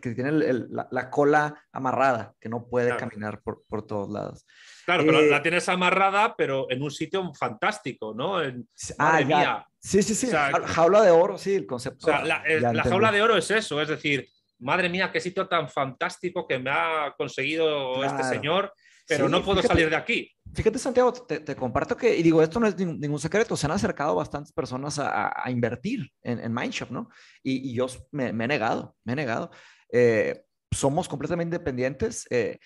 [0.00, 3.00] tiene el, el, la, la, cola amarrada, que no puede claro.
[3.00, 4.46] caminar por, por, todos lados.
[4.84, 8.40] Claro, eh, pero la tienes amarrada, pero en un sitio fantástico, ¿no?
[8.40, 8.68] En,
[8.98, 9.26] ah, ya.
[9.26, 9.66] Mía.
[9.80, 10.28] Sí, sí, sí.
[10.28, 12.06] O sea, jaula de oro, sí, el concepto.
[12.06, 14.28] O sea, la, la jaula de oro es eso, es decir,
[14.60, 18.04] madre mía, qué sitio tan fantástico que me ha conseguido claro.
[18.04, 18.72] este señor
[19.06, 20.30] pero sí, no puedo fíjate, salir de aquí.
[20.52, 23.72] Fíjate, Santiago, te, te, comparto que, y digo, esto no es ningún, secreto, se han
[23.72, 27.08] acercado bastantes personas a, a, a invertir en, en, Mindshop, ¿no?
[27.42, 29.50] Y, y yo me, me, he negado, me he negado.
[29.92, 32.26] Eh, somos completamente independientes.
[32.30, 32.58] Eh,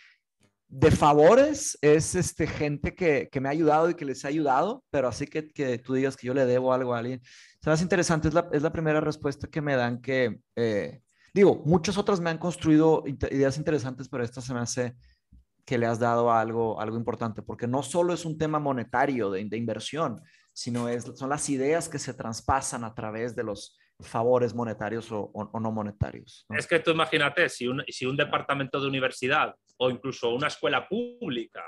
[0.68, 4.84] de favores es este, gente que, que, me ha ayudado y que les ha ayudado,
[4.90, 7.22] pero así que, que tú digas que yo le debo algo a alguien.
[7.62, 7.80] ¿Sabes?
[7.80, 11.00] Interesante, es la, es la primera respuesta que me dan que, eh,
[11.32, 14.94] digo, muchas otras me han construido ideas interesantes, pero esta se me hace
[15.68, 19.44] que le has dado algo, algo importante, porque no solo es un tema monetario de,
[19.44, 20.18] de inversión,
[20.50, 25.30] sino es, son las ideas que se traspasan a través de los favores monetarios o,
[25.34, 26.46] o, o no monetarios.
[26.48, 26.58] ¿no?
[26.58, 30.88] Es que tú imagínate, si un, si un departamento de universidad o incluso una escuela
[30.88, 31.62] pública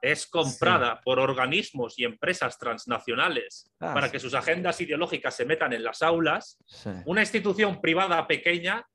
[0.00, 1.00] es comprada sí.
[1.04, 4.12] por organismos y empresas transnacionales ah, para sí.
[4.12, 6.90] que sus agendas ideológicas se metan en las aulas, sí.
[7.04, 8.86] una institución privada pequeña,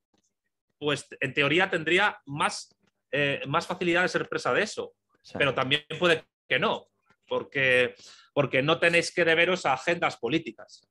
[0.79, 2.74] pues en teoría tendría más
[3.17, 4.93] eh, más facilidad de ser presa de eso.
[5.33, 6.87] Pero también puede que no,
[7.27, 7.95] porque,
[8.33, 10.87] porque no tenéis que deberos a agendas políticas.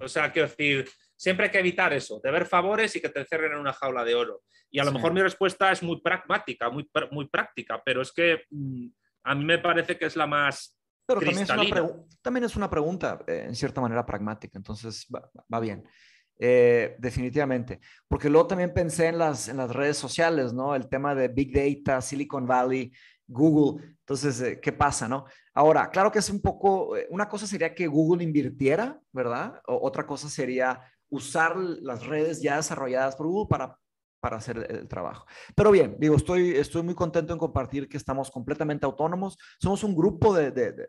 [0.00, 3.52] O sea, quiero decir, siempre hay que evitar eso, deber favores y que te cierren
[3.52, 4.42] en una jaula de oro.
[4.68, 8.42] Y a lo mejor mi respuesta es muy pragmática, muy, muy práctica, pero es que
[8.50, 8.88] mmm,
[9.24, 10.76] a mí me parece que es la más
[11.06, 15.28] pero también es, una también es una pregunta, eh, en cierta manera, pragmática, entonces va,
[15.52, 15.84] va bien.
[16.42, 17.80] Eh, definitivamente.
[18.08, 20.74] Porque luego también pensé en las, en las redes sociales, ¿no?
[20.74, 22.90] El tema de Big Data, Silicon Valley,
[23.26, 23.84] Google.
[23.98, 25.26] Entonces, eh, ¿qué pasa, no?
[25.52, 29.60] Ahora, claro que es un poco, eh, una cosa sería que Google invirtiera, ¿verdad?
[29.66, 30.80] Otra cosa sería
[31.10, 33.76] usar las redes ya desarrolladas por Google para
[34.20, 35.26] para hacer el, trabajo.
[35.54, 39.38] Pero bien, digo, estoy, estoy muy contento en compartir que estamos completamente autónomos.
[39.58, 40.88] Somos un grupo de, de,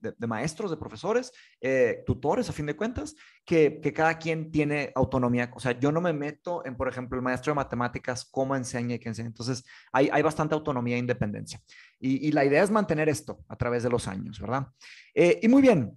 [0.00, 3.14] de, maestros, de profesores, eh, tutores, a fin de cuentas,
[3.44, 5.50] que, que, cada quien tiene autonomía.
[5.54, 8.96] O sea, yo no me meto en, por ejemplo, el maestro de matemáticas, cómo enseña
[8.96, 9.28] y qué enseña.
[9.28, 11.60] Entonces, hay, hay bastante autonomía e independencia.
[12.00, 14.66] Y, y, la idea es mantener esto a través de los años, ¿verdad?
[15.14, 15.96] Eh, y muy bien,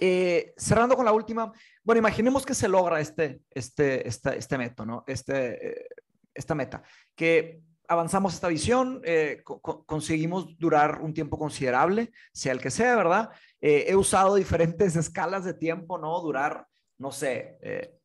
[0.00, 1.52] eh, cerrando con la última,
[1.82, 5.04] bueno, imaginemos que se logra este, este, esta, este método, ¿no?
[5.06, 5.86] Este, eh,
[6.34, 6.82] esta meta,
[7.14, 12.96] que avanzamos esta visión, eh, co conseguimos durar un tiempo considerable, sea el que sea,
[12.96, 13.30] ¿verdad?
[13.60, 16.20] Eh, he usado diferentes escalas de tiempo, ¿no?
[16.20, 16.66] Durar,
[16.98, 17.58] no sé,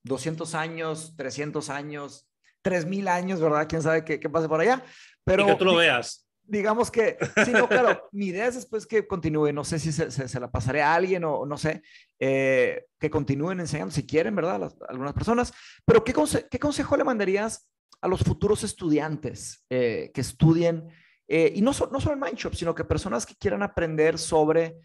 [0.04, 2.28] 200 años, 300 años,
[2.62, 3.68] 3000 años, ¿verdad?
[3.68, 4.84] ¿Quién sabe qué, qué pase por allá?
[5.24, 8.86] Pero, y que tú lo veas digamos que, sí, no, claro, mi idea es después
[8.86, 11.82] que continúe, no sé si se, se, la pasaré a alguien o no sé,
[12.20, 14.60] eh, que continúen enseñando si quieren, ¿verdad?
[14.60, 15.54] Las, algunas personas,
[15.86, 17.70] pero ¿qué, conse ¿qué, consejo le mandarías
[18.02, 20.90] a los futuros estudiantes eh, que estudien,
[21.28, 24.78] eh, y no, so, no solo en Mindshop, sino que personas que quieran aprender sobre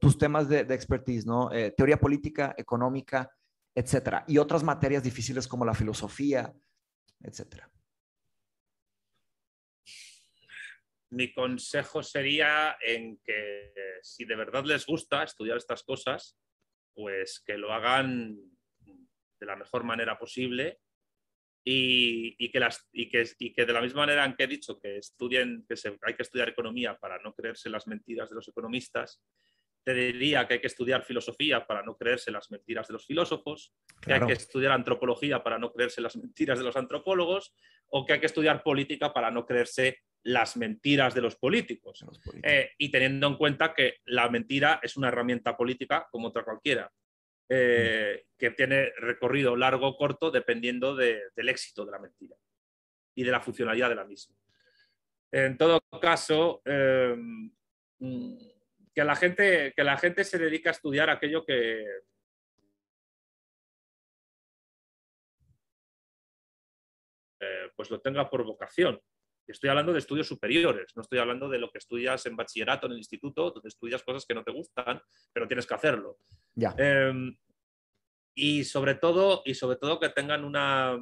[0.00, 1.50] tus temas de, de expertise, ¿no?
[1.76, 3.30] Teoría política, económica,
[3.74, 6.54] etcétera, y otras materias difíciles como la filosofía,
[7.22, 7.70] etcétera.
[11.10, 13.72] Mi consejo sería en que
[14.02, 16.38] si de verdad les gusta estudiar estas cosas,
[16.94, 18.36] pues que lo hagan
[19.40, 20.80] de la mejor manera posible
[21.64, 24.48] y, y, que, las, y, que, y que, de la misma manera en que he
[24.48, 28.36] dicho que estudien, que se, hay que estudiar economía para no creerse las mentiras de
[28.36, 29.22] los economistas,
[29.84, 33.72] te diría que hay que estudiar filosofía para no creerse las mentiras de los filósofos,
[34.02, 37.54] que hay que estudiar antropología para no creerse las mentiras de los antropólogos,
[37.86, 42.04] o que hay que estudiar política para no creerse las mentiras de los políticos.
[42.42, 46.90] Eh, y teniendo en cuenta que la mentira es una herramienta política como otra cualquiera,
[47.48, 52.36] eh, que tiene recorrido largo o corto dependiendo del éxito de la mentira
[53.14, 54.36] y de la funcionalidad de la misma.
[55.30, 57.50] En todo caso, em,
[58.94, 61.84] que, la gente, que la gente se dedica a estudiar aquello que,
[67.40, 69.00] eh, pues lo tenga por vocación.
[69.52, 72.92] Estoy hablando de estudios superiores, no estoy hablando de lo que estudias en bachillerato, en
[72.92, 75.00] el instituto, donde estudias cosas que no te gustan,
[75.32, 76.18] pero tienes que hacerlo.
[76.54, 76.74] Ya.
[76.76, 77.36] Em,
[78.34, 80.98] y sobre todo, y sobre todo que tengan una,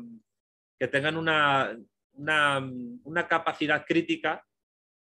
[0.79, 1.77] que tengan una,
[2.13, 4.47] una, capacidad crítica,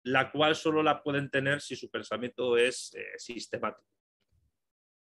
[0.03, 3.87] la cual solo la pueden tener si su pensamiento es eh, sistemático.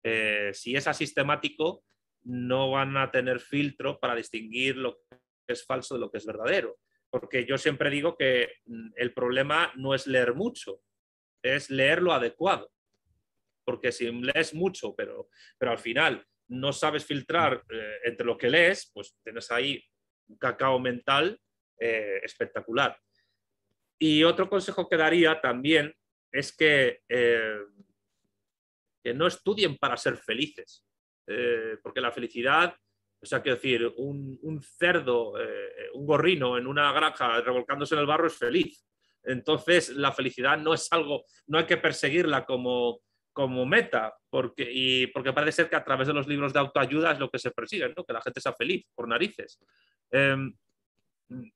[0.04, 1.84] Eh, si es asistemático,
[2.24, 6.26] no van a tener filtro para distinguir lo que es falso de lo que es
[6.26, 6.78] verdadero.
[7.14, 10.82] Porque yo siempre digo que mm, el problema no es leer mucho,
[11.44, 12.72] es leer lo adecuado.
[13.64, 15.30] Porque si lees mucho, pero,
[15.60, 19.80] pero al final no sabes filtrar eh, entre lo que lees, pues tienes ahí
[20.28, 21.40] un cacao mental
[21.80, 23.00] eh, espectacular.
[24.00, 25.94] Y otro consejo que daría también
[26.32, 27.60] es que, eh,
[29.04, 30.84] que no estudien para ser felices,
[31.82, 32.76] porque la felicidad,
[33.24, 35.34] o sea, quiero decir, un, cerdo,
[35.94, 38.86] un gorrino en una granja revolcándose en el barro es feliz.
[39.24, 43.00] Entonces, la felicidad no es algo, no hay que perseguirla como,
[43.32, 47.14] como meta, porque, y, porque parece ser que a través de los libros de autoayuda
[47.14, 48.04] es lo que se persigue, ¿no?
[48.04, 49.60] que la gente sea feliz por narices.
[50.12, 50.54] Em,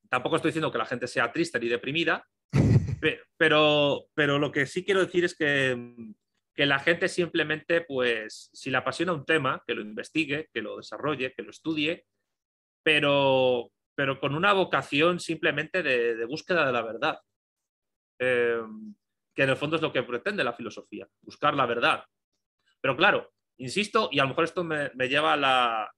[0.10, 2.26] tampoco estoy diciendo que la gente sea triste ni deprimida,
[3.38, 5.78] pero, pero lo que sí quiero decir es que,
[6.58, 10.78] que la gente simplemente, pues, si le apasiona un tema, que lo investigue, que lo
[10.78, 12.08] desarrolle, que lo estudie,
[12.84, 17.20] pero, pero con una vocación simplemente de, búsqueda de la verdad,
[18.20, 18.96] em,
[19.36, 22.04] que en el fondo es lo que pretende la filosofía, buscar la verdad.
[22.82, 25.94] Pero claro, insisto, y a lo mejor esto me, lleva a la...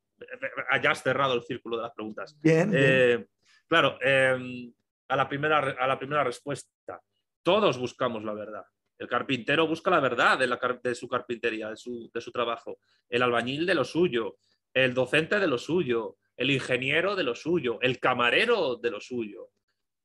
[0.71, 2.37] Hayas cerrado el círculo de las preguntas.
[2.41, 2.71] Bien.
[2.75, 3.25] Eh,
[3.69, 4.73] Claro, em,
[5.07, 6.99] a, la primera, a la primera respuesta,
[7.43, 8.65] todos buscamos la verdad.
[8.99, 12.79] El carpintero busca la verdad de, su carpintería, de su, trabajo.
[13.07, 14.37] El albañil de lo suyo,
[14.73, 19.51] el docente de lo suyo, el ingeniero de lo suyo, el camarero de lo suyo.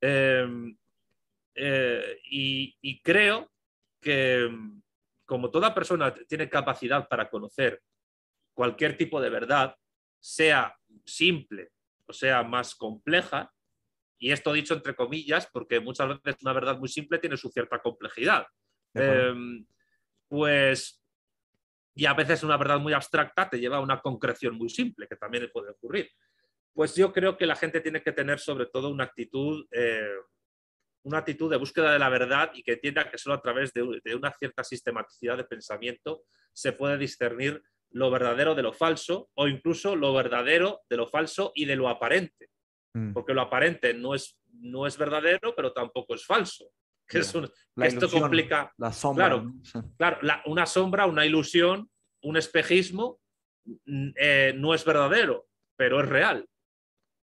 [0.00, 0.76] Em,
[1.56, 3.50] eh, y, creo
[4.00, 4.48] que
[5.24, 7.82] como toda persona tiene capacidad para conocer
[8.54, 9.74] cualquier tipo de verdad,
[10.20, 11.72] sea simple
[12.06, 13.50] o sea más compleja,
[14.18, 17.80] y esto dicho entre comillas, porque muchas veces una verdad muy simple tiene su cierta
[17.80, 18.46] complejidad.
[18.94, 19.66] Em,
[20.28, 21.02] pues,
[21.94, 25.16] y a veces una verdad muy abstracta te lleva a una concreción muy simple, que
[25.16, 26.10] también puede ocurrir.
[26.72, 30.16] Pues yo creo que la gente tiene que tener sobre todo una actitud, eh,
[31.02, 34.00] una actitud de búsqueda de la verdad y que entienda que solo a través de,
[34.02, 39.46] de una cierta sistematicidad de pensamiento se puede discernir lo verdadero de lo falso o
[39.46, 42.50] incluso lo verdadero de lo falso y de lo aparente.
[42.92, 43.12] Mm.
[43.12, 46.70] Porque lo aparente no es, no es verdadero, pero tampoco es falso.
[47.06, 48.72] Que esto complica.
[48.78, 49.28] La sombra.
[49.28, 49.54] Claro,
[49.96, 51.90] claro una sombra, una ilusión,
[52.22, 53.20] un espejismo
[53.86, 56.46] eh, no es verdadero, pero es real.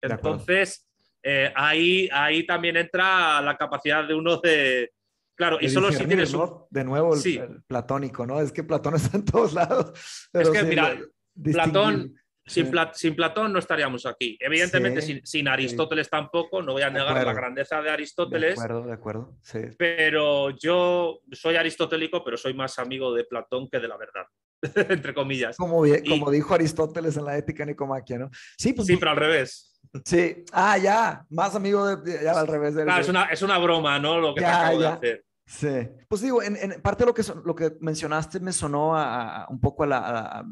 [0.02, 0.88] Entonces,
[1.24, 4.92] eh, ahí, ahí también entra la capacidad de uno de,
[5.40, 6.36] Claro, y solo si tienes.
[6.70, 8.42] De nuevo, el, platónico, ¿no?
[8.42, 9.94] Es que Platón está en todos lados.
[10.34, 11.00] es que, mira,
[11.42, 12.14] Platón,
[12.50, 14.38] sin, Platón no estaríamos aquí.
[14.40, 18.56] Evidentemente, sin, Aristóteles tampoco, no voy a negar la grandeza de Aristóteles.
[18.56, 19.38] De acuerdo, de acuerdo.
[19.78, 24.26] Pero yo soy aristotélico, pero soy más amigo de Platón que de la verdad,
[24.90, 25.58] entre comillas.
[25.58, 28.30] Como, como dijo Aristóteles en la Ética Nicomaquia, ¿no?
[28.58, 29.80] Sí, pues, sí pero al revés.
[30.06, 32.76] Sí, ah, ya, más amigo de, ya al revés.
[32.76, 34.20] De, claro, es una, es una broma, ¿no?
[34.20, 35.26] Lo que te acabo de hacer.
[35.52, 39.60] Sí, pues digo, en, parte de lo que, lo que mencionaste me sonó a, un
[39.60, 40.46] poco a,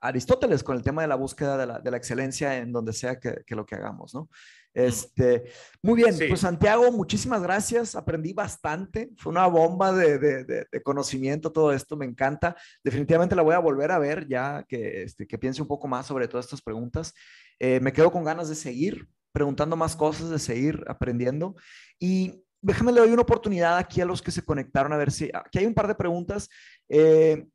[0.00, 3.20] Aristóteles con el tema de la búsqueda de la, de la excelencia en donde sea
[3.20, 4.28] que, que, lo que hagamos, ¿no?
[4.74, 5.44] Este,
[5.82, 11.52] muy bien, pues Santiago, muchísimas gracias, aprendí bastante, fue una bomba de, de, de, conocimiento
[11.52, 15.38] todo esto, me encanta, definitivamente la voy a volver a ver ya que, este, que
[15.38, 17.14] piense un poco más sobre todas estas preguntas,
[17.60, 21.56] eh, me quedo con ganas de seguir preguntando más cosas, de seguir aprendiendo
[22.00, 25.30] y déjame le doy una oportunidad aquí a los que se conectaron a ver si
[25.32, 26.48] aquí hay un par de preguntas.
[26.88, 27.46] Eh,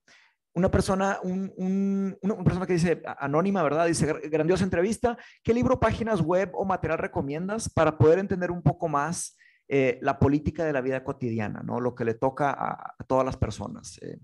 [0.54, 3.88] una persona, un, una persona que dice anónima, ¿verdad?
[3.88, 5.18] Dice grandiosa entrevista.
[5.44, 9.38] ¿Qué libro, páginas web o material recomiendas para poder entender un poco más
[9.68, 11.80] eh, la política de la vida cotidiana, ¿no?
[11.80, 14.00] Lo que le toca a, todas las personas.
[14.02, 14.20] Eh,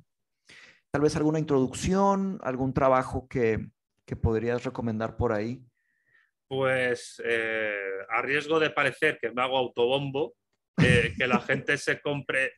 [0.91, 3.69] tal vez alguna introducción, algún trabajo que,
[4.05, 5.63] que podrías recomendar por ahí.
[6.47, 7.21] Pues
[8.09, 10.35] a riesgo de parecer que me hago autobombo,
[10.81, 12.53] eh, que la gente se compre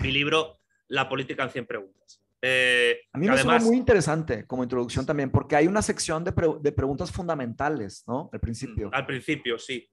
[0.00, 2.22] mi libro La política en 100 preguntas.
[2.40, 6.32] Eh, a mí me suena muy interesante como introducción también, porque hay una sección de,
[6.60, 8.30] de preguntas fundamentales, ¿no?
[8.32, 8.88] Al principio.
[8.88, 9.90] Mm, al principio, sí.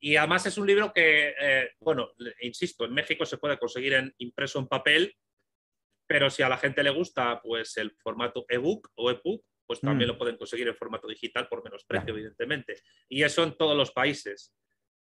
[0.00, 2.10] Y además es un libro que, eh, bueno,
[2.42, 5.16] insisto, en México se puede conseguir en, impreso en papel,
[6.06, 10.08] pero si a la gente le gusta pues el formato ebook o ebook, pues también
[10.08, 10.12] mm.
[10.12, 12.82] lo pueden conseguir en formato digital por menos precio, evidentemente.
[13.08, 14.54] Y eso en todos los países.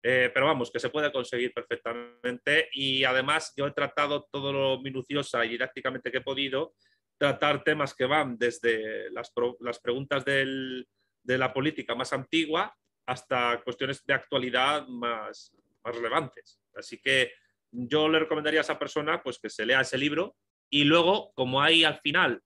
[0.06, 2.68] Eh, pero vamos, que se puede conseguir perfectamente.
[2.72, 6.74] Y además yo he tratado todo lo minuciosa y didácticamente que he podido,
[7.16, 10.86] tratar temas que van desde las, las preguntas del,
[11.22, 12.76] de la política más antigua
[13.06, 15.52] hasta cuestiones de actualidad más,
[15.82, 16.60] más relevantes.
[16.74, 17.32] Así que
[17.70, 20.36] yo le recomendaría a esa persona pues, que se lea ese libro
[20.70, 22.43] y luego, como hay al final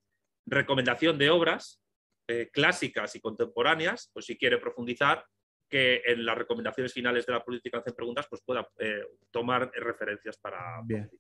[0.47, 1.83] recomendación de obras
[2.29, 5.25] eh, clásicas y contemporáneas, pues si quiere profundizar,
[5.69, 10.37] que en las recomendaciones finales de la política hacen preguntas, pues pueda eh, tomar referencias
[10.39, 11.11] para Bien.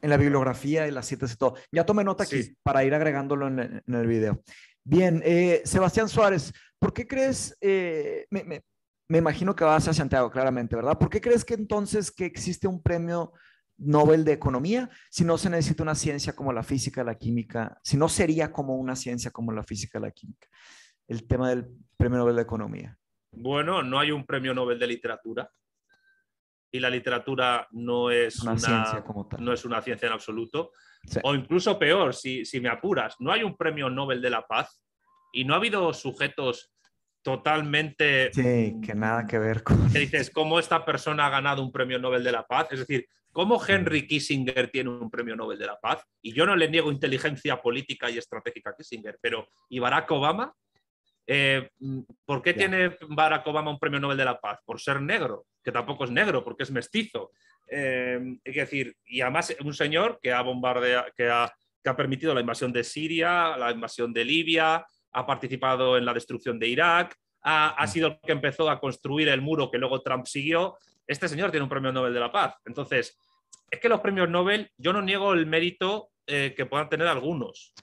[0.00, 1.56] En la bibliografía y las citas y todo.
[1.72, 4.42] Ya tomé nota aquí para ir agregándolo en, el video.
[4.84, 8.62] Bien, eh, Sebastián Suárez, ¿por qué crees, eh, me,
[9.18, 10.96] imagino que vas a Santiago, claramente, ¿verdad?
[10.98, 13.32] ¿Por qué crees que entonces que existe un premio
[13.76, 17.96] Nobel de Economía si no se necesita una ciencia como la física, la química, si
[17.96, 20.48] no sería como una ciencia como la física, la química?
[21.08, 22.98] El tema del premio Nobel de Economía.
[23.40, 25.50] Bueno, no hay un premio Nobel de literatura
[26.70, 29.44] y la literatura no es una, ciencia como tal.
[29.44, 30.72] No es una ciencia en absoluto.
[31.22, 34.80] O incluso peor, si, me apuras, no hay un premio Nobel de la Paz
[35.32, 36.72] y no ha habido sujetos
[37.22, 38.32] totalmente...
[38.32, 39.90] Sí, que nada que ver con...
[39.90, 42.68] Que dices, ¿cómo esta persona ha ganado un premio Nobel de la Paz?
[42.72, 46.04] Es decir, ¿cómo Henry Kissinger tiene un premio Nobel de la Paz?
[46.20, 50.52] Y yo no le niego inteligencia política y estratégica a Kissinger, pero ¿y Barack Obama?
[51.30, 51.68] Eh,
[52.24, 54.60] ¿Por qué tiene Barack Obama un premio Nobel de la Paz?
[54.64, 57.32] Por ser negro, que tampoco es negro, porque es mestizo.
[57.70, 61.52] Eh, es decir, y además un señor que ha bombardeado, que ha,
[61.84, 66.14] que ha permitido la invasión de Siria, la invasión de Libia, ha participado en la
[66.14, 67.88] destrucción de Irak, ha, ha, mm.
[67.88, 70.78] sido el que empezó a construir el muro que luego Trump siguió.
[71.06, 72.54] Este señor tiene un premio Nobel de la Paz.
[72.64, 73.18] Entonces,
[73.70, 77.74] es que los premios Nobel, yo no niego el mérito eh, que puedan tener algunos,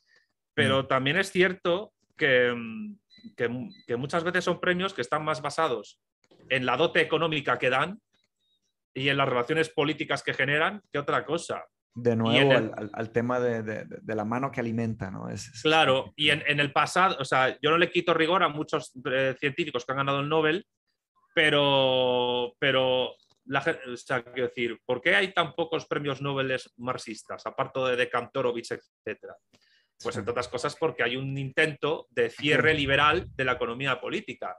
[0.55, 0.87] pero mm.
[0.87, 2.97] también es cierto que, mm,
[3.35, 5.99] que, muchas veces son premios que están más basados
[6.49, 7.99] en la dote económica que dan
[8.93, 11.63] y en las relaciones políticas que generan que otra cosa.
[11.93, 12.51] De nuevo,
[12.93, 15.29] al, tema de, la mano que alimenta, ¿no?
[15.29, 18.91] Es, claro, y en, el pasado, o sea, yo no le quito rigor a muchos
[19.09, 20.67] eh, científicos que han ganado el Nobel,
[21.33, 23.15] pero, pero
[23.45, 23.63] la,
[23.93, 28.71] o sea, quiero decir, ¿por qué hay tan pocos premios Nobel marxistas, aparte de Kantorovich,
[28.71, 29.37] etcétera?
[30.01, 34.57] Pues entre otras cosas porque hay un intento de cierre liberal de la economía política.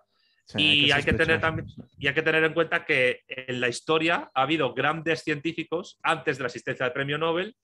[0.56, 1.66] y, hay que tener también,
[1.98, 6.36] y hay que tener en cuenta que en la historia ha habido grandes científicos antes
[6.36, 7.56] de la existencia del premio Nobel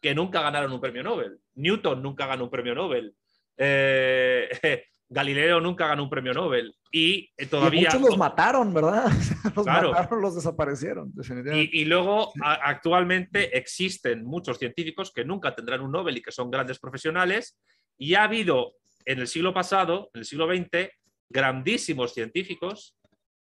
[0.00, 1.38] que nunca ganaron un premio Nobel.
[1.54, 3.14] Newton nunca ganó un premio Nobel.
[3.56, 4.48] Eh,
[5.12, 6.74] Galileo nunca ganó un premio Nobel.
[6.90, 7.90] Y eh, todavía.
[7.90, 9.04] muchos los mataron, ¿verdad?
[9.54, 11.12] los mataron, los desaparecieron,
[11.52, 16.78] Y, luego, actualmente existen muchos científicos que nunca tendrán un Nobel y que son grandes
[16.78, 17.58] profesionales.
[17.98, 18.72] Y ha habido
[19.04, 20.88] en el siglo pasado, en el siglo XX,
[21.28, 22.96] grandísimos científicos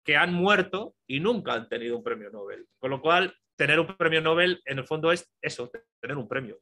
[0.05, 2.67] que han muerto y nunca han tenido un premio Nobel.
[2.79, 6.59] Con lo cual, tener un premio Nobel, en el fondo, es eso, tener un premio.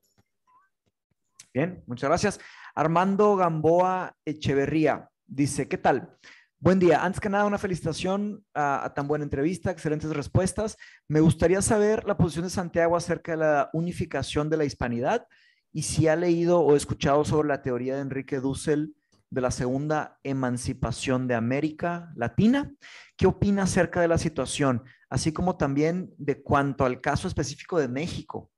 [1.54, 2.40] Bien, muchas gracias.
[2.74, 6.16] Armando Gamboa Echeverría dice, ¿qué tal?
[6.58, 7.04] Buen día.
[7.04, 10.78] Antes que nada, una felicitación a, tan buena entrevista, excelentes respuestas.
[11.08, 15.26] Me gustaría saber la posición de Santiago acerca de la unificación de la hispanidad
[15.72, 18.94] y si ha leído o escuchado sobre la teoría de Enrique Dussel
[19.28, 22.72] de la segunda emancipación de América Latina.
[23.16, 24.84] ¿Qué opina acerca de la situación?
[25.10, 28.50] Así como también de cuanto al caso específico de México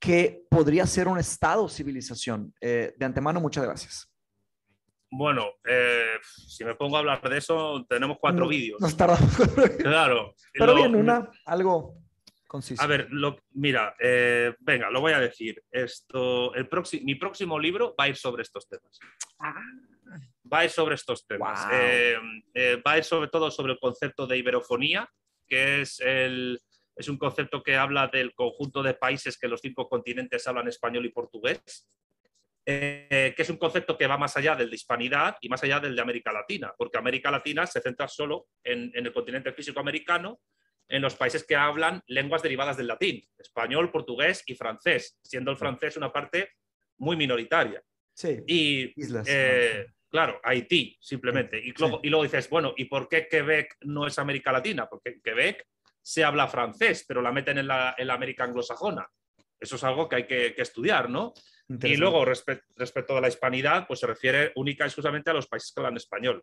[0.00, 2.54] que podría ser un estado civilización.
[2.60, 4.10] Eh, de antemano, muchas gracias.
[5.12, 8.80] Bueno, eh, si me pongo a hablar de eso, tenemos cuatro vídeos.
[8.80, 9.30] Nos tardamos.
[9.78, 10.34] claro.
[10.54, 11.96] Pero bien, una, algo
[12.46, 12.82] conciso.
[12.82, 15.62] A ver, lo, mira, eh, venga, lo voy a decir.
[15.70, 16.68] Esto, el
[17.02, 18.98] mi próximo libro va a ir sobre estos temas.
[19.38, 19.62] Ah.
[20.52, 21.60] Va a ir sobre estos temas.
[21.66, 25.08] va a ir sobre todo sobre el concepto de iberofonía,
[25.46, 26.60] que es el,
[27.00, 31.06] es un concepto que habla del conjunto de países que los cinco continentes hablan español
[31.06, 31.88] y portugués,
[32.66, 35.80] eh, que es un concepto que va más allá del de hispanidad y más allá
[35.80, 40.40] del de América Latina, porque América Latina se centra solo en, el continente físico americano,
[40.88, 45.56] en los países que hablan lenguas derivadas del latín, español, portugués y francés, siendo el
[45.56, 46.50] francés una parte
[46.98, 47.82] muy minoritaria.
[48.12, 49.26] Sí, y, islas.
[49.26, 51.58] Eh, claro, Haití, simplemente.
[51.58, 54.86] Y luego, y luego dices, bueno, ¿y por qué Quebec no es América Latina?
[54.86, 55.66] Porque Quebec
[56.10, 59.08] se habla francés, pero la meten en la, en la América anglosajona.
[59.60, 61.32] Eso es algo que hay que, estudiar, ¿no?
[61.68, 65.72] Y luego, respecto a la hispanidad, pues se refiere única y exclusivamente a los países
[65.72, 66.42] que hablan español.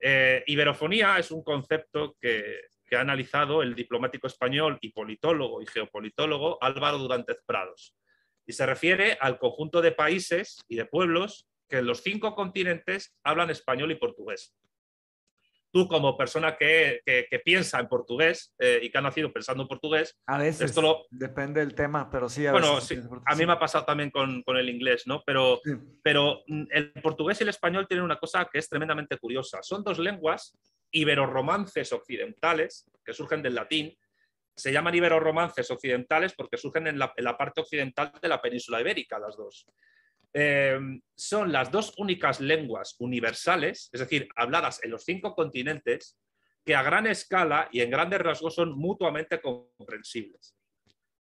[0.00, 5.66] Eh, iberofonía es un concepto que, que, ha analizado el diplomático español y politólogo y
[5.66, 7.94] geopolitólogo Álvaro Durántez Prados.
[8.46, 13.14] Y se refiere al conjunto de países y de pueblos que en los cinco continentes
[13.24, 14.56] hablan español y portugués
[15.76, 17.02] tú como persona que,
[17.44, 21.06] piensa en portugués eh, y que ha nacido pensando en portugués, a veces esto lo...
[21.10, 22.46] depende del tema, pero sí.
[22.46, 22.78] A bueno,
[23.26, 25.22] a mí me ha pasado también con, el inglés, ¿no?
[25.26, 25.60] Pero,
[26.02, 29.62] pero mm, el portugués y el español tienen una cosa que es tremendamente curiosa.
[29.62, 30.56] Son dos lenguas
[30.92, 33.94] iberoromances occidentales que surgen del latín.
[34.56, 38.80] Se llaman iberoromances occidentales porque surgen en la, en la parte occidental de la península
[38.80, 39.66] ibérica, las dos.
[40.32, 40.78] Eh,
[41.14, 46.18] son las dos únicas lenguas universales, es decir, habladas en los cinco continentes,
[46.64, 50.56] que a gran escala y en grandes rasgos son mutuamente comprensibles.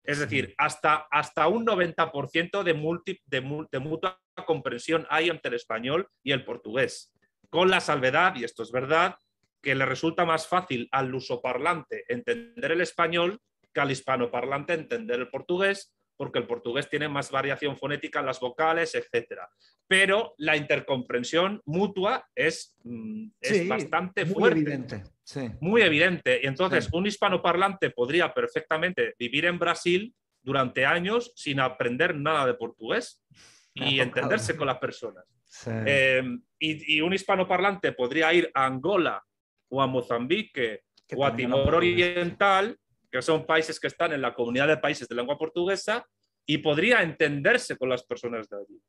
[0.04, 6.32] Es decir, hasta, hasta un 90% de, de, mutua comprensión hay entre el español y
[6.32, 7.14] el portugués,
[7.50, 9.18] con la salvedad, y esto es verdad,
[9.62, 13.42] que le resulta más fácil al lusoparlante entender el español
[13.74, 18.40] que al hispanoparlante entender el portugués, porque el portugués tiene más variación fonética en las
[18.40, 19.42] vocales, etc.
[19.88, 23.30] Pero la intercomprensión mutua es, mm,
[23.68, 24.60] bastante muy fuerte.
[24.60, 25.04] Evidente.
[25.62, 26.40] Muy evidente.
[26.44, 32.56] Y entonces, un hispanoparlante podría perfectamente vivir en Brasil durante años sin aprender nada de
[32.56, 33.22] portugués
[33.74, 35.24] y entenderse con las personas.
[35.66, 36.24] Eh,
[36.60, 39.24] y, un hispanoparlante podría ir a Angola
[39.70, 40.84] o a Mozambique
[41.16, 42.78] o a Timor Oriental
[43.18, 46.06] que son países que están en la comunidad de países de lengua portuguesa
[46.46, 48.80] y podría entenderse con las personas de allí.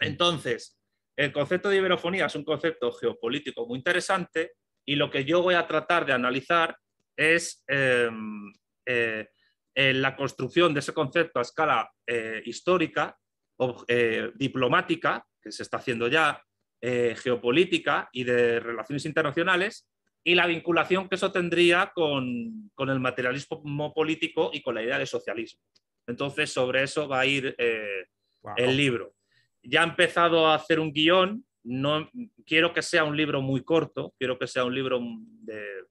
[0.00, 0.78] Entonces,
[1.16, 4.52] el concepto de iberofonía es un concepto geopolítico muy interesante
[4.84, 6.76] y lo que yo voy a tratar de analizar
[7.16, 8.52] es em,
[8.84, 9.26] eh,
[9.74, 13.16] la construcción de ese concepto a escala eh, histórica
[13.56, 16.42] o eh, diplomática, que se está haciendo ya,
[16.82, 19.86] geopolítica y de relaciones internacionales,
[20.22, 25.06] y la vinculación que eso tendría con, el materialismo político y con la idea de
[25.06, 25.62] socialismo.
[26.06, 28.06] Entonces, sobre eso va a ir eh,
[28.56, 29.14] el libro.
[29.62, 32.10] Ya he empezado a hacer un guion, no,
[32.46, 35.00] quiero que sea un libro muy corto, quiero que sea un libro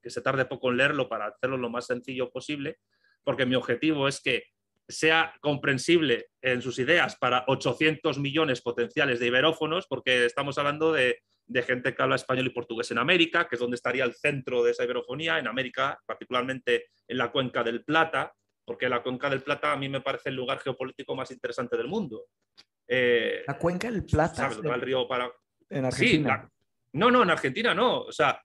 [0.02, 2.78] que se tarde poco en leerlo para hacerlo lo más sencillo posible,
[3.24, 4.46] porque mi objetivo es que
[4.88, 11.20] sea comprensible en sus ideas para 800 millones potenciales de iberófonos, porque estamos hablando de
[11.50, 14.64] de gente que habla español y portugués en América, que es donde estaría el centro
[14.64, 18.32] de esa iberofonía, en América, particularmente en la cuenca del Plata,
[18.64, 21.88] porque la cuenca del Plata a mí me parece el lugar geopolítico más interesante del
[21.88, 22.26] mundo.
[22.88, 24.52] Eh, la cuenca del Plata.
[24.52, 24.60] ¿sabes?
[24.64, 25.32] El río para...
[25.70, 26.48] En Argentina.
[26.94, 28.02] no, no, en Argentina no.
[28.02, 28.40] O sea,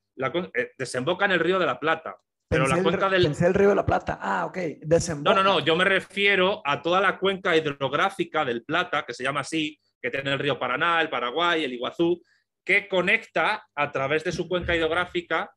[0.55, 2.17] eh, desemboca en el río de la Plata.
[2.49, 3.25] Pero la cuenca del.
[3.25, 4.19] Pensé el río de la Plata.
[4.21, 4.57] Ah, ok.
[4.83, 5.35] Desemboca.
[5.35, 5.61] No, no, no.
[5.61, 10.11] Yo me refiero a toda la cuenca hidrográfica del Plata, que se llama así, que
[10.11, 12.23] tiene el río Paraná, el Paraguay, el Iguazú,
[12.65, 15.55] que conecta a través de su cuenca hidrográfica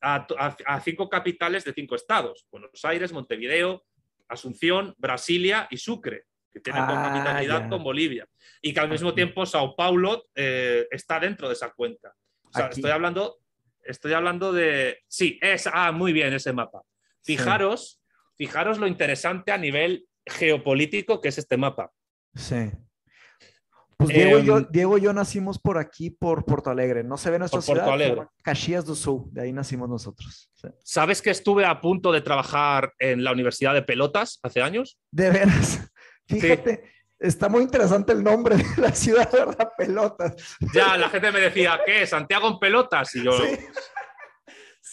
[0.00, 3.84] a, cinco capitales de cinco estados, Buenos Aires, Montevideo,
[4.28, 8.26] Asunción, Brasilia y Sucre, que tienen ah, capitalidad con Bolivia,
[8.62, 12.14] y que al mismo tiempo Sao Paulo eh, está dentro de esa cuenca.
[12.70, 13.38] estoy hablando,
[13.82, 15.00] estoy hablando de...
[15.08, 16.82] Sí, es, ah, muy bien ese mapa.
[17.24, 18.00] Fijaros,
[18.36, 21.92] fijaros lo interesante a nivel geopolítico que es este mapa.
[22.34, 22.70] Sí.
[23.98, 27.02] Pues Diego, y yo, Diego, y yo, nacimos por aquí, por Porto Alegre.
[27.02, 28.26] No se ve nuestra ciudad, Porto Alegre.
[28.42, 30.50] Caxias do Sul, de ahí nacimos nosotros.
[30.84, 34.98] ¿Sabes que estuve a punto de trabajar en la Universidad de Pelotas hace años?
[35.10, 35.90] De veras.
[36.26, 36.84] Fíjate,
[37.18, 39.70] está muy interesante el nombre de la ciudad, ¿verdad?
[39.78, 40.56] Pelotas.
[40.74, 42.06] Ya, la gente me decía, ¿qué?
[42.06, 43.14] ¿Santiago en Pelotas?
[43.14, 43.32] Y yo...
[43.32, 43.58] Sí.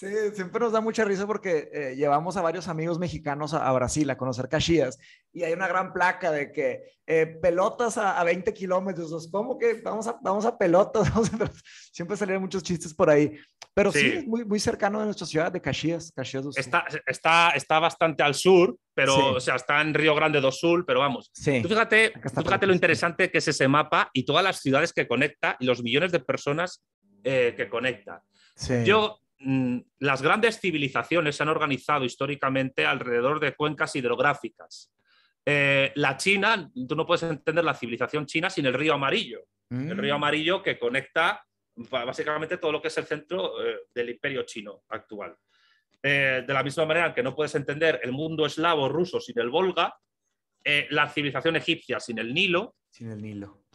[0.04, 4.10] Sí, siempre nos da mucha risa porque eh, llevamos a varios amigos mexicanos a, Brasil
[4.10, 5.00] a conocer Caxias
[5.32, 9.30] y hay una gran placa de que eh, pelotas a, 20 kilómetros.
[9.32, 11.10] ¿Cómo que vamos a, vamos a pelotas?
[11.94, 13.34] siempre salen muchos chistes por ahí.
[13.74, 16.12] Pero sí, es muy, muy cercano de nuestra ciudad de Caxias.
[16.14, 20.52] Caxias está, está, está bastante al sur, pero o sea, está en Río Grande do
[20.52, 21.32] Sul, pero vamos.
[21.34, 21.62] Sí.
[21.62, 25.56] Tú fíjate, fíjate lo interesante que es ese mapa y todas las ciudades que conecta
[25.62, 26.84] y los millones de personas
[27.24, 28.22] eh, que conecta.
[28.56, 28.84] Sí.
[28.84, 29.23] Yo
[29.99, 34.94] las grandes civilizaciones se han organizado históricamente alrededor de cuencas hidrográficas.
[35.45, 39.45] Eh, la China, tú no puedes entender la civilización china sin el río amarillo.
[39.70, 40.18] El río mm.
[40.18, 41.44] amarillo que conecta
[41.76, 45.36] básicamente todo lo que es el centro eh, del imperio chino actual.
[46.02, 49.49] Eh, de la misma manera que no puedes entender el mundo eslavo ruso sin el
[49.49, 49.95] Volga,
[50.91, 52.76] la civilización egipcia sin el Nilo.
[52.90, 53.65] Sin el Nilo.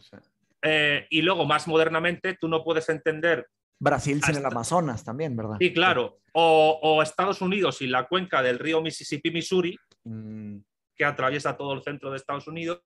[1.09, 3.45] y luego, más modernamente, tú no puedes entender
[3.79, 5.55] Brasil sin el Amazonas también, ¿verdad?
[5.59, 6.19] Sí, claro.
[6.33, 10.57] O, Estados Unidos y la cuenca del río Mississippi-Missouri, mm.
[10.95, 12.81] que atraviesa todo el centro de Estados Unidos,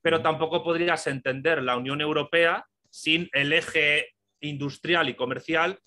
[0.00, 0.22] pero mm.
[0.22, 5.80] tampoco podrías entender la Unión Europea sin el eje industrial y comercial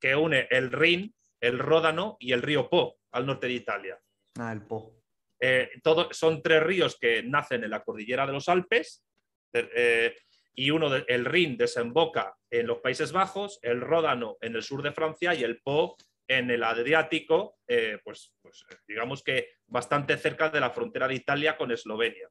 [0.00, 3.98] que une el Rin, el Ródano y el río Po al norte de Italia.
[4.38, 4.94] Ah, el Po.
[5.40, 9.04] Eh, todo, son tres ríos que nacen en la cordillera de los Alpes
[9.52, 10.14] eh,
[10.56, 14.90] y uno, el Rin, desemboca en los Países Bajos, el Ródano en el sur de
[14.90, 15.96] Francia y el Po
[16.26, 21.56] en el Adriático, eh, pues, pues, digamos que bastante cerca de la frontera de Italia
[21.56, 22.28] con Eslovenia,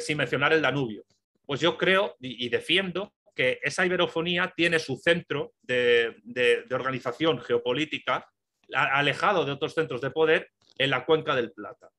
[0.00, 1.04] sin mencionar el Danubio.
[1.46, 8.28] Pues yo creo y, defiendo que esa iberofonía tiene su centro de, de organización geopolítica
[8.72, 11.90] alejado de otros centros de poder en la cuenca del Plata.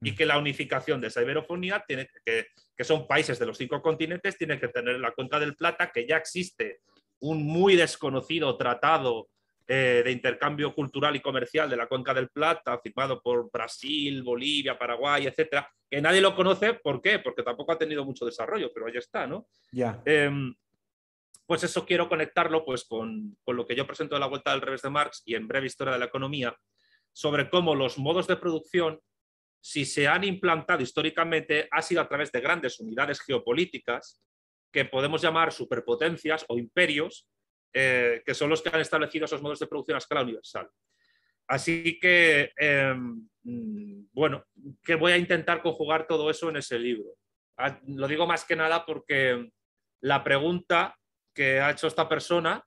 [0.00, 3.80] Y que la unificación de esa iberofonía, tiene que, que son países de los cinco
[3.80, 6.80] continentes, tiene que tener la cuenca del Plata, que ya existe
[7.20, 9.28] un muy desconocido tratado
[9.68, 14.78] eh, de intercambio cultural y comercial de la Cuenca del Plata, firmado por Brasil, Bolivia,
[14.78, 16.74] Paraguay, etcétera, que nadie lo conoce.
[16.74, 17.18] ¿Por qué?
[17.18, 19.48] Porque tampoco ha tenido mucho desarrollo, pero ahí está, ¿no?
[19.72, 20.00] Ya.
[20.04, 20.54] Em,
[21.46, 24.60] pues eso quiero conectarlo pues, con, con, lo que yo presento de la vuelta del
[24.60, 26.56] revés de Marx y en breve historia de la economía,
[27.12, 29.00] sobre cómo los modos de producción,
[29.60, 34.22] si se han implantado históricamente, ha sido a través de grandes unidades geopolíticas
[34.72, 37.28] que podemos llamar superpotencias o imperios,
[37.72, 40.68] eh, que son los que han establecido esos modos de producción a escala universal.
[41.48, 43.28] Así que, em,
[44.12, 44.44] bueno,
[44.82, 47.16] que voy a intentar conjugar todo eso en ese libro.
[47.56, 49.50] Ah, lo digo más que nada porque
[50.00, 50.96] la pregunta
[51.32, 52.62] que ha hecho esta persona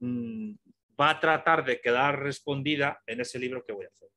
[0.00, 0.54] mm,
[1.00, 4.08] va a tratar de quedar respondida en ese libro que voy a hacer.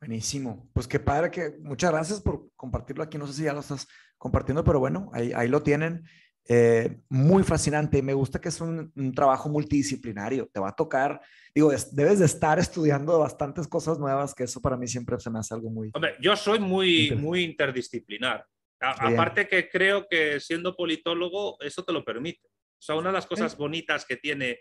[0.00, 0.70] Buenísimo.
[0.72, 3.18] Pues qué padre que muchas gracias por compartirlo aquí.
[3.18, 6.04] No sé si ya lo estás compartiendo, pero bueno, ahí, ahí lo tienen.
[6.50, 8.00] Eh, muy fascinante.
[8.00, 10.48] Me gusta que es un, trabajo multidisciplinario.
[10.52, 11.20] Te va a tocar,
[11.54, 15.38] digo, debes de estar estudiando bastantes cosas nuevas, que eso para mí siempre se me
[15.38, 15.90] hace algo muy...
[15.92, 18.46] Hombre, yo soy muy, muy interdisciplinar.
[18.80, 22.46] aparte que creo que siendo politólogo eso te lo permite.
[22.46, 24.60] O sea, una de las cosas bonitas que tiene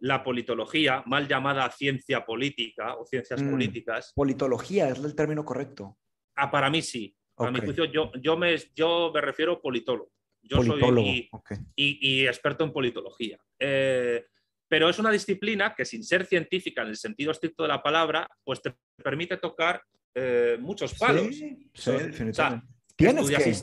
[0.00, 4.12] la politología, mal llamada ciencia política o ciencias mm, políticas.
[4.14, 5.98] Politología es el término correcto.
[6.36, 7.14] Ah, para mí sí.
[7.36, 10.10] A mi juicio, yo, yo, me, yo me refiero politólogo.
[10.42, 11.28] Yo soy
[11.74, 13.38] y, experto en politología.
[13.58, 14.24] Eh,
[14.68, 18.28] pero es una disciplina que sin ser científica en el sentido estricto de la palabra,
[18.44, 19.82] pues te permite tocar
[20.14, 21.34] eh, muchos palos.
[21.34, 22.66] Sí, sí definitivamente.
[22.96, 23.54] Tienes que...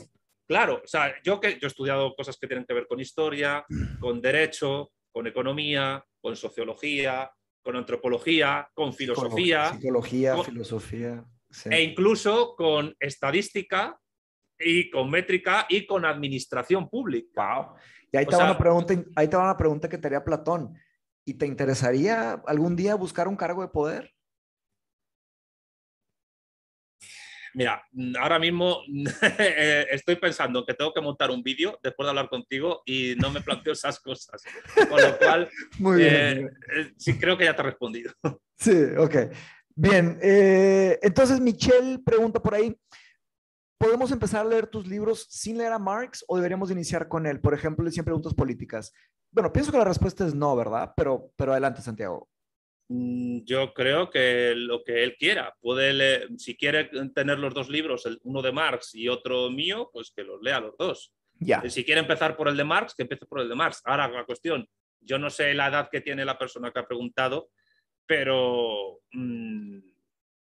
[0.46, 3.66] Claro, o sea, yo, que, yo he estudiado cosas que tienen que ver con historia,
[4.00, 7.30] con derecho, con economía, con sociología,
[7.62, 9.72] con antropología, con filosofía.
[9.72, 11.24] Psicología, filosofía.
[11.70, 13.98] E incluso con estadística
[14.58, 17.72] y con métrica y con administración pública.
[18.12, 20.74] Y ahí te, va una pregunta, ahí te va una pregunta que te haría Platón.
[21.24, 24.14] ¿Y te interesaría algún día buscar un cargo de poder?
[27.54, 27.82] Mira,
[28.20, 28.82] ahora mismo
[29.38, 33.30] eh, estoy pensando que tengo que montar un vídeo después de hablar contigo y no
[33.30, 34.42] me planteo esas cosas.
[34.88, 35.48] Con lo cual,
[35.78, 38.12] Muy bien, eh, eh, sí creo que ya te he respondido.
[38.60, 39.14] Sí, ok.
[39.76, 42.76] Bien, entonces Michelle pregunta por ahí,
[43.78, 47.40] ¿podemos empezar a leer tus libros sin leer a Marx o deberíamos iniciar con él?
[47.40, 48.92] Por ejemplo, le 100 preguntas políticas.
[49.30, 50.92] Bueno, pienso que la respuesta es no, ¿verdad?
[50.96, 52.28] Pero, pero adelante, Santiago.
[52.88, 55.54] Mm, yo creo que lo que él quiera.
[55.60, 60.24] Puede si quiere tener los dos libros, uno de Marx y otro mío, pues que
[60.24, 61.12] los lea los dos.
[61.40, 61.62] Ya.
[61.68, 63.82] Si quiere empezar por el de Marx, que empiece por el de Marx.
[63.84, 64.66] Ahora, la cuestión,
[65.00, 67.50] yo no sé la edad que tiene la persona que ha preguntado,
[68.06, 69.78] pero mm,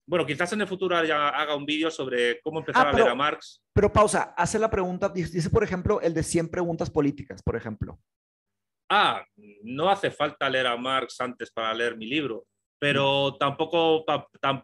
[0.07, 3.15] bueno, quizás en el futuro haga un vídeo sobre cómo empezar ah, a leer a
[3.15, 3.63] Marx.
[3.73, 8.01] Pero pausa, hace la pregunta, dice por ejemplo el de 100 preguntas políticas, por ejemplo
[8.91, 9.25] ah,
[9.63, 12.47] no hace falta leer a Marx antes para leer mi libro,
[12.79, 14.05] pero tampoco,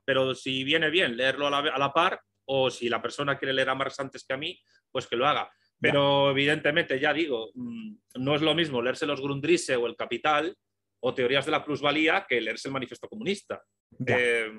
[0.05, 3.75] pero si viene bien leerlo a la, par, o si la persona quiere leer a
[3.75, 4.59] Marx antes que a mí,
[4.91, 5.51] pues que lo haga.
[5.79, 10.57] Pero evidentemente, ya digo, mm, no es lo mismo leerse los Grundrisse o el Capital
[11.01, 13.63] o teorías de la plusvalía que leerse el Manifiesto Comunista.
[14.07, 14.51] Eh,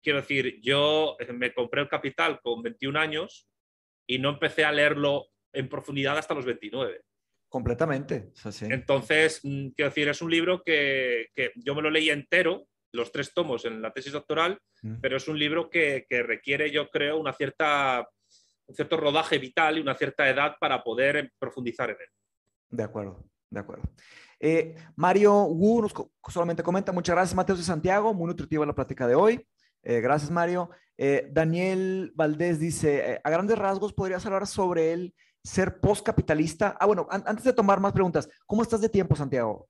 [0.00, 3.48] quiero decir, yo eh, me compré el Capital con 21 años
[4.06, 7.02] y no empecé a leerlo en profundidad hasta los 29.
[7.54, 8.32] Completamente.
[8.62, 13.32] Entonces, mm, quiero decir, es un libro que, yo me lo leí entero, los tres
[13.32, 14.96] tomos en la tesis doctoral, mm.
[15.00, 18.08] pero es un libro que, requiere, yo creo, una cierta,
[18.66, 22.08] un cierto rodaje vital y una cierta edad para poder profundizar en él.
[22.70, 23.84] De acuerdo, de acuerdo.
[24.40, 25.94] Eh, Mario Wu nos
[26.26, 29.46] solamente comenta, muchas gracias Mateo de Santiago, muy nutritiva la plática de hoy.
[29.84, 30.70] Eh, gracias Mario.
[30.98, 35.14] Eh, Daniel Valdés dice, a grandes rasgos podrías hablar sobre él
[35.44, 36.76] ser postcapitalista.
[36.80, 39.66] Ah, bueno, antes de tomar más preguntas, ¿cómo estás de tiempo, Santiago?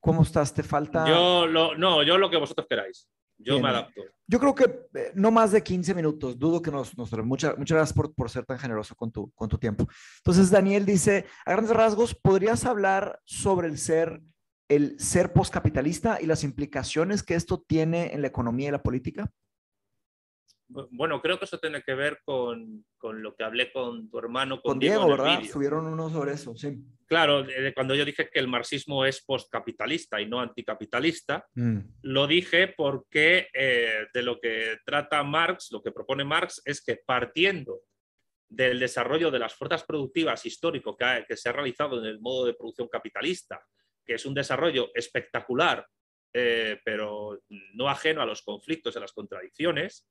[0.00, 0.52] ¿Cómo estás?
[0.52, 1.06] ¿Te falta...?
[1.06, 3.08] Yo lo, no, yo lo que vosotros queráis.
[3.38, 4.02] Yo me adapto.
[4.26, 4.64] Yo creo que
[4.94, 6.38] eh, no más de 15 minutos.
[6.38, 6.96] Dudo que nos...
[6.96, 9.86] nos muchas, muchas gracias por, por, ser tan generoso con tu, con tu tiempo.
[10.18, 14.22] Entonces, Daniel dice, a grandes rasgos, ¿podrías hablar sobre el ser,
[14.68, 19.30] el ser postcapitalista y las implicaciones que esto tiene en la economía y la política?
[20.90, 24.60] Bueno, creo que eso tiene que ver con, con lo que hablé con tu hermano.
[24.60, 25.42] Con, Diego, ¿verdad?
[25.44, 26.78] Subieron uno sobre eso, sí.
[27.06, 27.44] Claro,
[27.74, 31.78] cuando yo dije que el marxismo es postcapitalista y no anticapitalista, mm.
[32.02, 37.00] lo dije porque eh, de lo que trata Marx, lo que propone Marx es que
[37.04, 37.82] partiendo
[38.48, 42.46] del desarrollo de las fuerzas productivas histórico que, que se ha realizado en el modo
[42.46, 43.62] de producción capitalista,
[44.04, 45.86] que es un desarrollo espectacular,
[46.34, 47.42] eh, pero
[47.74, 50.08] no ajeno a los conflictos y a las contradicciones,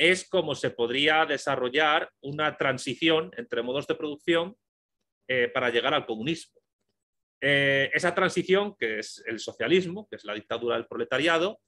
[0.00, 4.56] es como se podría desarrollar una transición entre modos de producción
[5.28, 6.58] eh, para llegar al comunismo.
[7.38, 11.60] Eh, esa transición, que es el socialismo, que es la dictadura del proletariado,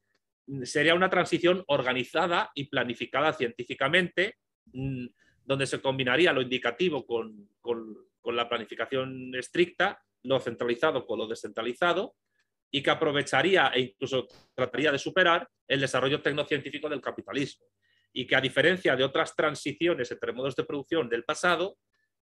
[0.63, 4.37] sería una transición organizada y planificada científicamente,
[4.73, 5.09] mm,
[5.45, 12.15] donde se combinaría lo indicativo con, con la planificación estricta, lo centralizado con lo descentralizado,
[12.71, 17.67] y que aprovecharía e incluso trataría de superar el desarrollo tecnocientífico del capitalismo
[18.13, 21.79] y que a diferencia de otras transiciones entre modos de producción del pasado,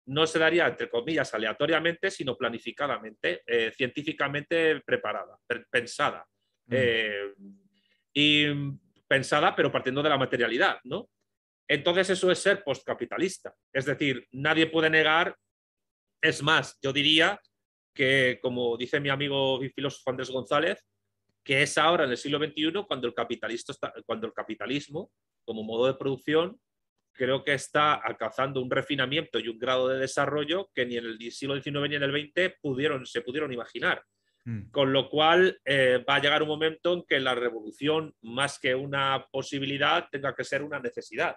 [0.05, 5.37] no se daría, entre comillas, aleatoriamente, sino planificadamente, eh, científicamente preparada,
[5.69, 6.25] pensada.
[6.65, 6.73] Mm.
[6.75, 7.33] Eh,
[8.13, 8.47] y
[9.07, 11.09] pensada, pero partiendo de la materialidad, ¿no?
[11.67, 13.53] Entonces eso es ser postcapitalista.
[13.71, 15.35] Es decir, nadie puede negar,
[16.21, 17.39] es más, yo diría
[17.93, 20.87] que, como dice mi amigo y filósofo Andrés González,
[21.49, 23.15] que es ahora en el siglo XXI cuando el,
[24.05, 25.11] cuando el capitalismo
[25.43, 26.61] como modo de producción
[27.11, 31.31] creo que está alcanzando un refinamiento y un grado de desarrollo que ni en el
[31.31, 34.03] siglo XIX ni en el XX pudieron, se pudieron imaginar.
[34.45, 34.69] Mm.
[34.69, 38.75] Con lo cual eh, va a llegar un momento en que la revolución, más que
[38.75, 41.35] una posibilidad, tenga que ser una necesidad.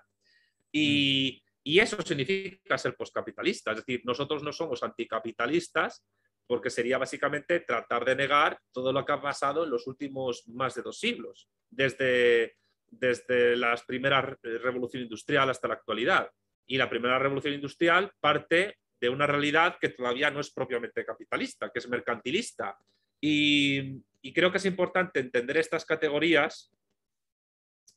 [0.70, 1.50] Y, mm.
[1.64, 3.70] y eso significa ser postcapitalista.
[3.70, 6.04] Es decir, nosotros no somos anticapitalistas,
[6.52, 10.74] porque sería básicamente tratar de negar todo lo que ha pasado en los últimos más
[10.74, 12.58] de dos siglos, desde
[12.90, 16.30] desde la primera revolución industrial hasta la actualidad.
[16.66, 21.70] Y la primera revolución industrial parte de una realidad que todavía no es propiamente capitalista,
[21.70, 22.76] que es mercantilista.
[23.18, 24.02] Y,
[24.34, 26.70] creo que es importante entender estas categorías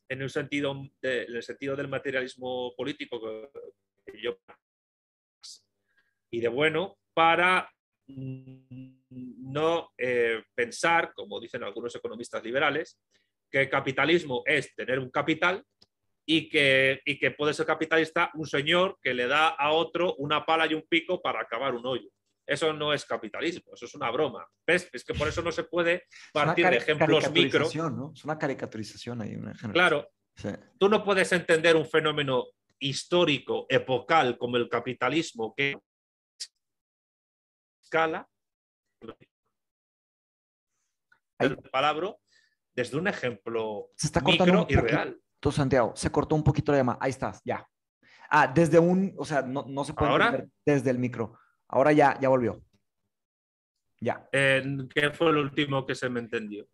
[0.08, 3.20] en el sentido, el sentido del materialismo político
[4.06, 4.38] que yo
[6.32, 7.75] y de bueno para
[8.08, 13.00] no eh, pensar, como dicen algunos economistas liberales,
[13.50, 15.64] que capitalismo es tener un capital
[16.26, 20.46] y que, y que puede ser capitalista un señor que le da a otro una
[20.46, 22.10] pala y un pico para acabar un hoyo.
[22.48, 24.48] Eso no es capitalismo, eso es una broma.
[24.68, 24.88] ¿Ves?
[24.94, 27.68] Es que por eso no se puede partir de ejemplos micro.
[27.90, 28.12] ¿no?
[28.14, 29.36] Es una caricaturización ahí.
[29.72, 30.08] Claro.
[30.78, 32.46] Tú no puedes entender un fenómeno
[32.78, 35.76] histórico, epocal, como el capitalismo, que
[37.96, 38.28] escala,
[41.40, 42.16] el palabra
[42.76, 45.22] desde un ejemplo Se está cortando micro y real.
[45.52, 46.98] Santiago, se cortó un poquito la llamada.
[47.00, 47.68] Ahí estás, ya.
[48.32, 50.46] Ah, desde un, o sea, no, no se puede ¿Ahora?
[50.66, 51.38] desde el micro.
[51.68, 52.64] Ahora ya, ya volvió.
[54.02, 54.28] Ya.
[54.32, 56.68] ¿Qué fue lo último que se me entendió?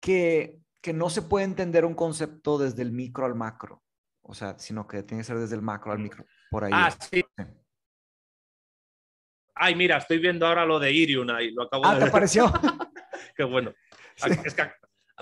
[0.00, 3.82] Que, que no se puede entender un concepto desde el micro al macro.
[4.22, 6.24] O sea, sino que tiene que ser desde el macro al micro.
[6.48, 6.70] Por ahí.
[6.72, 7.24] Ah, sí.
[9.54, 11.50] Ay, mira, estoy viendo ahora lo de Irium ahí.
[11.50, 12.52] Lo acabo ah, de ¿te apareció?
[13.36, 13.72] Qué bueno.
[14.44, 14.70] Es que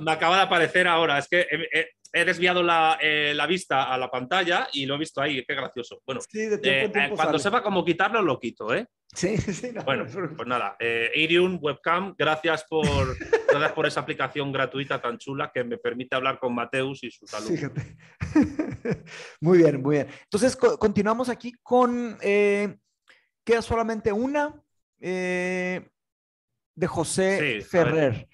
[0.00, 1.18] me acaba de aparecer ahora.
[1.18, 1.46] Es que
[2.12, 2.62] he, desviado
[3.00, 5.44] eh, la, vista a la pantalla y lo he visto ahí.
[5.46, 6.02] Qué gracioso.
[6.06, 8.86] Bueno, eh, eh, cuando sepa cómo quitarlo, lo quito, ¿eh?
[9.14, 9.72] Sí, sí.
[9.84, 10.76] bueno, pues nada.
[11.14, 13.16] Irium Webcam, gracias por,
[13.48, 17.26] gracias por esa aplicación gratuita tan chula que me permite hablar con Mateus y su
[17.26, 17.48] salud.
[17.48, 17.96] Fíjate.
[19.40, 20.08] muy bien, muy bien.
[20.24, 22.18] Entonces, continuamos aquí con.
[23.44, 24.62] Queda solamente una
[26.80, 28.28] de José Ferrer.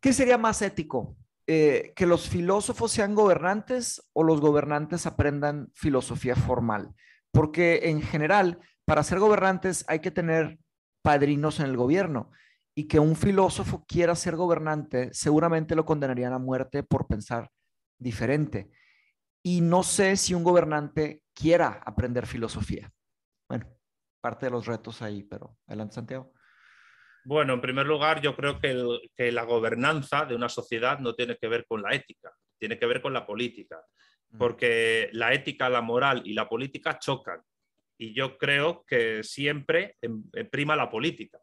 [0.00, 1.16] ¿Qué sería más ético?
[1.46, 6.94] Eh, ¿Que los filósofos sean gobernantes o los gobernantes aprendan filosofía formal?
[7.32, 10.58] Porque en general, para ser gobernantes hay que tener
[11.02, 12.30] padrinos en el gobierno
[12.74, 17.50] y que un filósofo quiera ser gobernante, seguramente lo condenarían a muerte por pensar
[17.98, 18.70] diferente.
[19.42, 22.92] Y no sé si un gobernante quiera aprender filosofía.
[24.28, 26.34] Parte de los retos ahí, pero adelante, Santiago.
[27.24, 31.48] Bueno, en primer lugar, yo creo que, la gobernanza de una sociedad no tiene que
[31.48, 33.82] ver con la ética, tiene que ver con la política,
[34.28, 34.36] mm.
[34.36, 37.40] porque la ética, la moral y la política chocan.
[37.96, 41.38] y yo creo que siempre em, prima la política.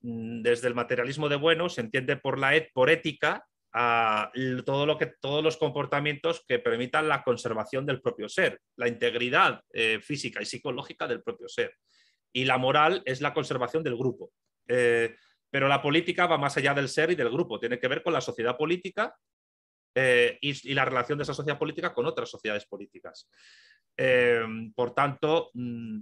[0.00, 3.44] Mm, desde el materialismo de bueno se entiende por, la por ética
[3.74, 4.32] a
[4.64, 9.60] todo lo que, todos los comportamientos que permitan la conservación del propio ser, la integridad
[9.70, 11.74] eh, física y psicológica del propio ser.
[12.36, 14.30] Y la moral es la conservación del grupo.
[14.68, 15.16] Eh,
[15.48, 18.12] pero la política va más allá del ser y del grupo, tiene que ver con
[18.12, 19.16] la sociedad política
[19.94, 23.30] eh, y, la relación de esa sociedad política con otras sociedades políticas.
[24.74, 26.00] por tanto, mm,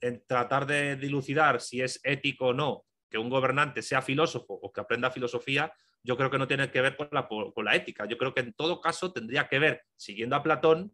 [0.00, 4.72] en tratar de dilucidar si es ético o no que un gobernante sea filósofo o
[4.72, 5.72] que aprenda filosofía
[6.04, 8.06] yo creo que no tiene que ver con la, con la ética.
[8.06, 10.92] Yo creo que en todo caso tendría que ver, siguiendo a Platón,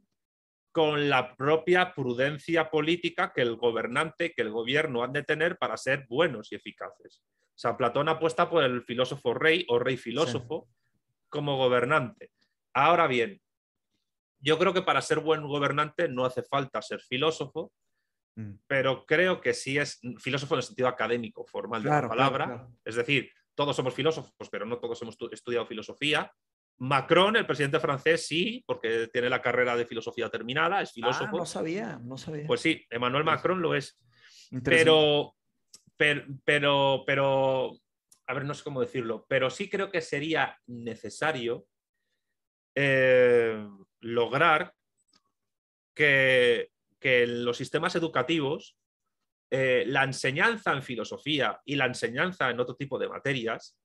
[0.79, 5.77] con la propia prudencia política que el gobernante, que el gobierno han de tener para
[5.77, 7.21] ser buenos y eficaces.
[7.49, 10.69] O sea, Platón apuesta por el filósofo rey o rey filósofo
[11.29, 12.31] como gobernante.
[12.75, 13.41] Ahora bien,
[14.39, 17.73] yo creo que para ser buen gobernante no hace falta ser filósofo,
[18.37, 18.53] mm.
[18.69, 22.69] pero creo que sí es filósofo en el sentido académico, formal de la palabra.
[22.85, 26.33] Es decir, todos somos filósofos, pero no todos hemos estudiado filosofía.
[26.79, 31.37] Macron, el presidente francés, sí, porque tiene la carrera de filosofía terminada, es filósofo.
[31.37, 32.47] Ah, no sabía, no sabía.
[32.47, 33.99] Pues sí, Emmanuel Macron lo es.
[34.63, 35.35] Pero,
[35.97, 37.73] pero, pero,
[38.27, 41.67] a ver, no sé cómo decirlo, pero sí creo que sería necesario
[42.75, 43.69] eh,
[44.01, 44.73] lograr
[45.95, 48.79] que, que los sistemas educativos
[49.51, 53.79] eh, la enseñanza en filosofía y la enseñanza en otro tipo de materias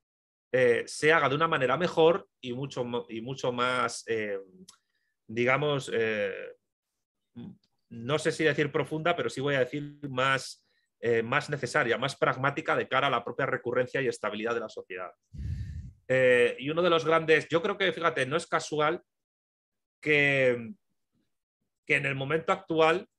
[0.54, 4.40] eh, se haga de una manera mejor y mucho, y mucho más, eh,
[5.28, 5.92] digamos,
[7.90, 10.66] no sé si decir profunda, pero sí voy a decir más,
[11.24, 15.12] más necesaria, más pragmática de cara a la propia recurrencia y estabilidad de la sociedad.
[16.60, 19.02] y uno de los grandes, yo creo que, fíjate, no es casual
[20.00, 20.74] que,
[21.86, 23.10] que en el momento actual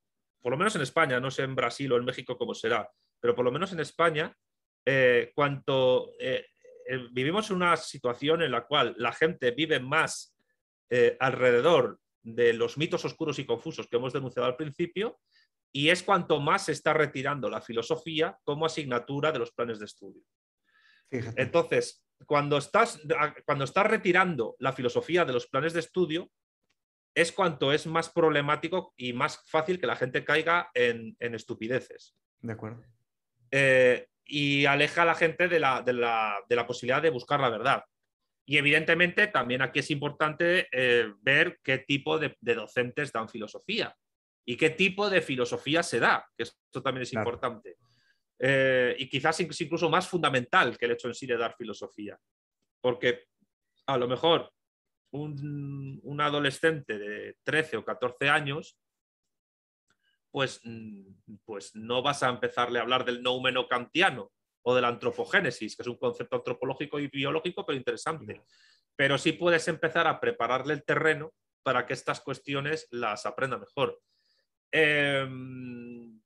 [0.45, 2.87] por lo menos en España, no sé en Brasil o en México cómo será,
[3.19, 4.37] pero por lo menos en España,
[4.85, 6.49] eh, cuanto eh,
[6.87, 10.33] eh, vivimos en una situación en la cual la gente vive más
[11.19, 15.19] alrededor de los mitos oscuros y confusos que hemos denunciado al principio,
[15.73, 19.87] y es cuanto más se está retirando la filosofía como asignatura de los planes de
[19.87, 20.23] estudio.
[21.11, 23.01] Entonces, cuando estás,
[23.45, 26.31] cuando estás retirando la filosofía de los planes de estudio,
[27.15, 32.17] es cuanto es más problemático y más fácil que la gente caiga en, estupideces.
[32.41, 32.85] De acuerdo.
[33.51, 37.85] Eh, y aleja a la gente de la, posibilidad de buscar la verdad.
[38.47, 43.97] Y evidentemente también aquí es importante eh, ver qué tipo de, docentes dan filosofía
[44.47, 47.77] y qué tipo de filosofía se da, que esto también es importante.
[48.39, 52.19] Eh, y quizás incluso más fundamental que el hecho en sí de dar filosofía.
[52.81, 53.25] Porque
[53.87, 54.51] a lo mejor
[55.15, 58.77] un, adolescente de 13 o 14 años,
[60.35, 61.13] pues, mm,
[61.45, 64.33] pues no vas a empezarle a hablar del noumeno kantiano
[64.63, 68.43] o de la antropogénesis, que es un concepto antropológico y biológico, pero interesante.
[68.97, 71.33] Pero sí puedes empezar a prepararle el terreno
[71.63, 74.01] para que estas cuestiones las aprenda mejor.
[74.73, 76.21] Em,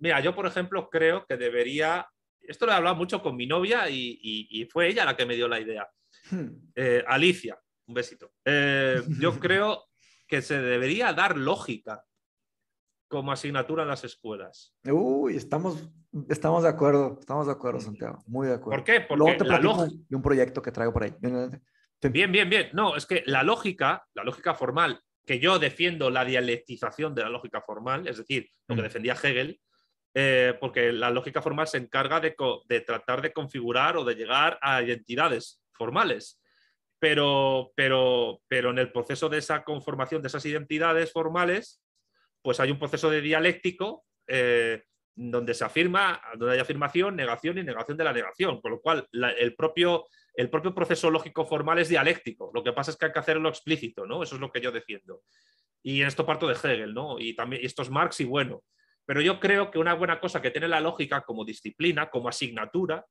[0.00, 2.06] mira, yo por ejemplo creo que debería,
[2.42, 5.48] esto lo he hablado mucho con mi novia y, fue ella la que me dio
[5.48, 5.88] la idea.
[6.30, 6.48] Hmm.
[6.74, 8.34] Eh, Alicia, un besito.
[8.44, 9.86] Eh, yo creo
[10.26, 12.04] que se debería dar lógica
[13.08, 14.74] como asignatura en las escuelas.
[14.84, 15.88] Uy, estamos,
[16.28, 18.78] estamos de acuerdo, estamos de acuerdo, Santiago, muy de acuerdo.
[18.78, 19.00] ¿Por qué?
[19.00, 19.96] Porque la lógica...
[20.08, 21.14] de un proyecto que traigo por ahí.
[21.20, 22.68] Bien, bien, bien.
[22.74, 27.28] No, es que la lógica, la lógica formal, que yo defiendo la dialectización de la
[27.28, 28.84] lógica formal, es decir, lo que mm.
[28.84, 29.60] defendía Hegel,
[30.14, 32.34] eh, porque la lógica formal se encarga de,
[32.68, 36.40] de, tratar de configurar o de llegar a identidades formales
[36.98, 41.80] pero, pero, pero en el proceso de esa conformación de esas identidades formales,
[42.48, 44.82] pues hay un proceso de dialéctico eh,
[45.14, 49.06] donde se afirma, donde hay afirmación, negación y negación de la negación, con lo cual
[49.12, 52.50] el, propio, el propio proceso lógico formal es dialéctico.
[52.54, 54.22] Lo que pasa es que hay que hacerlo explícito, ¿no?
[54.22, 55.24] Eso es lo que yo defiendo.
[55.82, 57.18] Y en esto parto de Hegel, ¿no?
[57.18, 58.64] Y también esto es Marx y bueno.
[59.04, 63.04] Pero yo creo que una buena cosa que tiene la lógica como disciplina, como asignatura,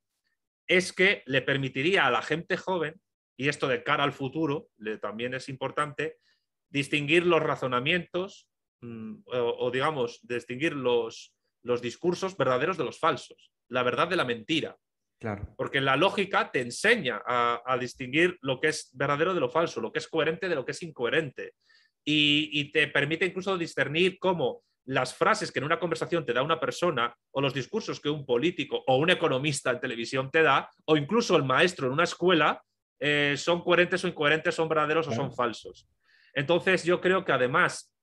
[0.66, 3.00] es que le permitiría a la gente joven
[3.38, 4.70] y esto de cara al futuro
[5.00, 6.18] también es importante,
[6.72, 8.50] distinguir los razonamientos
[8.82, 11.34] mm, o, digamos, distinguir los,
[11.64, 14.78] los discursos verdaderos de los falsos, la verdad de la mentira.
[15.20, 15.54] Claro.
[15.58, 19.92] Porque la lógica te enseña a, distinguir lo que es verdadero de lo falso, lo
[19.92, 21.54] que es coherente de lo que es incoherente.
[22.06, 26.42] Y, y, te permite incluso discernir cómo las frases que en una conversación te da
[26.44, 30.70] una persona, o los discursos que un político o un economista en televisión te da,
[30.86, 32.64] o incluso el maestro en una escuela,
[33.00, 35.88] eh, son coherentes o incoherentes, son verdaderos o son falsos.
[36.34, 37.94] Entonces yo creo que además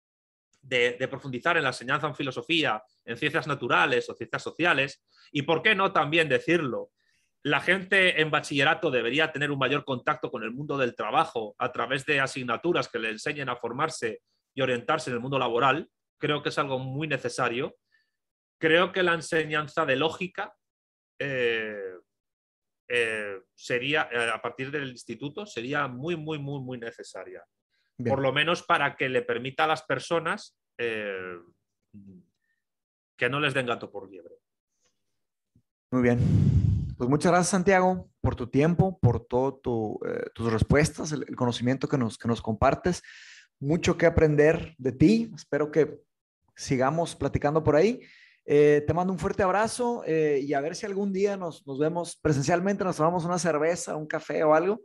[0.65, 5.63] de, profundizar en la enseñanza en filosofía, en ciencias naturales o ciencias sociales, y por
[5.63, 6.91] qué no también decirlo,
[7.43, 11.71] la gente en bachillerato debería tener un mayor contacto con el mundo del trabajo a
[11.73, 14.23] través de asignaturas que le enseñen a formarse
[14.55, 15.91] y orientarse en el mundo laboral.
[16.19, 17.77] Creo que es algo muy necesario.
[18.59, 20.55] Creo que la enseñanza de lógica
[21.19, 21.99] eh,
[22.89, 27.45] eh, sería, eh, a partir del instituto, sería muy, muy, muy, muy necesaria.
[27.97, 31.39] Por lo menos para que le permita a las personas que
[33.29, 34.35] no les den gato por liebre.
[35.91, 36.19] Muy bien.
[36.97, 39.55] Pues muchas gracias, Santiago, por tu tiempo, por todas
[40.07, 43.03] eh, tus respuestas, el, conocimiento que nos, que nos compartes.
[43.61, 45.33] Mucho que aprender de ti.
[45.35, 46.01] Espero que
[46.57, 48.01] sigamos platicando por ahí.
[48.45, 51.79] Eh, te mando un fuerte abrazo eh, y a ver si algún día nos, nos,
[51.79, 54.83] vemos presencialmente, nos tomamos una cerveza, un café o algo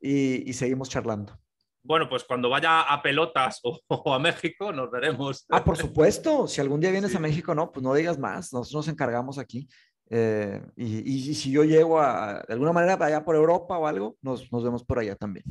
[0.00, 1.38] y, seguimos charlando.
[1.82, 5.46] Bueno, pues cuando vaya a Pelotas o, a México nos veremos.
[5.48, 6.46] Ah, por supuesto.
[6.46, 8.52] Si algún día vienes a México, no, pues no digas más.
[8.52, 9.68] Nosotros nos encargamos aquí.
[10.12, 14.50] Eh, y, si yo llego a, de alguna manera allá por Europa o algo, nos,
[14.52, 15.44] nos vemos por allá también.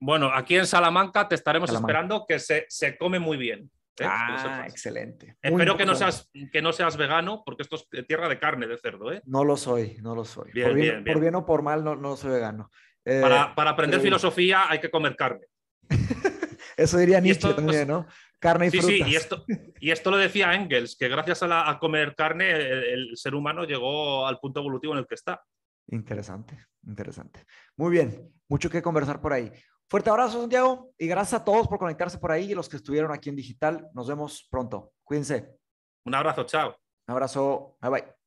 [0.00, 3.70] Bueno, aquí en Salamanca te estaremos esperando que se, se, come muy bien.
[3.98, 4.06] ¿eh?
[4.08, 5.36] Ah, excelente.
[5.42, 8.78] Espero que no, seas, que no seas vegano, porque esto es tierra de carne de
[8.78, 9.12] cerdo.
[9.12, 9.22] ¿eh?
[9.26, 10.50] No lo soy, no lo soy.
[10.52, 12.70] por, bien, por, bien, o por mal, no, no soy vegano.
[13.04, 15.46] Eh, para, para, aprender filosofía hay que comer carne.
[16.76, 18.06] Eso diría Nietzsche también, ¿no?
[18.38, 19.44] Carne y sí, Sí, y esto,
[19.80, 24.38] y esto lo decía Engels, que gracias a, comer carne el, ser humano llegó al
[24.38, 25.42] punto evolutivo en el que está.
[25.88, 27.44] Interesante, interesante.
[27.76, 29.52] Muy bien, mucho que conversar por ahí.
[29.88, 33.12] Fuerte abrazo, Santiago, y gracias a todos por conectarse por ahí y los que estuvieron
[33.12, 33.88] aquí en digital.
[33.92, 34.92] Nos vemos pronto.
[35.02, 35.56] Cuídense.
[36.06, 36.76] Un abrazo, chao.
[37.08, 38.19] Un abrazo, bye bye.